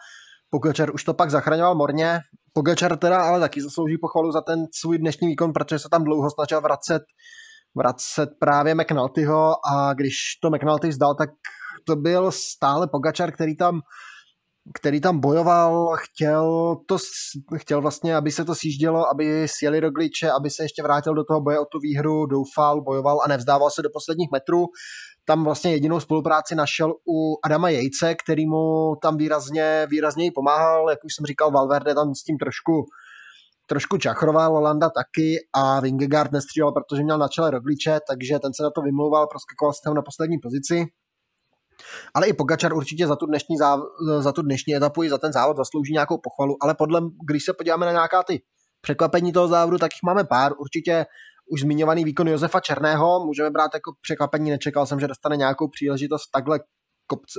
Pogačar 0.51 0.95
už 0.95 1.05
to 1.05 1.15
pak 1.15 1.31
zachraňoval 1.31 1.75
morně. 1.75 2.21
Pogačar 2.53 2.97
teda 2.97 3.23
ale 3.23 3.41
taky 3.41 3.63
zaslouží 3.63 3.99
pochvalu 3.99 4.33
za 4.33 4.41
ten 4.41 4.67
svůj 4.81 4.99
dnešní 4.99 5.29
výkon, 5.29 5.53
protože 5.53 5.79
se 5.79 5.89
tam 5.89 6.05
dlouho 6.05 6.31
snažil 6.31 6.61
vracet, 6.61 7.03
vracet 7.75 8.31
právě 8.41 8.75
McNultyho 8.75 9.55
a 9.67 9.95
když 9.95 10.15
to 10.43 10.51
McNulty 10.51 10.89
vzdal, 10.89 11.15
tak 11.15 11.31
to 11.87 11.97
byl 11.97 12.31
stále 12.33 12.87
Pogačar, 12.87 13.33
který 13.33 13.57
tam 13.57 13.81
který 14.75 15.01
tam 15.01 15.21
bojoval, 15.21 15.97
chtěl, 15.97 16.77
to, 16.89 16.97
chtěl 17.57 17.81
vlastně, 17.81 18.17
aby 18.17 18.31
se 18.31 18.45
to 18.45 18.55
sjíždělo, 18.55 19.09
aby 19.11 19.49
sjeli 19.49 19.81
Rogliče, 19.81 20.31
aby 20.31 20.51
se 20.51 20.65
ještě 20.65 20.83
vrátil 20.83 21.15
do 21.15 21.25
toho 21.25 21.41
boje 21.41 21.59
o 21.59 21.65
tu 21.65 21.79
výhru, 21.79 22.27
doufal, 22.27 22.81
bojoval 22.81 23.21
a 23.25 23.29
nevzdával 23.29 23.71
se 23.71 23.83
do 23.83 23.89
posledních 23.93 24.29
metrů 24.33 24.67
tam 25.25 25.45
vlastně 25.45 25.73
jedinou 25.73 26.01
spolupráci 26.01 26.55
našel 26.55 26.91
u 26.91 27.37
Adama 27.45 27.69
Jejce, 27.69 28.15
který 28.15 28.47
mu 28.47 28.97
tam 29.03 29.17
výrazně, 29.17 29.87
výrazněji 29.91 30.31
pomáhal, 30.31 30.91
jak 30.91 31.05
už 31.05 31.15
jsem 31.15 31.27
říkal, 31.27 31.51
Valverde 31.51 31.95
tam 31.95 32.15
s 32.15 32.23
tím 32.23 32.39
trošku 32.39 32.85
trošku 33.67 33.99
čachroval, 33.99 34.53
Landa 34.63 34.91
taky 34.91 35.37
a 35.55 35.81
Vingegaard 35.81 36.33
nestřílel, 36.33 36.73
protože 36.73 37.03
měl 37.03 37.19
na 37.19 37.29
čele 37.29 37.51
Rogliče, 37.51 38.01
takže 38.09 38.39
ten 38.39 38.55
se 38.55 38.63
na 38.63 38.71
to 38.71 38.83
vymlouval, 38.83 39.27
proskakoval 39.27 39.73
se 39.73 39.95
na 39.95 40.03
poslední 40.03 40.39
pozici. 40.39 40.87
Ale 42.15 42.27
i 42.27 42.33
Pogačar 42.33 42.75
určitě 42.75 43.07
za 43.07 43.17
tu, 43.17 43.27
dnešní 43.27 43.57
záv, 43.57 43.81
za 44.19 44.33
tu 44.33 44.43
dnešní 44.43 44.77
etapu 44.77 45.03
i 45.03 45.11
za 45.11 45.19
ten 45.19 45.33
závod 45.33 45.57
zaslouží 45.57 45.93
nějakou 45.93 46.19
pochvalu, 46.19 46.57
ale 46.63 46.75
podle, 46.75 47.01
když 47.27 47.45
se 47.45 47.53
podíváme 47.53 47.87
na 47.87 47.93
nějaká 47.93 48.23
ty 48.23 48.43
překvapení 48.81 49.33
toho 49.33 49.49
závodu, 49.49 49.79
tak 49.79 49.91
jich 49.93 50.03
máme 50.03 50.25
pár. 50.25 50.53
Určitě 50.59 51.07
už 51.51 51.61
zmiňovaný 51.61 52.05
výkon 52.05 52.29
Josefa 52.29 52.61
Černého 52.61 53.27
můžeme 53.27 53.51
brát 53.51 53.71
jako 53.75 53.93
překvapení. 54.03 54.51
Nečekal 54.51 54.87
jsem, 54.87 55.01
že 55.01 55.09
dostane 55.09 55.37
nějakou 55.37 55.69
příležitost 55.69 56.31
takhle, 56.35 56.61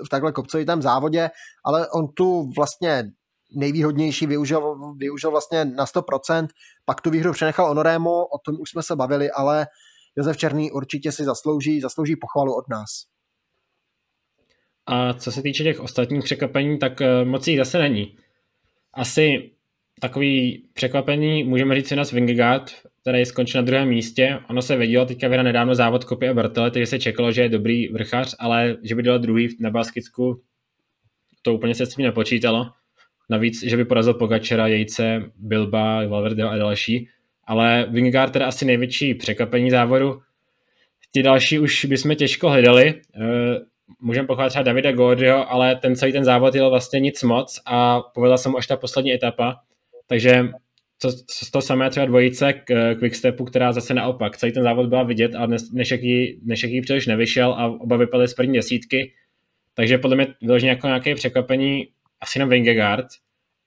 v 0.06 0.10
takhle 0.10 0.32
kopcovitém 0.32 0.82
závodě, 0.82 1.29
ale 1.65 1.89
on 1.89 2.08
tu 2.08 2.49
vlastně 2.56 3.03
nejvýhodnější 3.56 4.27
využil, 4.27 4.75
využil 4.97 5.32
vlastně 5.32 5.65
na 5.65 5.86
100%, 5.86 6.47
pak 6.86 7.01
tu 7.01 7.10
výhru 7.10 7.34
přenechal 7.34 7.71
Onorému, 7.71 8.12
o 8.12 8.38
tom 8.45 8.56
už 8.62 8.69
jsme 8.69 8.84
se 8.84 8.95
bavili, 8.95 9.32
ale 9.32 9.67
Josef 10.17 10.38
Černý 10.38 10.71
určitě 10.71 11.12
si 11.12 11.23
zaslouží, 11.23 11.82
zaslouží 11.82 12.15
pochvalu 12.15 12.56
od 12.56 12.69
nás. 12.69 12.89
A 14.86 15.13
co 15.13 15.32
se 15.32 15.41
týče 15.41 15.63
těch 15.63 15.80
ostatních 15.80 16.24
překvapení, 16.24 16.80
tak 16.80 17.02
eh, 17.02 17.26
moc 17.26 17.48
jich 17.48 17.58
zase 17.58 17.80
není. 17.80 18.17
Asi 18.93 19.52
takový 20.00 20.63
překvapení 20.74 21.43
můžeme 21.43 21.76
říct 21.76 21.88
si 21.88 21.96
na 21.96 22.04
Vingegaard, 22.13 22.72
který 23.02 23.26
skončil 23.26 23.62
na 23.62 23.65
druhém 23.65 23.89
místě. 23.89 24.39
Ono 24.50 24.62
se 24.62 24.78
vědělo, 24.78 25.06
teďka 25.06 25.28
vyhra 25.28 25.43
nedávno 25.43 25.76
závod 25.76 26.04
Kopy 26.04 26.30
a 26.30 26.34
Bartele, 26.34 26.72
takže 26.72 26.86
se 26.86 27.00
čekalo, 27.00 27.32
že 27.32 27.41
je 27.41 27.50
dobrý 27.50 27.88
vrchař, 27.88 28.36
ale 28.39 28.78
že 28.84 28.96
by 28.96 29.04
dělal 29.04 29.19
druhý 29.19 29.48
na 29.60 29.69
Baskicku, 29.69 30.41
to 31.41 31.54
úplně 31.54 31.76
se 31.76 31.86
s 31.86 31.96
tím 31.96 32.06
nepočítalo. 32.06 32.72
Navíc, 33.30 33.63
že 33.63 33.78
by 33.78 33.86
porazil 33.86 34.13
Pogačera, 34.13 34.67
Jejce, 34.67 35.32
Bilba, 35.36 36.08
Valverde 36.08 36.43
a 36.43 36.58
další. 36.58 37.10
Ale 37.43 37.88
Vingegaard 37.89 38.34
teda 38.34 38.48
asi 38.48 38.65
největší 38.65 39.13
překvapení 39.13 39.72
závodu. 39.72 40.22
Ti 41.12 41.24
další 41.24 41.60
už 41.60 41.86
bychom 41.86 42.15
těžko 42.15 42.50
hledali. 42.50 43.02
Můžeme 44.01 44.27
pochválit 44.27 44.49
třeba 44.49 44.63
Davida 44.63 44.91
Gordio, 44.91 45.45
ale 45.47 45.75
ten 45.75 45.95
celý 45.95 46.12
ten 46.12 46.23
závod 46.23 46.56
jel 46.56 46.69
vlastně 46.69 46.99
nic 46.99 47.23
moc 47.23 47.62
a 47.65 48.01
povedla 48.01 48.38
se 48.38 48.49
mu 48.49 48.58
až 48.58 48.67
ta 48.67 48.77
poslední 48.77 49.13
etapa. 49.13 49.56
Takže 50.08 50.47
to, 51.01 51.10
to 51.51 51.62
samé 51.62 51.89
třeba 51.89 52.06
dvojice 52.06 52.53
k 52.53 52.95
Quickstepu, 52.95 53.45
která 53.45 53.71
zase 53.71 53.93
naopak. 53.93 54.38
Celý 54.38 54.51
ten 54.51 54.63
závod 54.63 54.89
byla 54.89 55.03
vidět 55.03 55.36
a 55.36 55.47
než 55.73 55.91
jaký, 55.91 56.39
než 56.43 56.63
jaký 56.63 56.82
příliš 56.82 57.08
nevyšel 57.08 57.53
a 57.53 57.67
oba 57.67 57.97
vypadaly 57.97 58.27
z 58.27 58.34
první 58.34 58.53
desítky. 58.53 59.13
Takže 59.73 59.97
podle 59.97 60.15
mě 60.15 60.27
vyloženě 60.41 60.69
jako 60.69 60.88
nějaké 60.88 61.15
překvapení 61.15 61.88
asi 62.21 62.39
na 62.39 62.45
Vingegaard. 62.45 63.08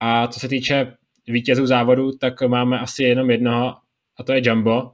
A 0.00 0.26
co 0.26 0.40
se 0.40 0.48
týče 0.48 0.92
vítězů 1.26 1.66
závodu, 1.66 2.12
tak 2.12 2.42
máme 2.42 2.78
asi 2.78 3.02
jenom 3.02 3.30
jednoho 3.30 3.74
a 4.18 4.22
to 4.24 4.32
je 4.32 4.40
Jumbo, 4.44 4.90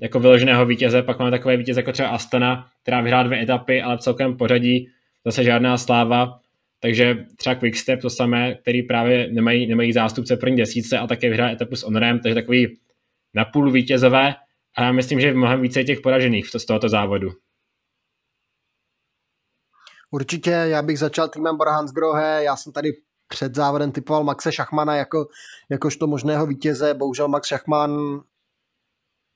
jako 0.00 0.20
vyloženého 0.20 0.66
vítěze, 0.66 1.02
pak 1.02 1.18
máme 1.18 1.30
takové 1.30 1.56
vítěze 1.56 1.80
jako 1.80 1.92
třeba 1.92 2.08
Astana, 2.08 2.70
která 2.82 3.00
vyhrá 3.00 3.22
dvě 3.22 3.42
etapy, 3.42 3.82
ale 3.82 3.96
v 3.96 4.00
celkem 4.00 4.36
pořadí 4.36 4.88
zase 5.26 5.44
žádná 5.44 5.78
sláva, 5.78 6.40
takže 6.80 7.26
třeba 7.36 7.54
Quickstep 7.54 8.00
to 8.00 8.10
samé, 8.10 8.54
který 8.54 8.82
právě 8.82 9.32
nemají, 9.32 9.66
nemají 9.66 9.92
zástupce 9.92 10.36
první 10.36 10.56
desíce 10.56 10.98
a 10.98 11.06
také 11.06 11.28
vyhrá 11.28 11.50
etapu 11.50 11.76
s 11.76 11.82
Honorem, 11.82 12.20
takže 12.20 12.34
takový 12.34 12.78
napůl 13.34 13.70
vítězové. 13.72 14.34
A 14.76 14.82
já 14.82 14.92
myslím, 14.92 15.20
že 15.20 15.26
je 15.26 15.34
mnohem 15.34 15.60
více 15.60 15.84
těch 15.84 16.00
poražených 16.00 16.46
z 16.46 16.64
tohoto 16.66 16.88
závodu. 16.88 17.28
Určitě, 20.10 20.50
já 20.50 20.82
bych 20.82 20.98
začal 20.98 21.28
týmem 21.28 21.56
Bora 21.56 21.72
Hansgrohe, 21.72 22.44
já 22.44 22.56
jsem 22.56 22.72
tady 22.72 22.88
před 23.28 23.54
závodem 23.54 23.92
typoval 23.92 24.24
Maxe 24.24 24.52
Šachmana 24.52 24.96
jako, 24.96 25.26
jakožto 25.70 26.06
možného 26.06 26.46
vítěze, 26.46 26.94
bohužel 26.94 27.28
Max 27.28 27.48
Šachman 27.48 28.20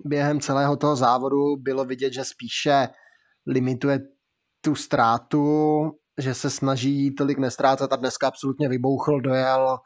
během 0.05 0.41
celého 0.41 0.77
toho 0.77 0.97
závodu 0.97 1.57
bylo 1.57 1.85
vidět, 1.85 2.13
že 2.13 2.25
spíše 2.25 2.89
limituje 3.47 4.01
tu 4.61 4.75
ztrátu, 4.75 5.47
že 6.19 6.35
se 6.35 6.51
snaží 6.51 7.15
tolik 7.15 7.39
nestrácet 7.39 7.93
a 7.93 7.97
dneska 7.97 8.29
absolutně 8.29 8.69
vybouchl, 8.69 9.21
dojel 9.21 9.79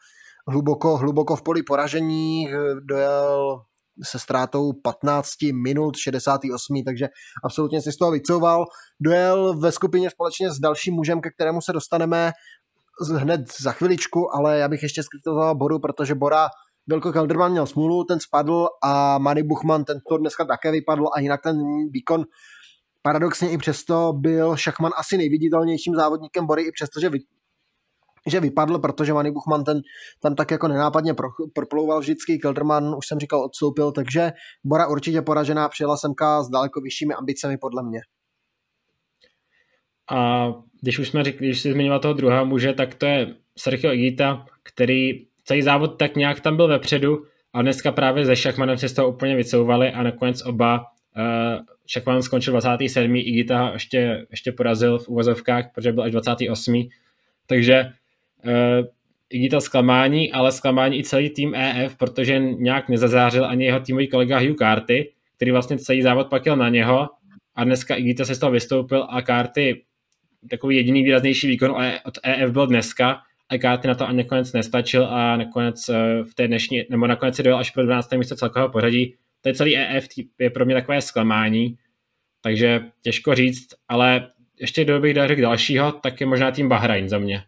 hluboko, 0.48 0.96
hluboko 0.96 1.36
v 1.36 1.42
poli 1.42 1.62
poražení, 1.62 2.48
dojel 2.80 3.60
se 4.04 4.18
ztrátou 4.18 4.72
15 4.72 5.30
minut 5.64 5.96
68, 5.96 6.84
takže 6.84 7.08
absolutně 7.44 7.82
si 7.82 7.92
z 7.92 7.96
toho 7.96 8.10
vycouval. 8.10 8.64
Dojel 9.00 9.58
ve 9.58 9.72
skupině 9.72 10.10
společně 10.10 10.50
s 10.50 10.58
dalším 10.58 10.94
mužem, 10.94 11.20
ke 11.20 11.30
kterému 11.30 11.60
se 11.60 11.72
dostaneme 11.72 12.32
hned 13.16 13.40
za 13.60 13.72
chviličku, 13.72 14.34
ale 14.34 14.58
já 14.58 14.68
bych 14.68 14.82
ještě 14.82 15.02
skritizoval 15.02 15.54
Boru, 15.54 15.78
protože 15.78 16.14
Bora 16.14 16.48
Vilko 16.86 17.12
Kelderman 17.12 17.52
měl 17.52 17.66
smůlu, 17.66 18.04
ten 18.04 18.20
spadl 18.20 18.68
a 18.82 19.18
Manny 19.18 19.42
Buchman, 19.42 19.84
ten 19.84 20.00
to 20.08 20.18
dneska 20.18 20.44
také 20.44 20.72
vypadl 20.72 21.06
a 21.12 21.20
jinak 21.20 21.42
ten 21.42 21.56
výkon 21.90 22.24
paradoxně 23.02 23.50
i 23.50 23.58
přesto 23.58 24.12
byl 24.12 24.56
Šachman 24.56 24.92
asi 24.96 25.16
nejviditelnějším 25.16 25.94
závodníkem 25.94 26.46
Bory, 26.46 26.62
i 26.62 26.72
přesto, 26.72 27.00
že, 27.00 27.08
vy, 27.08 27.18
že 28.26 28.40
vypadl, 28.40 28.78
protože 28.78 29.12
Manny 29.12 29.30
Buchman 29.30 29.64
ten 29.64 29.80
tam 30.20 30.34
tak 30.34 30.50
jako 30.50 30.68
nenápadně 30.68 31.14
pro, 31.14 31.28
proplouval 31.54 32.00
vždycky, 32.00 32.38
Kelderman, 32.38 32.94
už 32.98 33.06
jsem 33.06 33.18
říkal, 33.18 33.44
odstoupil, 33.44 33.92
takže 33.92 34.32
Bora 34.64 34.86
určitě 34.86 35.22
poražená, 35.22 35.68
přijela 35.68 35.96
semka 35.96 36.42
s 36.42 36.48
daleko 36.48 36.80
vyššími 36.80 37.14
ambicemi 37.14 37.58
podle 37.58 37.82
mě. 37.82 38.00
A 40.10 40.46
když 40.82 40.98
už 40.98 41.08
jsme 41.08 41.24
řekli, 41.24 41.46
když 41.46 41.60
jsi 41.60 41.72
zmiňoval 41.72 42.00
toho 42.00 42.14
druhého 42.14 42.46
muže, 42.46 42.72
tak 42.72 42.94
to 42.94 43.06
je 43.06 43.34
Sergio 43.58 43.92
Igita, 43.92 44.46
který 44.62 45.26
celý 45.46 45.62
závod 45.62 45.98
tak 45.98 46.16
nějak 46.16 46.40
tam 46.40 46.56
byl 46.56 46.68
vepředu 46.68 47.24
a 47.52 47.62
dneska 47.62 47.92
právě 47.92 48.24
ze 48.24 48.36
Šachmanem 48.36 48.78
se 48.78 48.88
z 48.88 48.92
toho 48.92 49.08
úplně 49.08 49.36
vycouvali 49.36 49.90
a 49.92 50.02
nakonec 50.02 50.42
oba 50.46 50.78
uh, 51.16 51.64
Šachman 51.86 52.22
skončil 52.22 52.52
27. 52.52 53.16
Igita 53.16 53.70
ještě, 53.72 54.26
ještě 54.30 54.52
porazil 54.52 54.98
v 54.98 55.08
uvozovkách, 55.08 55.64
protože 55.74 55.92
byl 55.92 56.02
až 56.02 56.12
28. 56.12 56.88
Takže 57.46 57.92
uh, 58.44 58.52
Igita 59.30 59.60
zklamání, 59.60 60.32
ale 60.32 60.52
zklamání 60.52 60.98
i 60.98 61.04
celý 61.04 61.30
tým 61.30 61.54
EF, 61.54 61.96
protože 61.96 62.38
nějak 62.38 62.88
nezazářil 62.88 63.44
ani 63.44 63.64
jeho 63.64 63.80
týmový 63.80 64.08
kolega 64.08 64.38
Hugh 64.38 64.56
Carty, 64.58 65.12
který 65.36 65.50
vlastně 65.50 65.78
celý 65.78 66.02
závod 66.02 66.28
pak 66.28 66.46
jel 66.46 66.56
na 66.56 66.68
něho 66.68 67.08
a 67.54 67.64
dneska 67.64 67.94
Igita 67.94 68.24
se 68.24 68.34
z 68.34 68.38
toho 68.38 68.52
vystoupil 68.52 69.06
a 69.10 69.22
Carty 69.22 69.82
takový 70.50 70.76
jediný 70.76 71.02
výraznější 71.02 71.46
výkon 71.46 71.76
od 72.04 72.18
EF 72.22 72.50
byl 72.50 72.66
dneska 72.66 73.18
a 73.48 73.58
Káty 73.58 73.88
na 73.88 73.94
to 73.94 74.08
ani 74.08 74.18
nakonec 74.18 74.52
nestačil 74.52 75.06
a 75.06 75.36
nakonec 75.36 75.88
eh, 75.88 76.24
v 76.24 76.34
té 76.34 76.48
dnešní, 76.48 76.82
nebo 76.90 77.06
nakonec 77.06 77.36
si 77.36 77.42
dojel 77.42 77.58
až 77.58 77.70
pro 77.70 77.86
12. 77.86 78.12
místo 78.12 78.36
celkového 78.36 78.68
pořadí. 78.68 79.14
To 79.40 79.48
je 79.48 79.54
celý 79.54 79.76
EF, 79.76 80.08
je 80.38 80.50
pro 80.50 80.64
mě 80.64 80.74
takové 80.74 81.02
zklamání, 81.02 81.78
takže 82.40 82.80
těžko 83.02 83.34
říct, 83.34 83.66
ale 83.88 84.30
ještě 84.60 84.84
kdo 84.84 85.00
bych 85.00 85.14
dal 85.14 85.28
dalšího, 85.28 85.92
tak 85.92 86.20
je 86.20 86.26
možná 86.26 86.50
tým 86.50 86.68
Bahrain 86.68 87.08
za 87.08 87.18
mě. 87.18 87.44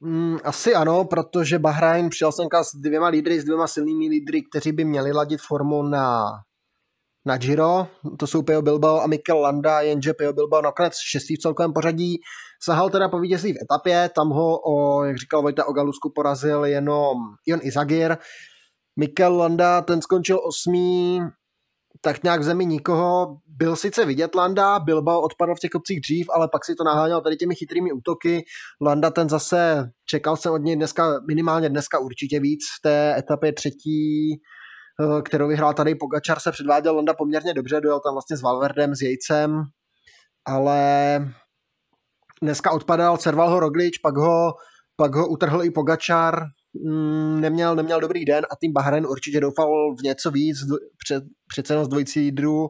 Mm, 0.00 0.38
asi 0.44 0.74
ano, 0.74 1.04
protože 1.04 1.58
Bahrain 1.58 2.08
přijel 2.08 2.32
jsem 2.32 2.46
s 2.62 2.76
dvěma 2.76 3.08
lídry, 3.08 3.40
s 3.40 3.44
dvěma 3.44 3.66
silnými 3.66 4.08
lídry, 4.08 4.42
kteří 4.42 4.72
by 4.72 4.84
měli 4.84 5.12
ladit 5.12 5.40
formu 5.40 5.82
na 5.82 6.26
na 7.26 7.36
Giro, 7.36 7.86
to 8.18 8.26
jsou 8.26 8.42
Pio 8.42 8.62
Bilbao 8.62 9.00
a 9.00 9.06
Mikel 9.06 9.38
Landa, 9.38 9.80
jenže 9.80 10.14
Pio 10.14 10.32
Bilbao 10.32 10.62
nakonec 10.62 10.92
šestý 11.10 11.36
v 11.36 11.38
celkovém 11.38 11.72
pořadí, 11.72 12.16
sahal 12.62 12.90
teda 12.90 13.08
po 13.08 13.20
vítězství 13.20 13.52
v 13.52 13.62
etapě, 13.62 14.10
tam 14.14 14.28
ho, 14.28 14.58
o, 14.58 15.04
jak 15.04 15.16
říkal 15.16 15.42
Vojta 15.42 15.64
Ogalusku, 15.64 16.12
porazil 16.14 16.64
jenom 16.64 17.16
Ion 17.46 17.60
Izagir, 17.62 18.16
Mikel 18.98 19.36
Landa, 19.36 19.82
ten 19.82 20.02
skončil 20.02 20.40
osmý, 20.48 21.20
tak 22.00 22.22
nějak 22.22 22.40
v 22.40 22.44
zemi 22.44 22.66
nikoho. 22.66 23.36
Byl 23.46 23.76
sice 23.76 24.04
vidět 24.04 24.34
Landa, 24.34 24.78
Bilbao 24.78 25.20
odpadl 25.20 25.54
v 25.54 25.58
těch 25.58 25.70
kopcích 25.70 26.00
dřív, 26.00 26.26
ale 26.34 26.48
pak 26.52 26.64
si 26.64 26.74
to 26.74 26.84
naháněl 26.84 27.20
tady 27.20 27.36
těmi 27.36 27.54
chytrými 27.54 27.92
útoky. 27.92 28.44
Landa 28.80 29.10
ten 29.10 29.28
zase, 29.28 29.90
čekal 30.08 30.36
jsem 30.36 30.52
od 30.52 30.62
něj 30.62 30.76
dneska, 30.76 31.20
minimálně 31.28 31.68
dneska 31.68 31.98
určitě 31.98 32.40
víc 32.40 32.60
v 32.78 32.82
té 32.82 33.18
etapě 33.18 33.52
třetí, 33.52 34.40
kterou 35.24 35.48
vyhrál 35.48 35.74
tady 35.74 35.94
Pogačar, 35.94 36.40
se 36.40 36.52
předváděl 36.52 36.94
Londa 36.94 37.14
poměrně 37.14 37.54
dobře, 37.54 37.80
dojel 37.80 38.00
tam 38.00 38.14
vlastně 38.14 38.36
s 38.36 38.42
Valverdem, 38.42 38.94
s 38.94 39.00
Jejcem, 39.00 39.62
ale 40.46 41.20
dneska 42.42 42.70
odpadal, 42.70 43.16
cerval 43.16 43.50
ho 43.50 43.60
Roglič, 43.60 43.98
pak 43.98 44.16
ho, 44.16 44.54
pak 44.96 45.14
ho 45.14 45.28
utrhl 45.28 45.64
i 45.64 45.70
Pogačar, 45.70 46.40
mm, 46.84 47.40
neměl, 47.40 47.74
neměl 47.74 48.00
dobrý 48.00 48.24
den 48.24 48.44
a 48.50 48.56
tým 48.56 48.72
Bahrain 48.72 49.06
určitě 49.06 49.40
doufal 49.40 49.94
v 50.00 50.02
něco 50.02 50.30
víc, 50.30 50.56
před, 51.04 51.24
přece 51.48 51.72
jenom 51.72 51.84
z 51.84 51.88
dvojicí 51.88 52.20
lídrů, 52.20 52.68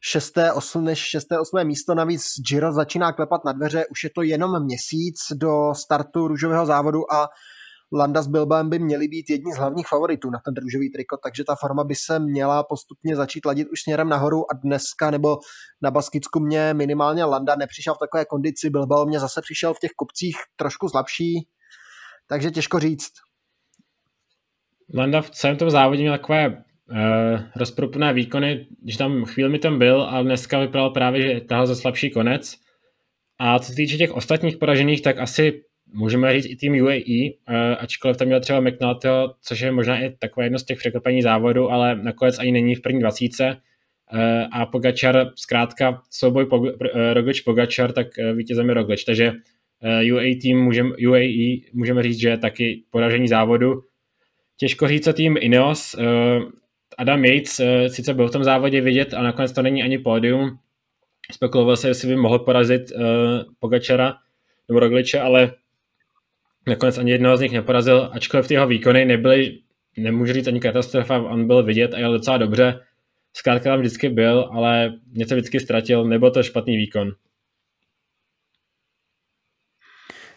šesté, 0.00 0.52
osm, 0.52 0.84
než 0.84 0.98
šesté, 0.98 1.38
osmé 1.38 1.64
místo, 1.64 1.94
navíc 1.94 2.22
Giro 2.48 2.72
začíná 2.72 3.12
klepat 3.12 3.44
na 3.44 3.52
dveře, 3.52 3.86
už 3.90 4.04
je 4.04 4.10
to 4.14 4.22
jenom 4.22 4.64
měsíc 4.64 5.16
do 5.34 5.74
startu 5.74 6.28
růžového 6.28 6.66
závodu 6.66 7.12
a 7.12 7.28
Landa 7.92 8.22
s 8.22 8.26
Bilbaem 8.26 8.70
by 8.70 8.78
měli 8.78 9.08
být 9.08 9.30
jedni 9.30 9.52
z 9.52 9.56
hlavních 9.56 9.86
favoritů 9.86 10.30
na 10.30 10.38
ten 10.44 10.54
růžový 10.62 10.90
triko, 10.90 11.16
takže 11.16 11.44
ta 11.44 11.54
forma 11.54 11.84
by 11.84 11.94
se 11.94 12.18
měla 12.18 12.62
postupně 12.62 13.16
začít 13.16 13.44
ladit 13.44 13.68
už 13.72 13.80
směrem 13.80 14.08
nahoru 14.08 14.52
a 14.52 14.54
dneska 14.64 15.10
nebo 15.10 15.38
na 15.82 15.90
Baskicku 15.90 16.40
mě 16.40 16.74
minimálně 16.74 17.24
Landa 17.24 17.56
nepřišel 17.56 17.94
v 17.94 17.98
takové 17.98 18.24
kondici, 18.24 18.70
Bilbao 18.70 19.06
mě 19.06 19.20
zase 19.20 19.40
přišel 19.42 19.74
v 19.74 19.78
těch 19.78 19.90
kopcích 19.96 20.36
trošku 20.56 20.88
slabší, 20.88 21.48
takže 22.28 22.50
těžko 22.50 22.78
říct. 22.78 23.12
Landa 24.94 25.22
v 25.22 25.30
celém 25.30 25.56
tom 25.56 25.70
závodě 25.70 26.02
měl 26.02 26.18
takové 26.18 26.48
uh, 26.48 26.56
rozproplné 27.56 28.12
výkony, 28.12 28.66
když 28.82 28.96
tam 28.96 29.24
chvíli 29.24 29.50
mi 29.50 29.58
tam 29.58 29.78
byl, 29.78 30.02
ale 30.02 30.24
dneska 30.24 30.58
vypadal 30.58 30.90
právě, 30.90 31.22
že 31.22 31.40
tahal 31.40 31.66
za 31.66 31.76
slabší 31.76 32.10
konec. 32.10 32.54
A 33.38 33.58
co 33.58 33.68
se 33.68 33.74
týče 33.74 33.96
těch 33.96 34.12
ostatních 34.12 34.56
poražených, 34.56 35.02
tak 35.02 35.18
asi 35.18 35.62
můžeme 35.92 36.32
říct 36.32 36.52
i 36.52 36.56
tým 36.56 36.82
UAE, 36.82 37.30
uh, 37.48 37.54
ačkoliv 37.78 38.16
tam 38.16 38.26
měl 38.28 38.40
třeba 38.40 38.60
McNulty, 38.60 39.08
což 39.42 39.60
je 39.60 39.72
možná 39.72 40.00
i 40.00 40.16
takové 40.18 40.46
jedno 40.46 40.58
z 40.58 40.64
těch 40.64 40.78
překvapení 40.78 41.22
závodu, 41.22 41.70
ale 41.70 42.02
nakonec 42.02 42.38
ani 42.38 42.52
není 42.52 42.74
v 42.74 42.82
první 42.82 43.00
dvacíce. 43.00 43.56
Uh, 44.14 44.20
a 44.52 44.66
Pogačar, 44.66 45.30
zkrátka 45.34 46.02
souboj 46.10 46.44
Pog- 46.44 46.94
uh, 46.94 47.12
Roglič 47.12 47.40
Pogačar, 47.40 47.92
tak 47.92 48.06
vítězem 48.34 48.68
je 48.68 48.74
Roglič. 48.74 49.04
Takže 49.04 49.32
UAE 50.12 50.34
tým 50.34 50.58
můžem, 50.58 50.92
UAE 51.08 51.56
můžeme 51.72 52.02
říct, 52.02 52.20
že 52.20 52.28
je 52.28 52.38
taky 52.38 52.82
poražení 52.90 53.28
závodu. 53.28 53.82
Těžko 54.56 54.88
říct, 54.88 55.04
co 55.04 55.12
tým 55.12 55.36
Ineos. 55.40 55.96
Adam 56.98 57.24
Yates 57.24 57.60
sice 57.86 58.14
byl 58.14 58.28
v 58.28 58.32
tom 58.32 58.44
závodě 58.44 58.80
vidět, 58.80 59.14
ale 59.14 59.24
nakonec 59.24 59.52
to 59.52 59.62
není 59.62 59.82
ani 59.82 59.98
pódium. 59.98 60.58
Spekuloval 61.32 61.76
se, 61.76 61.88
jestli 61.88 62.08
by 62.08 62.16
mohl 62.16 62.38
porazit 62.38 62.82
Pogačara 63.58 64.14
nebo 64.68 64.80
Rogliče, 64.80 65.20
ale 65.20 65.52
nakonec 66.68 66.98
ani 66.98 67.10
jednoho 67.10 67.36
z 67.36 67.40
nich 67.40 67.52
neporazil, 67.52 68.10
ačkoliv 68.12 68.48
ty 68.48 68.54
jeho 68.54 68.66
výkony 68.66 69.04
nebyly, 69.04 69.58
nemůžu 69.96 70.32
říct 70.32 70.46
ani 70.46 70.60
katastrofa, 70.60 71.18
on 71.18 71.46
byl 71.46 71.62
vidět 71.62 71.94
a 71.94 71.98
jel 71.98 72.12
docela 72.12 72.38
dobře. 72.38 72.80
Zkrátka 73.36 73.70
tam 73.70 73.80
vždycky 73.80 74.08
byl, 74.08 74.48
ale 74.52 74.92
něco 75.12 75.34
vždycky 75.34 75.60
ztratil, 75.60 76.04
nebo 76.04 76.30
to 76.30 76.42
špatný 76.42 76.76
výkon. 76.76 77.08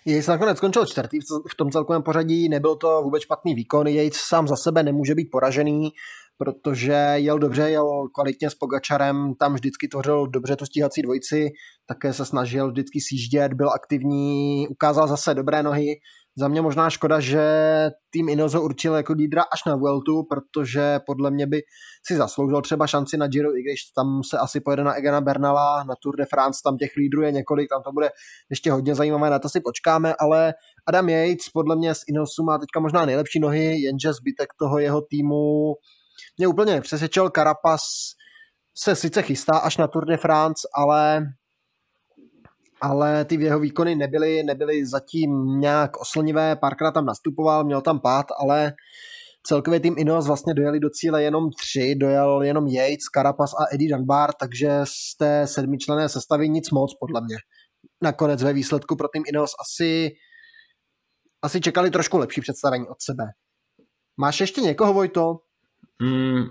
Yates 0.06 0.28
nakonec 0.28 0.58
skončil 0.58 0.86
čtvrtý 0.86 1.20
v 1.52 1.56
tom 1.56 1.72
celkovém 1.72 2.04
pořadí, 2.04 2.50
nebyl 2.50 2.76
to 2.76 3.02
vůbec 3.04 3.24
špatný 3.24 3.56
výkon, 3.56 3.88
Yates 3.88 4.18
sám 4.18 4.48
za 4.48 4.56
sebe 4.56 4.84
nemůže 4.84 5.16
být 5.16 5.30
poražený, 5.32 5.90
protože 6.38 6.94
jel 7.16 7.40
dobře, 7.40 7.70
jel 7.70 8.08
kvalitně 8.16 8.50
s 8.50 8.56
Pogačarem, 8.56 9.34
tam 9.40 9.54
vždycky 9.54 9.88
tvořil 9.88 10.28
dobře 10.28 10.56
tu 10.56 10.66
stíhací 10.66 11.02
dvojici, 11.02 11.50
také 11.86 12.14
se 12.14 12.26
snažil 12.26 12.72
vždycky 12.72 13.00
sjíždět, 13.02 13.54
byl 13.54 13.70
aktivní, 13.70 14.68
ukázal 14.68 15.08
zase 15.08 15.34
dobré 15.34 15.64
nohy, 15.64 15.96
za 16.38 16.48
mě 16.48 16.62
možná 16.62 16.90
škoda, 16.90 17.20
že 17.20 17.42
tým 18.10 18.30
Inozo 18.30 18.62
určil 18.62 18.96
jako 18.96 19.14
lídra 19.14 19.44
až 19.54 19.66
na 19.66 19.76
Vueltu, 19.76 20.24
protože 20.30 21.00
podle 21.06 21.32
mě 21.32 21.48
by 21.48 21.62
si 22.08 22.16
zasloužil 22.16 22.62
třeba 22.62 22.88
šanci 22.88 23.18
na 23.18 23.28
Giro, 23.28 23.58
i 23.58 23.62
když 23.62 23.82
tam 23.96 24.22
se 24.30 24.38
asi 24.38 24.60
pojede 24.62 24.84
na 24.84 24.94
Egana 24.94 25.22
Bernala, 25.22 25.84
na 25.84 25.96
Tour 26.04 26.18
de 26.18 26.26
France, 26.26 26.60
tam 26.64 26.78
těch 26.78 26.92
lídrů 26.98 27.22
je 27.22 27.32
několik, 27.32 27.70
tam 27.70 27.84
to 27.84 27.92
bude 27.92 28.10
ještě 28.50 28.72
hodně 28.72 28.96
zajímavé, 28.96 29.30
na 29.30 29.40
to 29.40 29.50
si 29.50 29.62
počkáme, 29.62 30.14
ale 30.20 30.54
Adam 30.88 31.10
Yates 31.10 31.50
podle 31.54 31.76
mě 31.76 31.96
z 31.96 32.02
Inosu 32.08 32.44
má 32.44 32.58
teďka 32.58 32.80
možná 32.80 33.06
nejlepší 33.06 33.40
nohy, 33.40 33.82
jenže 33.82 34.14
zbytek 34.14 34.50
toho 34.60 34.80
jeho 34.80 35.02
týmu 35.02 35.74
mě 36.38 36.48
úplně 36.48 36.74
nepřesvědčil, 36.74 37.30
Karapas 37.30 37.82
se 38.78 38.96
sice 38.96 39.22
chystá 39.22 39.58
až 39.58 39.78
na 39.78 39.88
Tour 39.88 40.06
de 40.06 40.18
France, 40.18 40.68
ale 40.76 41.26
ale 42.82 43.26
ty 43.26 43.36
jeho 43.36 43.60
výkony 43.60 43.96
nebyly, 43.96 44.44
nebyly 44.44 44.86
zatím 44.86 45.60
nějak 45.60 46.02
oslnivé, 46.02 46.56
párkrát 46.56 46.92
tam 46.92 47.06
nastupoval, 47.06 47.64
měl 47.64 47.82
tam 47.82 48.00
pád, 48.00 48.26
ale 48.40 48.74
celkově 49.44 49.80
tým 49.80 49.96
Ineos 49.98 50.28
vlastně 50.28 50.54
dojeli 50.54 50.80
do 50.80 50.90
cíle 50.90 51.24
jenom 51.24 51.50
tři, 51.62 51.96
dojel 51.96 52.42
jenom 52.42 52.68
Yates, 52.68 53.06
Carapaz 53.16 53.54
a 53.54 53.74
Eddie 53.74 53.98
Dunbar, 53.98 54.34
takže 54.40 54.80
z 54.84 55.18
té 55.18 55.48
sedmičlené 55.48 56.10
sestavy 56.10 56.50
nic 56.50 56.72
moc 56.72 56.94
podle 57.00 57.22
mě. 57.22 57.36
Nakonec 58.04 58.44
ve 58.44 58.54
výsledku 58.54 58.96
pro 58.96 59.08
tým 59.08 59.24
Ineos 59.28 59.52
asi, 59.62 60.10
asi 61.42 61.62
čekali 61.62 61.92
trošku 61.92 62.18
lepší 62.18 62.42
představení 62.42 62.88
od 62.88 62.98
sebe. 63.02 63.24
Máš 64.18 64.40
ještě 64.40 64.62
někoho, 64.62 64.94
Vojto? 64.94 65.38
Mm, 66.02 66.44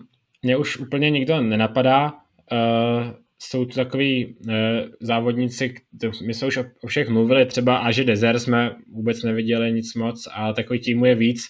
mě 0.42 0.56
už 0.56 0.76
úplně 0.76 1.10
nikdo 1.10 1.40
nenapadá. 1.40 2.12
Uh, 2.52 3.14
jsou 3.42 3.64
to 3.64 3.74
takový 3.74 4.26
uh, 4.26 4.54
závodníci, 5.00 5.74
my 6.26 6.34
jsme 6.34 6.48
už 6.48 6.56
o, 6.56 6.64
o 6.82 6.86
všech 6.86 7.08
mluvili, 7.08 7.46
třeba 7.46 7.76
Aže 7.76 8.04
Dezer 8.04 8.38
jsme 8.38 8.74
vůbec 8.92 9.22
neviděli 9.22 9.72
nic 9.72 9.94
moc 9.94 10.28
a 10.32 10.52
takový 10.52 10.80
týmu 10.80 11.04
je 11.04 11.14
víc, 11.14 11.42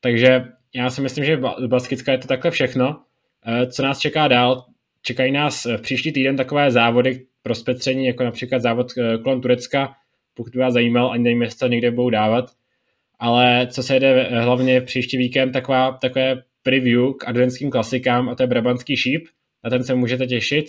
takže 0.00 0.44
já 0.74 0.90
si 0.90 1.00
myslím, 1.00 1.24
že 1.24 1.36
v 1.36 1.68
Baskická 1.68 2.12
je 2.12 2.18
to 2.18 2.28
takhle 2.28 2.50
všechno. 2.50 2.88
Uh, 2.88 3.70
co 3.70 3.82
nás 3.82 3.98
čeká 3.98 4.28
dál? 4.28 4.64
Čekají 5.02 5.32
nás 5.32 5.64
v 5.64 5.80
příští 5.80 6.12
týden 6.12 6.36
takové 6.36 6.70
závody 6.70 7.26
pro 7.42 7.54
spetření, 7.54 8.06
jako 8.06 8.24
například 8.24 8.62
závod 8.62 8.86
kolem 9.24 9.40
Turecka, 9.40 9.94
pokud 10.34 10.54
vás 10.54 10.74
zajímal, 10.74 11.12
ani 11.12 11.24
nevím, 11.24 11.42
jestli 11.42 11.58
to 11.58 11.66
někde 11.66 11.90
budou 11.90 12.10
dávat. 12.10 12.50
Ale 13.18 13.66
co 13.70 13.82
se 13.82 14.00
jde 14.00 14.22
hlavně 14.22 14.80
příští 14.80 15.16
víkend, 15.16 15.52
taková, 15.52 15.92
takové 15.92 16.42
preview 16.62 17.12
k 17.12 17.28
adventským 17.28 17.70
klasikám 17.70 18.28
a 18.28 18.34
to 18.34 18.42
je 18.42 18.46
Brabantský 18.46 18.96
šíp. 18.96 19.26
Na 19.64 19.70
ten 19.70 19.84
se 19.84 19.94
můžete 19.94 20.26
těšit 20.26 20.66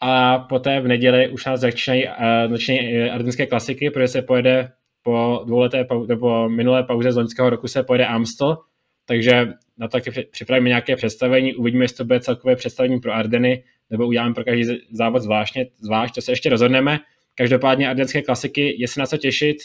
a 0.00 0.38
poté 0.38 0.80
v 0.80 0.88
neděli 0.88 1.28
už 1.28 1.44
nás 1.44 1.60
začínají, 1.60 2.06
uh, 2.06 2.50
začínají 2.50 3.10
ardenské 3.10 3.46
klasiky, 3.46 3.90
protože 3.90 4.08
se 4.08 4.22
pojede 4.22 4.72
po 5.02 5.42
dvouleté 5.46 5.86
nebo 6.08 6.48
minulé 6.48 6.82
pauze 6.82 7.12
z 7.12 7.16
loňského 7.16 7.50
roku 7.50 7.68
se 7.68 7.82
pojede 7.82 8.06
Amstel, 8.06 8.58
takže 9.06 9.46
na 9.78 9.88
to 9.88 9.92
taky 9.92 10.10
připravíme 10.30 10.68
nějaké 10.68 10.96
představení, 10.96 11.54
uvidíme, 11.54 11.84
jestli 11.84 11.96
to 11.96 12.04
bude 12.04 12.20
celkové 12.20 12.56
představení 12.56 13.00
pro 13.00 13.12
Ardeny, 13.12 13.64
nebo 13.90 14.06
uděláme 14.06 14.34
pro 14.34 14.44
každý 14.44 14.64
závod 14.90 15.22
zvláštně, 15.22 15.66
zvlášť, 15.80 16.14
to 16.14 16.20
se 16.20 16.32
ještě 16.32 16.50
rozhodneme. 16.50 16.98
Každopádně 17.34 17.88
ardenské 17.88 18.22
klasiky 18.22 18.76
je 18.78 18.88
se 18.88 19.00
na 19.00 19.06
co 19.06 19.16
těšit 19.16 19.56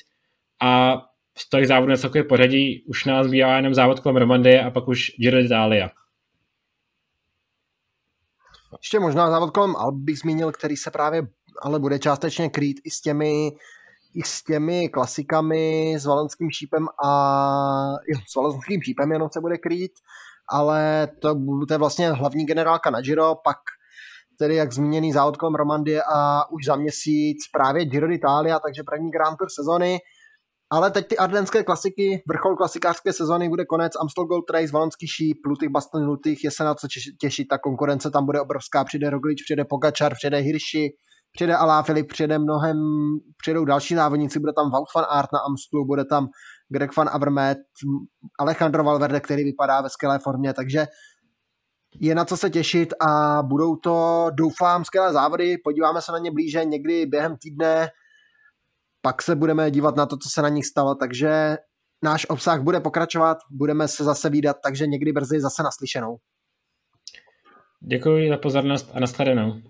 a 0.62 1.02
z 1.38 1.50
těch 1.50 1.68
závodů 1.68 1.90
na 1.90 1.98
celkové 1.98 2.24
pořadí 2.24 2.84
už 2.88 3.06
nás 3.06 3.28
bývá 3.28 3.56
jenom 3.56 3.74
závod 3.74 4.00
kolem 4.00 4.16
Romandie 4.16 4.62
a 4.62 4.72
pak 4.72 4.88
už 4.88 5.12
Giro 5.20 5.42
d'Italia. 5.42 5.90
Ještě 8.82 9.00
možná 9.00 9.32
závod 9.32 9.52
kolem 9.52 9.76
Alp 9.76 9.96
bych 9.96 10.20
zmínil, 10.20 10.52
který 10.52 10.78
se 10.78 10.92
právě 10.92 11.28
ale 11.62 11.80
bude 11.80 12.00
částečně 12.00 12.50
krýt 12.50 12.78
i 12.84 12.92
s 12.92 13.02
těmi 13.02 13.52
i 14.16 14.24
s 14.24 14.44
těmi 14.44 14.90
klasikami, 14.90 15.96
s 16.00 16.06
Valenským 16.06 16.52
šípem 16.52 16.88
a 17.06 17.10
jo, 18.08 18.20
s 18.28 18.36
Valenským 18.36 18.82
šípem 18.82 19.12
jenom 19.12 19.30
se 19.30 19.42
bude 19.42 19.58
krýt, 19.58 19.92
ale 20.50 21.08
to, 21.20 21.36
to 21.68 21.74
je 21.74 21.78
vlastně 21.78 22.12
hlavní 22.12 22.46
generálka 22.46 22.90
na 22.90 23.02
Giro, 23.02 23.36
pak 23.44 23.58
tedy 24.40 24.56
jak 24.56 24.74
zmíněný 24.74 25.14
závod 25.14 25.38
kolem 25.38 25.56
Romandie 25.56 26.04
a 26.14 26.52
už 26.52 26.66
za 26.66 26.76
měsíc 26.76 27.38
právě 27.54 27.86
Giro 27.86 28.08
d'Italia, 28.08 28.60
takže 28.60 28.84
první 28.84 29.12
Grand 29.12 29.38
Tour 29.38 29.50
sezony. 29.50 30.00
Ale 30.74 30.92
teď 30.92 31.08
ty 31.08 31.18
ardenské 31.18 31.64
klasiky, 31.64 32.24
vrchol 32.28 32.56
klasikářské 32.56 33.14
sezóny 33.14 33.50
bude 33.50 33.66
konec, 33.66 33.94
Amstel 34.02 34.26
Gold 34.26 34.50
Race, 34.50 34.72
Valonský 34.74 35.08
šíp, 35.08 35.38
Lutych, 35.46 35.70
Baston 35.70 36.06
Lutych, 36.06 36.44
je 36.44 36.52
se 36.52 36.64
na 36.64 36.76
co 36.76 36.88
těšit, 37.22 37.48
ta 37.48 37.58
konkurence 37.58 38.12
tam 38.12 38.26
bude 38.26 38.42
obrovská, 38.42 38.84
přijde 38.84 39.10
Roglič, 39.10 39.44
přijde 39.44 39.66
Pogačar, 39.66 40.16
přijde 40.16 40.38
Hirschi, 40.38 40.90
přijde 41.32 41.56
Alá 41.56 41.84
Filip, 41.84 42.08
přijde 42.08 42.40
mnohem, 42.40 42.78
přijdou 43.38 43.66
další 43.66 43.96
závodníci, 43.96 44.40
bude 44.40 44.54
tam 44.54 44.72
Wout 44.72 44.88
van 44.96 45.06
Aert 45.10 45.30
na 45.34 45.40
Amstlu, 45.40 45.86
bude 45.86 46.06
tam 46.06 46.28
Greg 46.70 46.96
van 46.98 47.10
Avermaet, 47.14 47.58
Alejandro 48.40 48.84
Valverde, 48.84 49.20
který 49.20 49.44
vypadá 49.44 49.82
ve 49.82 49.90
skvělé 49.90 50.20
formě, 50.20 50.54
takže 50.54 50.88
je 52.02 52.16
na 52.16 52.26
co 52.26 52.38
se 52.38 52.50
těšit 52.50 52.94
a 53.08 53.44
budou 53.44 53.76
to, 53.76 54.28
doufám, 54.34 54.86
skvělé 54.86 55.14
závody, 55.14 55.58
podíváme 55.64 56.02
se 56.02 56.12
na 56.12 56.18
ně 56.18 56.32
blíže 56.32 56.66
někdy 56.66 57.06
během 57.06 57.36
týdne, 57.42 57.90
pak 59.06 59.22
se 59.22 59.36
budeme 59.36 59.72
dívat 59.72 59.96
na 59.96 60.06
to, 60.06 60.18
co 60.18 60.30
se 60.30 60.42
na 60.42 60.50
nich 60.50 60.66
stalo, 60.66 60.96
takže 60.96 61.58
náš 62.04 62.26
obsah 62.30 62.62
bude 62.62 62.80
pokračovat, 62.80 63.38
budeme 63.52 63.88
se 63.88 64.04
zase 64.04 64.30
výdat, 64.30 64.58
takže 64.64 64.88
někdy 64.88 65.12
brzy 65.12 65.42
zase 65.42 65.64
naslyšenou. 65.64 66.18
Děkuji 67.82 68.30
za 68.30 68.38
pozornost 68.38 68.92
a 68.94 69.00
nashledanou. 69.00 69.62